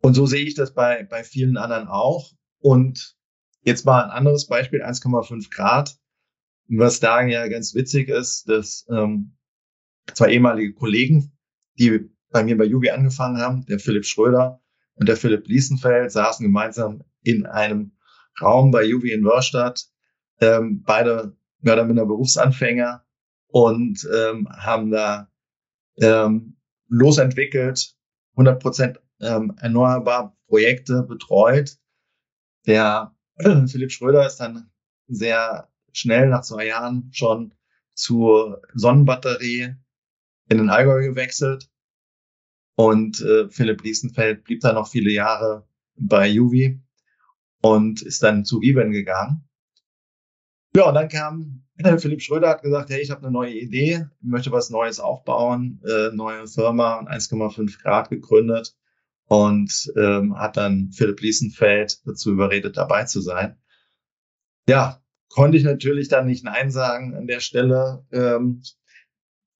Und 0.00 0.14
so 0.14 0.26
sehe 0.26 0.44
ich 0.44 0.54
das 0.54 0.74
bei, 0.74 1.04
bei 1.04 1.24
vielen 1.24 1.56
anderen 1.56 1.88
auch. 1.88 2.32
Und 2.58 3.16
jetzt 3.62 3.84
mal 3.84 4.04
ein 4.04 4.10
anderes 4.10 4.46
Beispiel, 4.46 4.82
1,5 4.82 5.50
Grad. 5.50 5.96
Was 6.68 7.00
da 7.00 7.22
ja 7.22 7.46
ganz 7.48 7.74
witzig 7.74 8.08
ist, 8.08 8.48
dass 8.48 8.86
ähm, 8.90 9.36
zwei 10.12 10.32
ehemalige 10.32 10.74
Kollegen, 10.74 11.36
die 11.78 12.10
bei 12.30 12.42
mir 12.42 12.56
bei 12.56 12.64
Jubi 12.64 12.90
angefangen 12.90 13.38
haben, 13.38 13.64
der 13.66 13.78
Philipp 13.78 14.04
Schröder 14.04 14.60
und 14.94 15.08
der 15.08 15.16
Philipp 15.16 15.46
Liesenfeld, 15.46 16.10
saßen 16.10 16.44
gemeinsam 16.44 17.04
in 17.22 17.46
einem 17.46 17.92
Raum 18.40 18.70
bei 18.72 18.84
Juvi 18.84 19.12
in 19.12 19.24
Wörstadt. 19.24 19.86
Ähm, 20.40 20.82
beide 20.84 21.36
mehr 21.60 21.74
oder 21.74 21.84
minder 21.84 22.06
Berufsanfänger 22.06 23.05
und 23.56 24.06
ähm, 24.14 24.50
haben 24.50 24.90
da 24.90 25.32
ähm, 25.96 26.58
losentwickelt, 26.88 27.96
100 28.32 28.60
Prozent 28.60 29.00
ähm, 29.18 29.56
erneuerbar 29.58 30.36
Projekte 30.46 31.02
betreut. 31.02 31.78
Der 32.66 33.16
äh, 33.36 33.66
Philipp 33.66 33.92
Schröder 33.92 34.26
ist 34.26 34.36
dann 34.36 34.70
sehr 35.08 35.72
schnell 35.94 36.28
nach 36.28 36.42
zwei 36.42 36.66
Jahren 36.66 37.08
schon 37.14 37.54
zur 37.94 38.60
Sonnenbatterie 38.74 39.74
in 40.50 40.58
den 40.58 40.68
Allgäu 40.68 41.02
gewechselt. 41.02 41.70
Und 42.74 43.22
äh, 43.22 43.48
Philipp 43.48 43.82
Liesenfeld 43.82 44.44
blieb 44.44 44.60
dann 44.60 44.74
noch 44.74 44.88
viele 44.88 45.10
Jahre 45.10 45.66
bei 45.94 46.28
Juvi 46.28 46.78
und 47.62 48.02
ist 48.02 48.22
dann 48.22 48.44
zu 48.44 48.60
Viven 48.60 48.92
gegangen. 48.92 49.48
Ja, 50.74 50.90
und 50.90 50.94
dann 50.94 51.08
kam 51.08 51.65
Philipp 51.98 52.22
Schröder, 52.22 52.48
hat 52.48 52.62
gesagt, 52.62 52.90
hey, 52.90 53.00
ich 53.00 53.10
habe 53.10 53.22
eine 53.22 53.30
neue 53.30 53.52
Idee, 53.52 54.06
möchte 54.20 54.52
was 54.52 54.70
Neues 54.70 55.00
aufbauen, 55.00 55.82
äh, 55.86 56.10
neue 56.14 56.46
Firma, 56.46 57.00
1,5 57.00 57.82
Grad 57.82 58.08
gegründet 58.08 58.74
und 59.26 59.92
ähm, 59.96 60.38
hat 60.38 60.56
dann 60.56 60.90
Philipp 60.92 61.20
Liesenfeld 61.20 62.06
dazu 62.06 62.32
überredet, 62.32 62.76
dabei 62.76 63.04
zu 63.04 63.20
sein. 63.20 63.56
Ja, 64.68 65.02
konnte 65.28 65.58
ich 65.58 65.64
natürlich 65.64 66.08
dann 66.08 66.26
nicht 66.26 66.44
Nein 66.44 66.70
sagen 66.70 67.14
an 67.14 67.26
der 67.26 67.40
Stelle. 67.40 68.04
Ähm, 68.10 68.62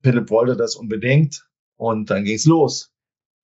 Philipp 0.03 0.31
wollte 0.31 0.57
das 0.57 0.77
unbedingt 0.77 1.47
und 1.77 2.11
dann 2.11 2.25
ging's 2.25 2.47
los. 2.47 2.93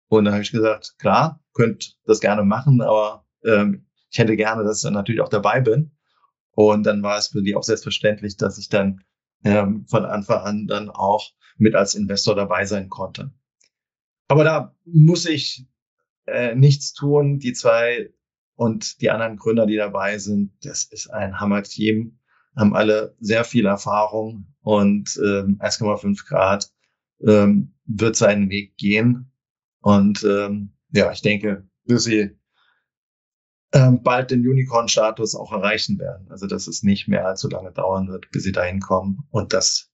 Und 0.07 0.25
dann 0.25 0.33
habe 0.33 0.43
ich 0.43 0.51
gesagt, 0.51 0.95
klar, 0.99 1.41
könnt 1.53 1.97
das 2.05 2.19
gerne 2.19 2.43
machen, 2.43 2.81
aber 2.81 3.25
ähm, 3.43 3.87
ich 4.09 4.19
hätte 4.19 4.35
gerne, 4.35 4.63
dass 4.63 4.77
ich 4.77 4.83
dann 4.83 4.93
natürlich 4.93 5.21
auch 5.21 5.29
dabei 5.29 5.61
bin. 5.61 5.91
Und 6.53 6.83
dann 6.85 7.01
war 7.03 7.17
es 7.17 7.29
für 7.29 7.41
die 7.41 7.55
auch 7.55 7.63
selbstverständlich, 7.63 8.37
dass 8.37 8.57
ich 8.57 8.69
dann 8.69 9.03
ähm, 9.43 9.85
von 9.87 10.05
Anfang 10.05 10.41
an 10.41 10.67
dann 10.67 10.89
auch 10.89 11.31
mit 11.57 11.75
als 11.75 11.95
Investor 11.95 12.35
dabei 12.35 12.65
sein 12.65 12.89
konnte. 12.89 13.31
Aber 14.27 14.43
da 14.43 14.75
muss 14.85 15.25
ich 15.25 15.67
äh, 16.25 16.55
nichts 16.55 16.93
tun. 16.93 17.39
Die 17.39 17.53
zwei 17.53 18.13
und 18.55 19.01
die 19.01 19.09
anderen 19.09 19.37
Gründer, 19.37 19.65
die 19.65 19.75
dabei 19.75 20.17
sind, 20.17 20.53
das 20.61 20.83
ist 20.83 21.07
ein 21.07 21.39
Hammer-Team, 21.39 22.19
haben 22.55 22.75
alle 22.75 23.15
sehr 23.19 23.43
viel 23.43 23.65
Erfahrung 23.65 24.53
und 24.61 25.19
ähm, 25.23 25.57
1,5 25.59 26.27
Grad 26.27 26.71
ähm, 27.25 27.73
wird 27.85 28.15
seinen 28.15 28.49
Weg 28.49 28.77
gehen. 28.77 29.31
Und 29.79 30.23
ähm, 30.23 30.73
ja, 30.91 31.11
ich 31.11 31.21
denke, 31.21 31.67
sie 31.85 32.37
ähm, 33.73 34.03
bald 34.03 34.31
den 34.31 34.47
Unicorn-Status 34.47 35.35
auch 35.35 35.51
erreichen 35.51 35.99
werden. 35.99 36.27
Also 36.29 36.47
dass 36.47 36.67
es 36.67 36.83
nicht 36.83 37.07
mehr 37.07 37.25
allzu 37.25 37.49
lange 37.49 37.71
dauern 37.71 38.07
wird, 38.09 38.29
bis 38.31 38.43
sie 38.43 38.51
dahin 38.51 38.79
kommen 38.79 39.27
und 39.29 39.53
das 39.53 39.91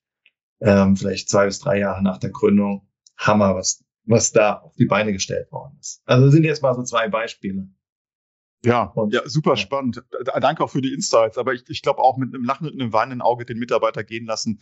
ähm, 0.59 0.95
vielleicht 0.95 1.29
zwei 1.29 1.45
bis 1.45 1.59
drei 1.59 1.79
Jahre 1.79 2.01
nach 2.03 2.17
der 2.17 2.31
Gründung 2.31 2.87
Hammer, 3.17 3.55
was 3.55 3.83
was 4.07 4.31
da 4.31 4.53
auf 4.53 4.73
die 4.75 4.85
Beine 4.85 5.11
gestellt 5.11 5.51
worden 5.51 5.77
ist. 5.79 6.01
Also 6.05 6.29
sind 6.29 6.45
jetzt 6.45 6.63
mal 6.63 6.73
so 6.73 6.83
zwei 6.83 7.09
Beispiele. 7.09 7.69
Ja, 8.63 8.93
ja, 9.09 9.21
super 9.27 9.55
spannend. 9.55 10.03
Danke 10.41 10.63
auch 10.63 10.69
für 10.69 10.81
die 10.81 10.93
Insights. 10.93 11.37
Aber 11.37 11.53
ich, 11.53 11.63
ich 11.69 11.81
glaube 11.81 12.01
auch 12.01 12.17
mit 12.17 12.33
einem 12.33 12.43
Lachen 12.43 12.67
und 12.67 12.73
einem 12.73 12.93
weinenden 12.93 13.21
Auge 13.21 13.45
den 13.45 13.59
Mitarbeiter 13.59 14.03
gehen 14.03 14.25
lassen, 14.25 14.61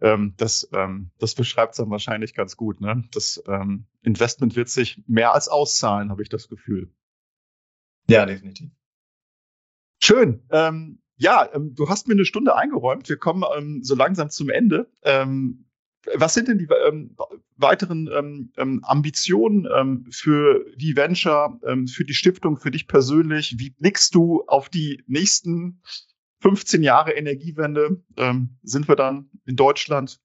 ähm, 0.00 0.34
das, 0.36 0.68
ähm, 0.72 1.10
das 1.18 1.34
beschreibt 1.34 1.72
es 1.72 1.78
dann 1.78 1.90
wahrscheinlich 1.90 2.34
ganz 2.34 2.56
gut. 2.56 2.80
Ne? 2.80 3.04
Das 3.12 3.42
ähm, 3.46 3.86
Investment 4.02 4.56
wird 4.56 4.68
sich 4.68 5.02
mehr 5.06 5.34
als 5.34 5.48
auszahlen, 5.48 6.10
habe 6.10 6.22
ich 6.22 6.28
das 6.28 6.48
Gefühl. 6.48 6.92
Ja, 8.08 8.26
definitiv. 8.26 8.70
Schön. 10.02 10.42
Ähm, 10.50 11.02
ja, 11.16 11.48
ähm, 11.52 11.74
du 11.74 11.88
hast 11.88 12.08
mir 12.08 12.14
eine 12.14 12.24
Stunde 12.24 12.56
eingeräumt. 12.56 13.08
Wir 13.08 13.18
kommen 13.18 13.44
ähm, 13.56 13.82
so 13.82 13.94
langsam 13.94 14.30
zum 14.30 14.48
Ende. 14.48 14.90
Ähm, 15.02 15.66
was 16.14 16.32
sind 16.32 16.48
denn 16.48 16.58
die 16.58 16.68
ähm, 16.86 17.16
weiteren 17.56 18.08
ähm, 18.56 18.80
Ambitionen 18.84 19.66
für 20.10 20.64
die 20.76 20.96
Venture, 20.96 21.58
für 21.60 22.04
die 22.04 22.14
Stiftung, 22.14 22.56
für 22.56 22.70
dich 22.70 22.86
persönlich? 22.86 23.56
Wie 23.58 23.70
blickst 23.70 24.14
du 24.14 24.44
auf 24.46 24.68
die 24.68 25.02
nächsten 25.08 25.82
15 26.40 26.84
Jahre 26.84 27.12
Energiewende? 27.12 28.02
Sind 28.62 28.88
wir 28.88 28.94
dann 28.94 29.28
in 29.44 29.56
Deutschland 29.56 30.20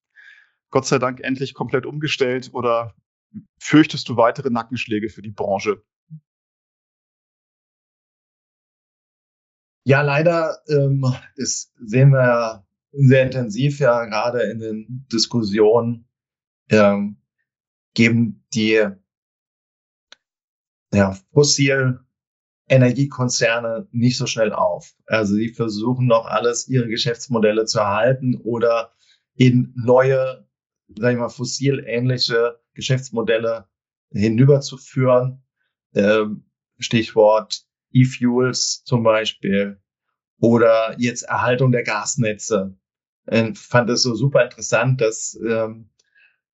Gott 0.70 0.86
sei 0.86 1.00
Dank 1.00 1.22
endlich 1.22 1.56
komplett 1.56 1.88
umgestellt 1.88 2.52
oder 2.54 2.94
fürchtest 3.60 4.08
du 4.08 4.16
weitere 4.16 4.52
Nackenschläge 4.52 5.10
für 5.10 5.24
die 5.24 5.32
Branche? 5.32 5.84
Ja, 9.86 10.02
leider 10.02 10.60
ähm, 10.68 11.06
das 11.36 11.74
sehen 11.80 12.12
wir 12.12 12.24
ja 12.24 12.68
sehr 12.92 13.24
intensiv 13.26 13.80
ja 13.80 14.06
gerade 14.06 14.44
in 14.44 14.60
den 14.60 15.06
Diskussionen 15.12 16.08
ähm, 16.70 17.18
geben 17.94 18.46
die 18.54 18.86
ja, 20.94 21.18
fossilen 21.34 22.00
Energiekonzerne 22.70 23.88
nicht 23.92 24.18
so 24.18 24.26
schnell 24.26 24.54
auf. 24.54 24.96
Also 25.06 25.36
sie 25.36 25.50
versuchen 25.50 26.08
noch 26.08 26.26
alles, 26.26 26.68
ihre 26.68 26.88
Geschäftsmodelle 26.88 27.66
zu 27.66 27.80
erhalten 27.80 28.36
oder 28.44 28.94
in 29.36 29.74
neue, 29.76 30.48
sag 30.96 31.14
ich 31.14 31.20
mal, 31.20 31.30
fossilähnliche 31.30 32.60
Geschäftsmodelle 32.74 33.68
hinüberzuführen. 34.12 35.44
Ähm, 35.94 36.46
Stichwort 36.80 37.66
E-Fuels 37.94 38.84
zum 38.84 39.04
Beispiel 39.04 39.80
oder 40.40 40.96
jetzt 41.00 41.24
Erhaltung 41.24 41.72
der 41.72 41.84
Gasnetze. 41.84 42.76
Ich 43.32 43.58
fand 43.58 43.90
es 43.90 44.02
so 44.02 44.16
super 44.16 44.44
interessant, 44.44 45.00
dass 45.00 45.40
ähm, 45.46 45.90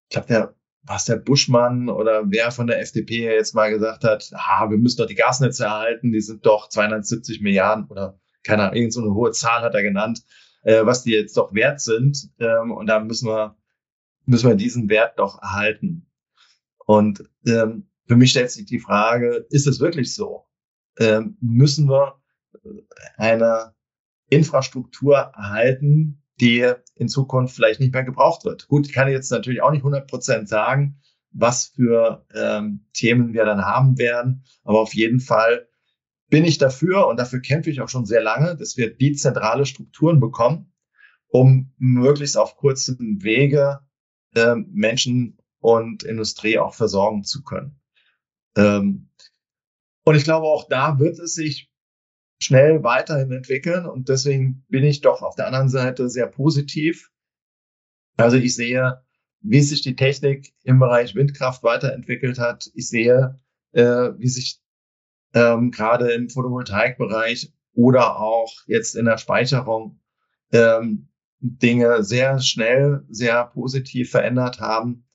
ich 0.03 0.09
glaube, 0.09 0.27
der 0.27 0.55
was 0.83 1.05
der 1.05 1.17
Buschmann 1.17 1.89
oder 1.89 2.23
wer 2.31 2.51
von 2.51 2.67
der 2.67 2.81
FDP 2.81 3.25
jetzt 3.25 3.53
mal 3.53 3.69
gesagt 3.69 4.03
hat, 4.03 4.31
ah, 4.33 4.69
wir 4.69 4.77
müssen 4.77 4.97
doch 4.97 5.05
die 5.05 5.15
Gasnetze 5.15 5.65
erhalten, 5.65 6.11
die 6.11 6.21
sind 6.21 6.45
doch 6.45 6.69
270 6.69 7.41
Milliarden 7.41 7.85
oder 7.89 8.19
keine 8.43 8.63
Ahnung, 8.63 8.75
irgendeine 8.75 9.13
hohe 9.13 9.31
Zahl 9.31 9.61
hat 9.61 9.75
er 9.75 9.83
genannt, 9.83 10.23
äh, 10.63 10.85
was 10.85 11.03
die 11.03 11.11
jetzt 11.11 11.37
doch 11.37 11.53
wert 11.53 11.81
sind. 11.81 12.31
Ähm, 12.39 12.71
und 12.71 12.87
da 12.87 12.99
müssen 12.99 13.27
wir, 13.27 13.57
müssen 14.25 14.49
wir 14.49 14.55
diesen 14.55 14.89
Wert 14.89 15.19
doch 15.19 15.41
erhalten. 15.41 16.07
Und 16.85 17.29
ähm, 17.45 17.89
für 18.07 18.15
mich 18.15 18.31
stellt 18.31 18.49
sich 18.49 18.65
die 18.65 18.79
Frage, 18.79 19.45
ist 19.49 19.67
es 19.67 19.79
wirklich 19.79 20.15
so? 20.15 20.45
Ähm, 20.99 21.37
müssen 21.41 21.89
wir 21.89 22.19
eine 23.17 23.73
Infrastruktur 24.29 25.15
erhalten, 25.17 26.23
die 26.39 26.71
in 26.95 27.09
Zukunft 27.09 27.55
vielleicht 27.55 27.79
nicht 27.79 27.93
mehr 27.93 28.03
gebraucht 28.03 28.45
wird. 28.45 28.67
Gut, 28.67 28.87
ich 28.87 28.93
kann 28.93 29.09
jetzt 29.09 29.31
natürlich 29.31 29.61
auch 29.61 29.71
nicht 29.71 29.81
100 29.81 30.07
Prozent 30.07 30.47
sagen, 30.47 31.01
was 31.31 31.67
für 31.67 32.25
ähm, 32.33 32.87
Themen 32.93 33.33
wir 33.33 33.45
dann 33.45 33.65
haben 33.65 33.97
werden, 33.97 34.43
aber 34.63 34.79
auf 34.79 34.93
jeden 34.93 35.19
Fall 35.19 35.67
bin 36.29 36.45
ich 36.45 36.57
dafür 36.57 37.07
und 37.07 37.19
dafür 37.19 37.41
kämpfe 37.41 37.69
ich 37.69 37.81
auch 37.81 37.89
schon 37.89 38.05
sehr 38.05 38.21
lange, 38.21 38.55
dass 38.55 38.77
wir 38.77 38.95
dezentrale 38.95 39.65
Strukturen 39.65 40.19
bekommen, 40.19 40.73
um 41.27 41.73
möglichst 41.77 42.37
auf 42.37 42.55
kurzem 42.55 43.23
Wege 43.23 43.79
äh, 44.35 44.55
Menschen 44.55 45.37
und 45.59 46.03
Industrie 46.03 46.59
auch 46.59 46.73
versorgen 46.73 47.23
zu 47.23 47.43
können. 47.43 47.79
Ähm, 48.55 49.09
und 50.03 50.15
ich 50.15 50.23
glaube, 50.23 50.47
auch 50.47 50.67
da 50.67 50.99
wird 50.99 51.19
es 51.19 51.33
sich 51.33 51.69
schnell 52.41 52.83
weiterhin 52.83 53.31
entwickeln. 53.31 53.85
Und 53.85 54.09
deswegen 54.09 54.65
bin 54.69 54.83
ich 54.83 55.01
doch 55.01 55.21
auf 55.21 55.35
der 55.35 55.47
anderen 55.47 55.69
Seite 55.69 56.09
sehr 56.09 56.27
positiv. 56.27 57.11
Also 58.17 58.37
ich 58.37 58.55
sehe, 58.55 59.01
wie 59.41 59.61
sich 59.61 59.81
die 59.81 59.95
Technik 59.95 60.53
im 60.63 60.79
Bereich 60.79 61.15
Windkraft 61.15 61.63
weiterentwickelt 61.63 62.39
hat. 62.39 62.69
Ich 62.73 62.89
sehe, 62.89 63.39
äh, 63.71 64.11
wie 64.17 64.27
sich 64.27 64.61
ähm, 65.33 65.71
gerade 65.71 66.11
im 66.11 66.29
Photovoltaikbereich 66.29 67.53
oder 67.73 68.19
auch 68.19 68.53
jetzt 68.67 68.95
in 68.95 69.05
der 69.05 69.17
Speicherung 69.17 69.99
ähm, 70.51 71.09
Dinge 71.39 72.03
sehr 72.03 72.39
schnell, 72.39 73.05
sehr 73.09 73.45
positiv 73.45 74.11
verändert 74.11 74.59
haben. 74.59 75.07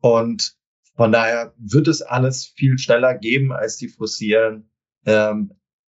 Und 0.00 0.56
von 1.00 1.12
daher 1.12 1.54
wird 1.56 1.88
es 1.88 2.02
alles 2.02 2.44
viel 2.44 2.76
schneller 2.76 3.14
geben 3.14 3.52
als 3.54 3.78
die 3.78 3.88
fossilen 3.88 4.70
ähm, 5.06 5.58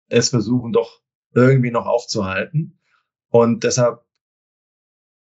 es 0.10 0.30
versuchen 0.30 0.74
doch 0.74 1.02
irgendwie 1.34 1.72
noch 1.72 1.88
aufzuhalten. 1.88 2.80
Und 3.32 3.64
deshalb 3.64 4.06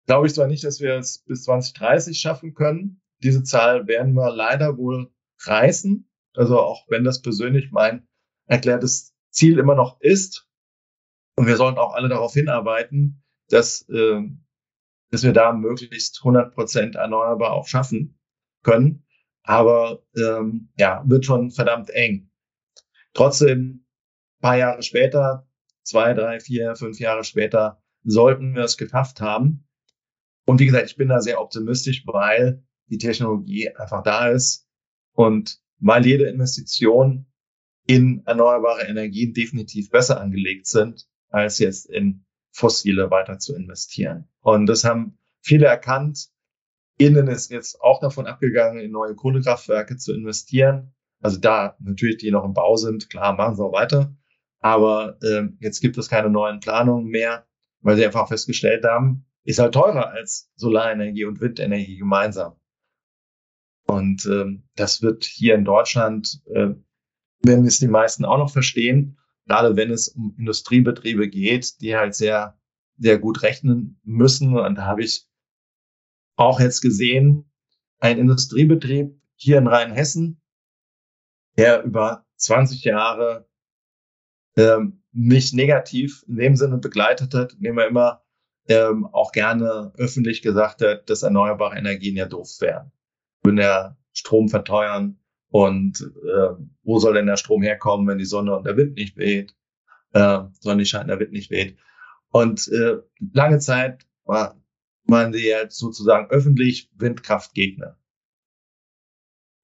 glaube 0.05 0.28
ich 0.28 0.34
zwar 0.34 0.47
nicht, 0.47 0.66
dass 0.66 0.82
wir 0.82 0.95
es 0.95 1.20
bis 1.20 1.43
2030 1.43 2.20
schaffen 2.20 2.53
können. 2.55 3.01
Diese 3.24 3.43
Zahl 3.43 3.88
werden 3.88 4.16
wir 4.16 4.36
leider 4.36 4.76
wohl 4.76 5.14
reißen. 5.45 6.11
Also 6.36 6.59
auch 6.59 6.86
wenn 6.89 7.05
das 7.05 7.22
persönlich 7.22 7.72
mein 7.72 8.05
erklärtes 8.47 9.16
Ziel 9.30 9.59
immer 9.59 9.76
noch 9.76 10.01
ist. 10.01 10.45
Und 11.38 11.47
wir 11.47 11.55
sollten 11.55 11.80
auch 11.80 11.93
alle 11.93 12.09
darauf 12.09 12.34
hinarbeiten, 12.34 13.24
dass, 13.47 13.88
äh, 13.88 14.24
dass 15.09 15.24
wir 15.24 15.32
da 15.32 15.53
möglichst 15.53 16.20
100 16.20 16.53
Prozent 16.53 16.95
erneuerbar 16.95 17.53
auch 17.53 17.70
schaffen 17.70 18.20
können. 18.61 19.03
Aber 19.44 20.04
ähm, 20.16 20.70
ja, 20.78 21.04
wird 21.06 21.26
schon 21.26 21.52
verdammt 21.52 21.89
eng. 21.89 22.32
Trotzdem 23.14 23.86
paar 24.39 24.58
Jahre 24.58 24.84
später, 24.84 25.48
zwei, 25.84 26.14
drei, 26.14 26.39
vier, 26.39 26.76
fünf 26.76 27.00
Jahre 27.00 27.24
später, 27.24 27.82
sollten 28.04 28.56
wir 28.56 28.64
es 28.64 28.78
geschafft 28.78 29.22
haben. 29.22 29.68
Und 30.46 30.60
wie 30.60 30.66
gesagt, 30.66 30.89
ich 30.89 30.98
bin 30.98 31.08
da 31.08 31.22
sehr 31.22 31.39
optimistisch, 31.39 32.04
weil 32.06 32.64
die 32.88 32.98
Technologie 32.98 33.70
einfach 33.70 34.04
da 34.04 34.30
ist 34.30 34.68
und 35.14 35.60
weil 35.80 36.06
jede 36.06 36.26
Investition 36.26 37.26
in 37.86 38.24
erneuerbare 38.26 38.84
Energien 38.84 39.34
definitiv 39.34 39.89
besser 39.89 40.20
angelegt 40.20 40.68
sind, 40.68 41.08
als 41.30 41.60
jetzt 41.60 41.89
in 41.89 42.26
fossile 42.52 43.10
weiter 43.10 43.39
zu 43.39 43.56
investieren. 43.56 44.30
Und 44.41 44.68
das 44.68 44.84
haben 44.84 45.18
viele 45.41 45.66
erkannt. 45.66 46.30
Innen 46.98 47.28
ist 47.28 47.52
jetzt 47.52 47.82
auch 47.82 48.00
davon 48.00 48.28
abgegangen, 48.28 48.80
in 48.80 48.91
neue 48.91 49.16
Kohlekraftwerke 49.16 49.98
zu 49.98 50.14
investieren. 50.14 50.94
Also 51.22 51.39
da 51.39 51.76
natürlich, 51.80 52.18
die 52.18 52.32
noch 52.32 52.46
im 52.46 52.54
Bau 52.54 52.76
sind, 52.76 53.10
klar, 53.10 53.34
machen 53.34 53.56
sie 53.56 53.64
auch 53.64 53.74
weiter. 53.74 54.16
Aber 54.60 55.18
äh, 55.22 55.50
jetzt 55.60 55.82
gibt 55.82 55.98
es 55.98 56.10
keine 56.10 56.30
neuen 56.30 56.60
Planungen 56.60 57.08
mehr, 57.08 57.48
weil 57.82 57.98
sie 57.98 58.06
einfach 58.06 58.28
festgestellt 58.28 58.86
haben, 58.86 59.26
ist 59.44 59.60
halt 59.60 59.74
teurer 59.74 60.10
als 60.10 60.52
Solarenergie 60.56 61.26
und 61.26 61.41
Windenergie 61.41 61.98
gemeinsam. 61.98 62.56
Und 63.86 64.26
ähm, 64.26 64.64
das 64.76 65.02
wird 65.02 65.26
hier 65.26 65.56
in 65.56 65.66
Deutschland, 65.66 66.41
äh, 66.54 66.70
werden 67.44 67.66
es 67.66 67.80
die 67.80 67.88
meisten 67.88 68.24
auch 68.24 68.38
noch 68.38 68.52
verstehen, 68.52 69.18
gerade 69.46 69.76
wenn 69.76 69.91
es 69.91 70.08
um 70.10 70.36
Industriebetriebe 70.38 71.28
geht, 71.28 71.82
die 71.82 71.96
halt 71.96 72.16
sehr, 72.16 72.58
sehr 72.98 73.20
gut 73.20 73.44
rechnen 73.44 74.00
müssen. 74.04 74.58
Und 74.58 74.76
da 74.76 74.86
habe 74.86 75.04
ich 75.04 75.28
auch 76.36 76.60
jetzt 76.60 76.82
gesehen, 76.82 77.52
ein 78.00 78.18
Industriebetrieb 78.18 79.20
hier 79.36 79.58
in 79.58 79.68
Rheinhessen, 79.68 80.42
der 81.58 81.84
über 81.84 82.26
20 82.38 82.84
Jahre 82.84 83.48
ähm, 84.58 85.04
mich 85.12 85.54
negativ 85.54 86.24
in 86.28 86.36
dem 86.38 86.56
Sinne 86.56 86.78
begleitet 86.78 87.34
hat, 87.34 87.54
indem 87.54 87.78
er 87.78 87.88
immer 87.88 88.24
ähm, 88.68 89.06
auch 89.06 89.32
gerne 89.32 89.94
öffentlich 89.98 90.42
gesagt 90.42 90.82
hat, 90.82 91.10
dass 91.10 91.24
erneuerbare 91.24 91.78
Energien 91.78 92.16
ja 92.16 92.26
doof 92.26 92.50
wären. 92.60 92.92
Wenn 93.44 93.58
der 93.58 93.98
Strom 94.14 94.50
verteuern 94.50 95.20
und 95.50 96.02
äh, 96.02 96.56
wo 96.84 97.00
soll 97.00 97.16
denn 97.16 97.28
der 97.28 97.38
Strom 97.38 97.62
herkommen, 97.62 98.08
wenn 98.08 98.18
die 98.18 98.26
Sonne 98.26 98.56
und 98.56 98.66
der 98.66 98.78
Wind 98.78 98.96
nicht 98.96 99.18
weht, 99.18 99.56
äh, 100.14 100.40
Sonne 100.60 100.86
scheint, 100.86 101.10
der 101.10 101.20
Wind 101.20 101.32
nicht 101.32 101.52
weht. 101.52 101.78
Und 102.30 102.68
äh, 102.70 102.98
lange 103.34 103.60
Zeit 103.60 104.08
war, 104.24 104.62
waren 105.06 105.34
sie 105.34 105.45
jetzt 105.45 105.78
sozusagen 105.78 106.30
öffentlich 106.30 106.89
Windkraftgegner. 106.95 107.97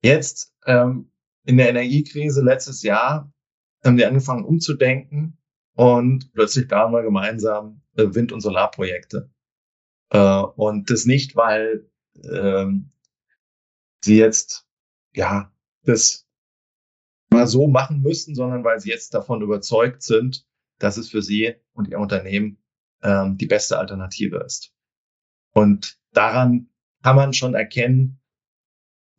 Jetzt 0.02 0.54
ähm, 0.66 1.12
in 1.46 1.58
der 1.58 1.70
Energiekrise 1.70 2.42
letztes 2.42 2.84
Jahr 2.84 3.32
haben 3.84 3.98
die 3.98 4.06
angefangen 4.06 4.46
umzudenken 4.46 5.38
und 5.74 6.34
plötzlich 6.34 6.68
planen 6.68 6.94
wir 6.94 7.04
gemeinsam 7.04 7.82
äh, 7.96 8.14
Wind- 8.14 8.32
und 8.32 8.42
Solarprojekte. 8.42 9.32
Äh, 10.10 10.42
und 10.42 10.90
das 10.90 11.06
nicht, 11.06 11.36
weil 11.36 11.90
ähm, 12.24 12.92
sie 14.02 14.18
jetzt 14.18 14.68
ja 15.14 15.52
das 15.84 16.28
mal 17.30 17.48
so 17.48 17.68
machen 17.68 18.02
müssen, 18.02 18.36
sondern 18.36 18.64
weil 18.64 18.80
sie 18.80 18.90
jetzt 18.90 19.14
davon 19.14 19.42
überzeugt 19.42 20.02
sind, 20.02 20.46
dass 20.80 20.98
es 20.98 21.10
für 21.10 21.22
sie 21.22 21.56
und 21.74 21.88
ihr 21.88 22.00
Unternehmen 22.00 22.58
ähm, 23.02 23.38
die 23.38 23.46
beste 23.46 23.78
Alternative 23.78 24.44
ist. 24.46 24.74
Und 25.54 25.98
daran 26.14 26.70
kann 27.04 27.16
man 27.16 27.34
schon 27.34 27.54
erkennen, 27.54 28.22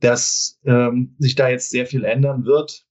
dass 0.01 0.59
ähm, 0.65 1.15
sich 1.19 1.35
da 1.35 1.49
jetzt 1.49 1.71
sehr 1.71 1.87
viel 1.87 2.05
ändern 2.05 2.45
wird. 2.45 2.87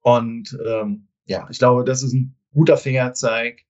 Und 0.00 0.56
ähm, 0.64 1.08
ja, 1.24 1.48
ich 1.50 1.58
glaube, 1.58 1.84
das 1.84 2.02
ist 2.02 2.12
ein 2.12 2.36
guter 2.52 2.76
Fingerzeig, 2.76 3.64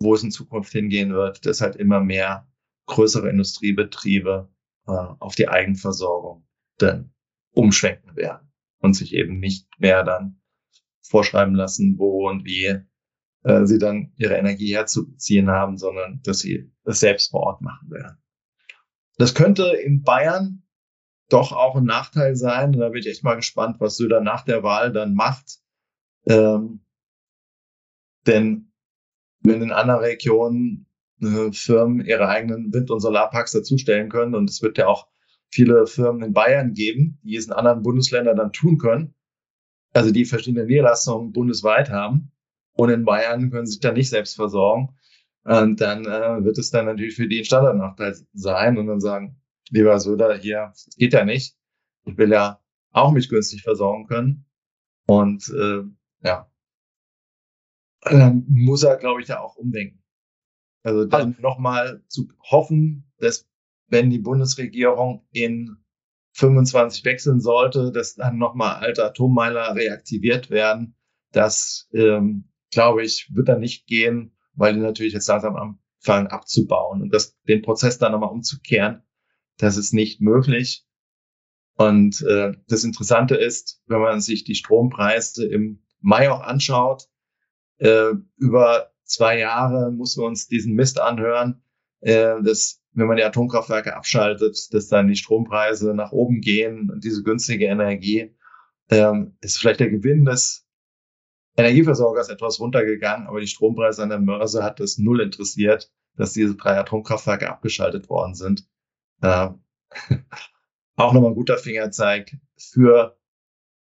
wo 0.00 0.14
es 0.14 0.22
in 0.22 0.30
Zukunft 0.30 0.72
hingehen 0.72 1.12
wird, 1.12 1.46
dass 1.46 1.60
halt 1.60 1.76
immer 1.76 2.00
mehr 2.00 2.48
größere 2.86 3.28
Industriebetriebe 3.28 4.48
äh, 4.86 4.90
auf 4.90 5.34
die 5.34 5.48
Eigenversorgung 5.48 6.46
dann 6.78 7.12
umschwenken 7.52 8.16
werden 8.16 8.52
und 8.78 8.94
sich 8.94 9.14
eben 9.14 9.38
nicht 9.38 9.68
mehr 9.78 10.04
dann 10.04 10.40
vorschreiben 11.02 11.54
lassen, 11.54 11.98
wo 11.98 12.28
und 12.28 12.44
wie 12.44 12.80
äh, 13.44 13.66
sie 13.66 13.78
dann 13.78 14.12
ihre 14.16 14.36
Energie 14.36 14.74
herzuziehen 14.74 15.50
haben, 15.50 15.76
sondern 15.76 16.20
dass 16.22 16.40
sie 16.40 16.70
es 16.84 17.00
selbst 17.00 17.30
vor 17.30 17.40
Ort 17.40 17.60
machen 17.62 17.90
werden. 17.90 18.18
Das 19.18 19.34
könnte 19.34 19.64
in 19.64 20.02
Bayern 20.02 20.62
doch 21.28 21.52
auch 21.52 21.76
ein 21.76 21.84
Nachteil 21.84 22.36
sein. 22.36 22.72
Da 22.72 22.88
bin 22.88 23.00
ich 23.00 23.08
echt 23.08 23.24
mal 23.24 23.34
gespannt, 23.34 23.76
was 23.80 23.96
Söder 23.96 24.20
nach 24.20 24.44
der 24.44 24.62
Wahl 24.62 24.92
dann 24.92 25.14
macht. 25.14 25.58
Ähm, 26.26 26.80
denn 28.26 28.72
wenn 29.40 29.62
in 29.62 29.72
anderen 29.72 30.00
Regionen 30.00 30.86
äh, 31.20 31.52
Firmen 31.52 32.04
ihre 32.04 32.28
eigenen 32.28 32.72
Wind- 32.72 32.90
und 32.90 33.00
Solarparks 33.00 33.52
dazustellen 33.52 34.08
können, 34.08 34.34
und 34.34 34.48
es 34.48 34.62
wird 34.62 34.78
ja 34.78 34.86
auch 34.86 35.08
viele 35.50 35.86
Firmen 35.86 36.22
in 36.22 36.32
Bayern 36.32 36.72
geben, 36.72 37.20
die 37.22 37.36
es 37.36 37.46
in 37.46 37.52
anderen 37.52 37.82
Bundesländern 37.82 38.36
dann 38.36 38.52
tun 38.52 38.78
können, 38.78 39.14
also 39.94 40.10
die 40.12 40.24
verschiedene 40.24 40.66
Niederlassungen 40.66 41.32
bundesweit 41.32 41.90
haben 41.90 42.32
und 42.72 42.90
in 42.90 43.04
Bayern 43.04 43.50
können 43.50 43.66
sie 43.66 43.72
sich 43.72 43.80
dann 43.80 43.94
nicht 43.94 44.10
selbst 44.10 44.36
versorgen. 44.36 44.94
Und 45.48 45.80
dann 45.80 46.04
äh, 46.04 46.44
wird 46.44 46.58
es 46.58 46.70
dann 46.70 46.84
natürlich 46.84 47.16
für 47.16 47.26
die 47.26 47.38
ein 47.38 47.44
Standardnachteil 47.46 48.14
sein 48.34 48.76
und 48.76 48.86
dann 48.86 49.00
sagen, 49.00 49.40
lieber 49.70 49.98
Söder, 49.98 50.36
hier, 50.36 50.66
das 50.72 50.90
geht 50.98 51.14
ja 51.14 51.24
nicht. 51.24 51.56
Ich 52.04 52.18
will 52.18 52.30
ja 52.30 52.60
auch 52.92 53.12
mich 53.12 53.30
günstig 53.30 53.62
versorgen 53.62 54.06
können. 54.06 54.44
Und 55.06 55.48
äh, 55.48 55.84
ja, 56.22 56.52
dann 58.02 58.44
muss 58.46 58.82
er, 58.82 58.96
glaube 58.98 59.22
ich, 59.22 59.28
da 59.28 59.40
auch 59.40 59.56
umdenken. 59.56 60.04
Also 60.82 61.06
dann 61.06 61.28
also, 61.28 61.40
nochmal 61.40 62.04
zu 62.08 62.28
hoffen, 62.50 63.10
dass 63.16 63.48
wenn 63.86 64.10
die 64.10 64.18
Bundesregierung 64.18 65.26
in 65.32 65.78
25 66.32 67.06
wechseln 67.06 67.40
sollte, 67.40 67.90
dass 67.90 68.16
dann 68.16 68.36
nochmal 68.36 68.76
alte 68.76 69.02
Atommeiler 69.02 69.74
reaktiviert 69.74 70.50
werden. 70.50 70.94
Das, 71.32 71.88
ähm, 71.94 72.50
glaube 72.70 73.02
ich, 73.02 73.34
wird 73.34 73.48
dann 73.48 73.60
nicht 73.60 73.86
gehen, 73.86 74.37
weil 74.58 74.74
die 74.74 74.80
natürlich 74.80 75.14
jetzt 75.14 75.28
langsam 75.28 75.56
anfangen 75.56 76.26
abzubauen. 76.26 77.02
Und 77.02 77.14
das, 77.14 77.38
den 77.44 77.62
Prozess 77.62 77.98
dann 77.98 78.12
nochmal 78.12 78.30
umzukehren, 78.30 79.02
das 79.56 79.76
ist 79.76 79.94
nicht 79.94 80.20
möglich. 80.20 80.84
Und 81.76 82.22
äh, 82.22 82.52
das 82.66 82.84
Interessante 82.84 83.36
ist, 83.36 83.82
wenn 83.86 84.00
man 84.00 84.20
sich 84.20 84.44
die 84.44 84.56
Strompreise 84.56 85.46
im 85.46 85.84
Mai 86.00 86.30
auch 86.30 86.40
anschaut, 86.40 87.08
äh, 87.78 88.12
über 88.36 88.92
zwei 89.04 89.38
Jahre 89.38 89.92
muss 89.92 90.16
man 90.16 90.28
uns 90.28 90.48
diesen 90.48 90.74
Mist 90.74 91.00
anhören, 91.00 91.62
äh, 92.00 92.42
dass 92.42 92.82
wenn 92.92 93.06
man 93.06 93.16
die 93.16 93.22
Atomkraftwerke 93.22 93.96
abschaltet, 93.96 94.58
dass 94.72 94.88
dann 94.88 95.06
die 95.06 95.16
Strompreise 95.16 95.94
nach 95.94 96.10
oben 96.10 96.40
gehen 96.40 96.90
und 96.90 97.04
diese 97.04 97.22
günstige 97.22 97.66
Energie 97.66 98.34
ähm, 98.90 99.36
ist 99.40 99.58
vielleicht 99.58 99.80
der 99.80 99.90
Gewinn 99.90 100.24
des 100.24 100.67
Energieversorgers 101.58 102.28
etwas 102.28 102.60
runtergegangen, 102.60 103.26
aber 103.26 103.40
die 103.40 103.48
Strompreise 103.48 104.02
an 104.02 104.10
der 104.10 104.18
Börse 104.18 104.62
hat 104.62 104.80
es 104.80 104.96
null 104.98 105.20
interessiert, 105.20 105.92
dass 106.16 106.32
diese 106.32 106.54
drei 106.54 106.78
Atomkraftwerke 106.78 107.50
abgeschaltet 107.50 108.08
worden 108.08 108.34
sind. 108.34 108.68
Äh, 109.20 109.50
auch 110.96 111.12
nochmal 111.12 111.30
ein 111.30 111.34
guter 111.34 111.58
Fingerzeig 111.58 112.36
für 112.56 113.18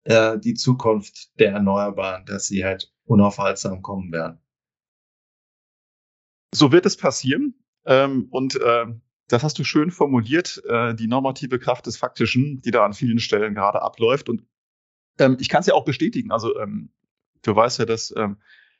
äh, 0.04 0.38
die 0.38 0.54
Zukunft 0.54 1.38
der 1.40 1.52
Erneuerbaren, 1.52 2.24
dass 2.26 2.46
sie 2.46 2.64
halt 2.64 2.92
unaufhaltsam 3.04 3.82
kommen 3.82 4.12
werden. 4.12 4.40
So 6.54 6.72
wird 6.72 6.86
es 6.86 6.96
passieren. 6.96 7.54
Ähm, 7.84 8.28
und 8.30 8.56
äh, 8.60 8.86
das 9.28 9.42
hast 9.42 9.58
du 9.58 9.64
schön 9.64 9.90
formuliert, 9.90 10.62
äh, 10.68 10.94
die 10.94 11.06
normative 11.06 11.58
Kraft 11.58 11.86
des 11.86 11.96
Faktischen, 11.96 12.60
die 12.60 12.70
da 12.70 12.84
an 12.84 12.94
vielen 12.94 13.18
Stellen 13.18 13.54
gerade 13.54 13.82
abläuft. 13.82 14.28
Und 14.28 14.46
ähm, 15.18 15.36
ich 15.40 15.48
kann 15.48 15.60
es 15.60 15.66
ja 15.66 15.74
auch 15.74 15.84
bestätigen. 15.84 16.30
Also 16.30 16.58
ähm, 16.58 16.90
du 17.48 17.56
weißt 17.56 17.78
ja, 17.80 17.84
dass, 17.84 18.14
ähm, 18.16 18.38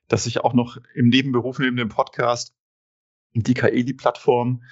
dass 0.09 0.27
ich 0.27 0.41
auch 0.41 0.55
noch 0.55 0.79
im 0.95 1.09
Nebenberuf 1.09 1.59
neben 1.59 1.77
dem 1.77 1.89
Podcast 1.89 2.55
die 3.35 3.55
Kaeli-Plattform 3.55 4.63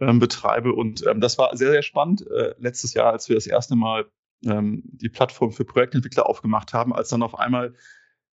ähm, 0.00 0.18
betreibe. 0.18 0.72
Und 0.72 1.06
ähm, 1.06 1.20
das 1.20 1.38
war 1.38 1.56
sehr, 1.56 1.70
sehr 1.70 1.82
spannend 1.82 2.26
äh, 2.26 2.54
letztes 2.58 2.94
Jahr, 2.94 3.12
als 3.12 3.28
wir 3.28 3.36
das 3.36 3.46
erste 3.46 3.76
Mal 3.76 4.10
ähm, 4.44 4.82
die 4.84 5.08
Plattform 5.08 5.52
für 5.52 5.64
Projektentwickler 5.64 6.28
aufgemacht 6.28 6.72
haben, 6.72 6.92
als 6.92 7.08
dann 7.08 7.22
auf 7.22 7.38
einmal 7.38 7.74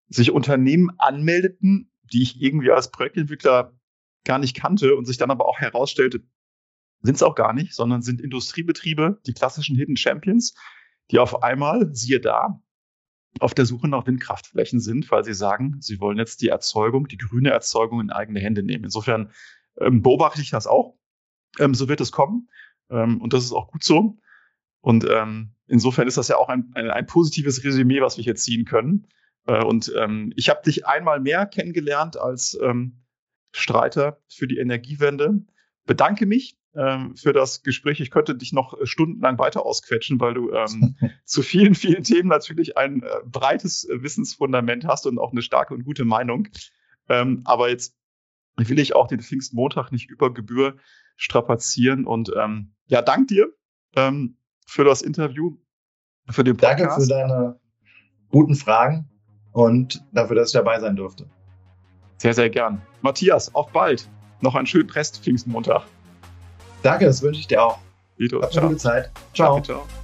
sich 0.07 0.32
Unternehmen 0.32 0.89
anmeldeten, 0.97 1.91
die 2.12 2.24
ich 2.24 2.41
irgendwie 2.41 2.72
als 2.72 2.91
Projektentwickler 2.91 3.74
gar 4.26 4.39
nicht 4.39 4.55
kannte 4.55 4.95
und 4.95 5.05
sich 5.05 5.18
dann 5.18 5.32
aber 5.32 5.45
auch 5.45 5.59
herausstellte, 5.59 6.22
sind 7.01 7.16
es 7.16 7.24
auch 7.24 7.36
gar 7.36 7.53
nicht, 7.53 7.74
sondern 7.74 8.01
sind 8.01 8.22
Industriebetriebe, 8.22 9.20
die 9.26 9.34
klassischen 9.34 9.76
Hidden 9.76 9.97
Champions, 9.97 10.53
die 11.09 11.20
auf 11.20 11.41
einmal, 11.41 11.93
siehe 11.93 12.20
da, 12.20 12.62
auf 13.40 13.54
der 13.54 13.66
Suche 13.66 13.88
nach 13.88 14.06
Windkraftflächen 14.06 14.80
sind, 14.80 15.10
weil 15.12 15.24
sie 15.24 15.34
sagen, 15.34 15.78
sie 15.80 16.00
wollen 16.00 16.18
jetzt 16.18 16.42
die 16.42 16.50
Erzeugung, 16.50 17.08
die 17.08 17.18
grüne 17.18 17.50
Erzeugung 17.52 18.02
in 18.02 18.12
eigene 18.12 18.40
Hände 18.40 18.64
nehmen. 18.64 18.84
Insofern 18.84 19.32
ähm, 19.80 20.02
beobachte 20.02 20.42
ich 20.42 20.50
das 20.50 20.68
auch. 20.68 20.98
Ähm, 21.60 21.74
so 21.74 21.88
wird 21.88 22.02
es 22.02 22.12
kommen. 22.12 22.50
Ähm, 22.90 23.22
und 23.22 23.34
das 23.34 23.44
ist 23.44 23.54
auch 23.54 23.68
gut 23.68 23.84
so. 23.84 24.18
Und 24.82 25.08
ähm, 25.10 25.54
insofern 25.68 26.08
ist 26.08 26.18
das 26.18 26.28
ja 26.28 26.38
auch 26.38 26.50
ein, 26.50 26.72
ein, 26.76 26.90
ein 26.90 27.06
positives 27.06 27.64
Resümee, 27.64 28.02
was 28.02 28.18
wir 28.18 28.24
hier 28.24 28.36
ziehen 28.36 28.66
können. 28.66 29.08
Äh, 29.48 29.64
und 29.64 29.92
ähm, 29.98 30.34
ich 30.36 30.50
habe 30.50 30.62
dich 30.64 30.86
einmal 30.86 31.20
mehr 31.20 31.46
kennengelernt 31.46 32.18
als 32.18 32.58
ähm, 32.62 33.04
Streiter 33.52 34.22
für 34.28 34.48
die 34.48 34.58
Energiewende. 34.58 35.46
Bedanke 35.86 36.26
mich 36.26 36.58
ähm, 36.76 37.16
für 37.16 37.34
das 37.34 37.64
Gespräch. 37.64 38.00
Ich 38.00 38.12
könnte 38.12 38.36
dich 38.36 38.54
noch 38.54 38.78
stundenlang 38.84 39.38
weiter 39.38 39.66
ausquetschen, 39.66 40.20
weil 40.20 40.34
du 40.34 40.52
ähm, 40.52 40.96
zu 41.26 41.42
vielen, 41.42 41.76
vielen 41.76 42.04
Themen 42.04 42.30
natürlich 42.30 42.78
ein 42.78 43.04
äh, 43.04 43.08
breites 43.26 43.88
Wissensfundament 43.92 44.86
hast 44.86 45.06
und 45.06 45.20
auch 45.20 45.32
eine 45.32 45.42
starke 45.42 45.74
und 45.74 45.84
gute 45.84 46.06
Meinung. 46.06 46.48
Ähm, 47.10 47.42
aber 47.46 47.70
jetzt 47.70 47.96
will 48.58 48.80
ich 48.80 48.96
auch 48.96 49.08
den 49.08 49.22
Pfingstmontag 49.22 49.92
nicht 49.92 50.10
über 50.10 50.34
Gebühr 50.34 50.78
strapazieren. 51.16 52.06
Und 52.06 52.32
ähm, 52.38 52.74
ja, 52.88 53.02
dank 53.02 53.28
dir 53.28 53.54
ähm, 53.96 54.38
für 54.66 54.84
das 54.84 55.02
Interview, 55.02 55.58
für 56.30 56.44
den 56.44 56.58
Podcast. 56.58 56.80
Danke 56.82 57.02
für 57.02 57.08
deine 57.08 57.60
guten 58.30 58.56
Fragen 58.56 59.10
und 59.52 60.04
dafür, 60.14 60.36
dass 60.38 60.50
ich 60.50 60.54
dabei 60.54 60.80
sein 60.80 60.96
durfte. 60.96 61.30
Sehr, 62.18 62.34
sehr 62.34 62.50
gern. 62.50 62.82
Matthias, 63.02 63.54
auf 63.56 63.72
bald. 63.72 64.08
Noch 64.42 64.56
einen 64.56 64.68
schönen 64.68 64.90
Rest 64.90 65.24
Pfingstmontag. 65.24 65.84
Danke, 66.84 67.06
das 67.06 67.22
wünsche 67.22 67.40
ich 67.40 67.48
dir 67.48 67.64
auch. 67.64 67.78
Vito, 68.18 68.42
Habt 68.42 68.58
eine 68.58 68.68
gute 68.68 68.80
Zeit. 68.80 69.12
Ciao. 69.34 69.56
Danke, 69.56 69.68
ciao. 69.68 70.01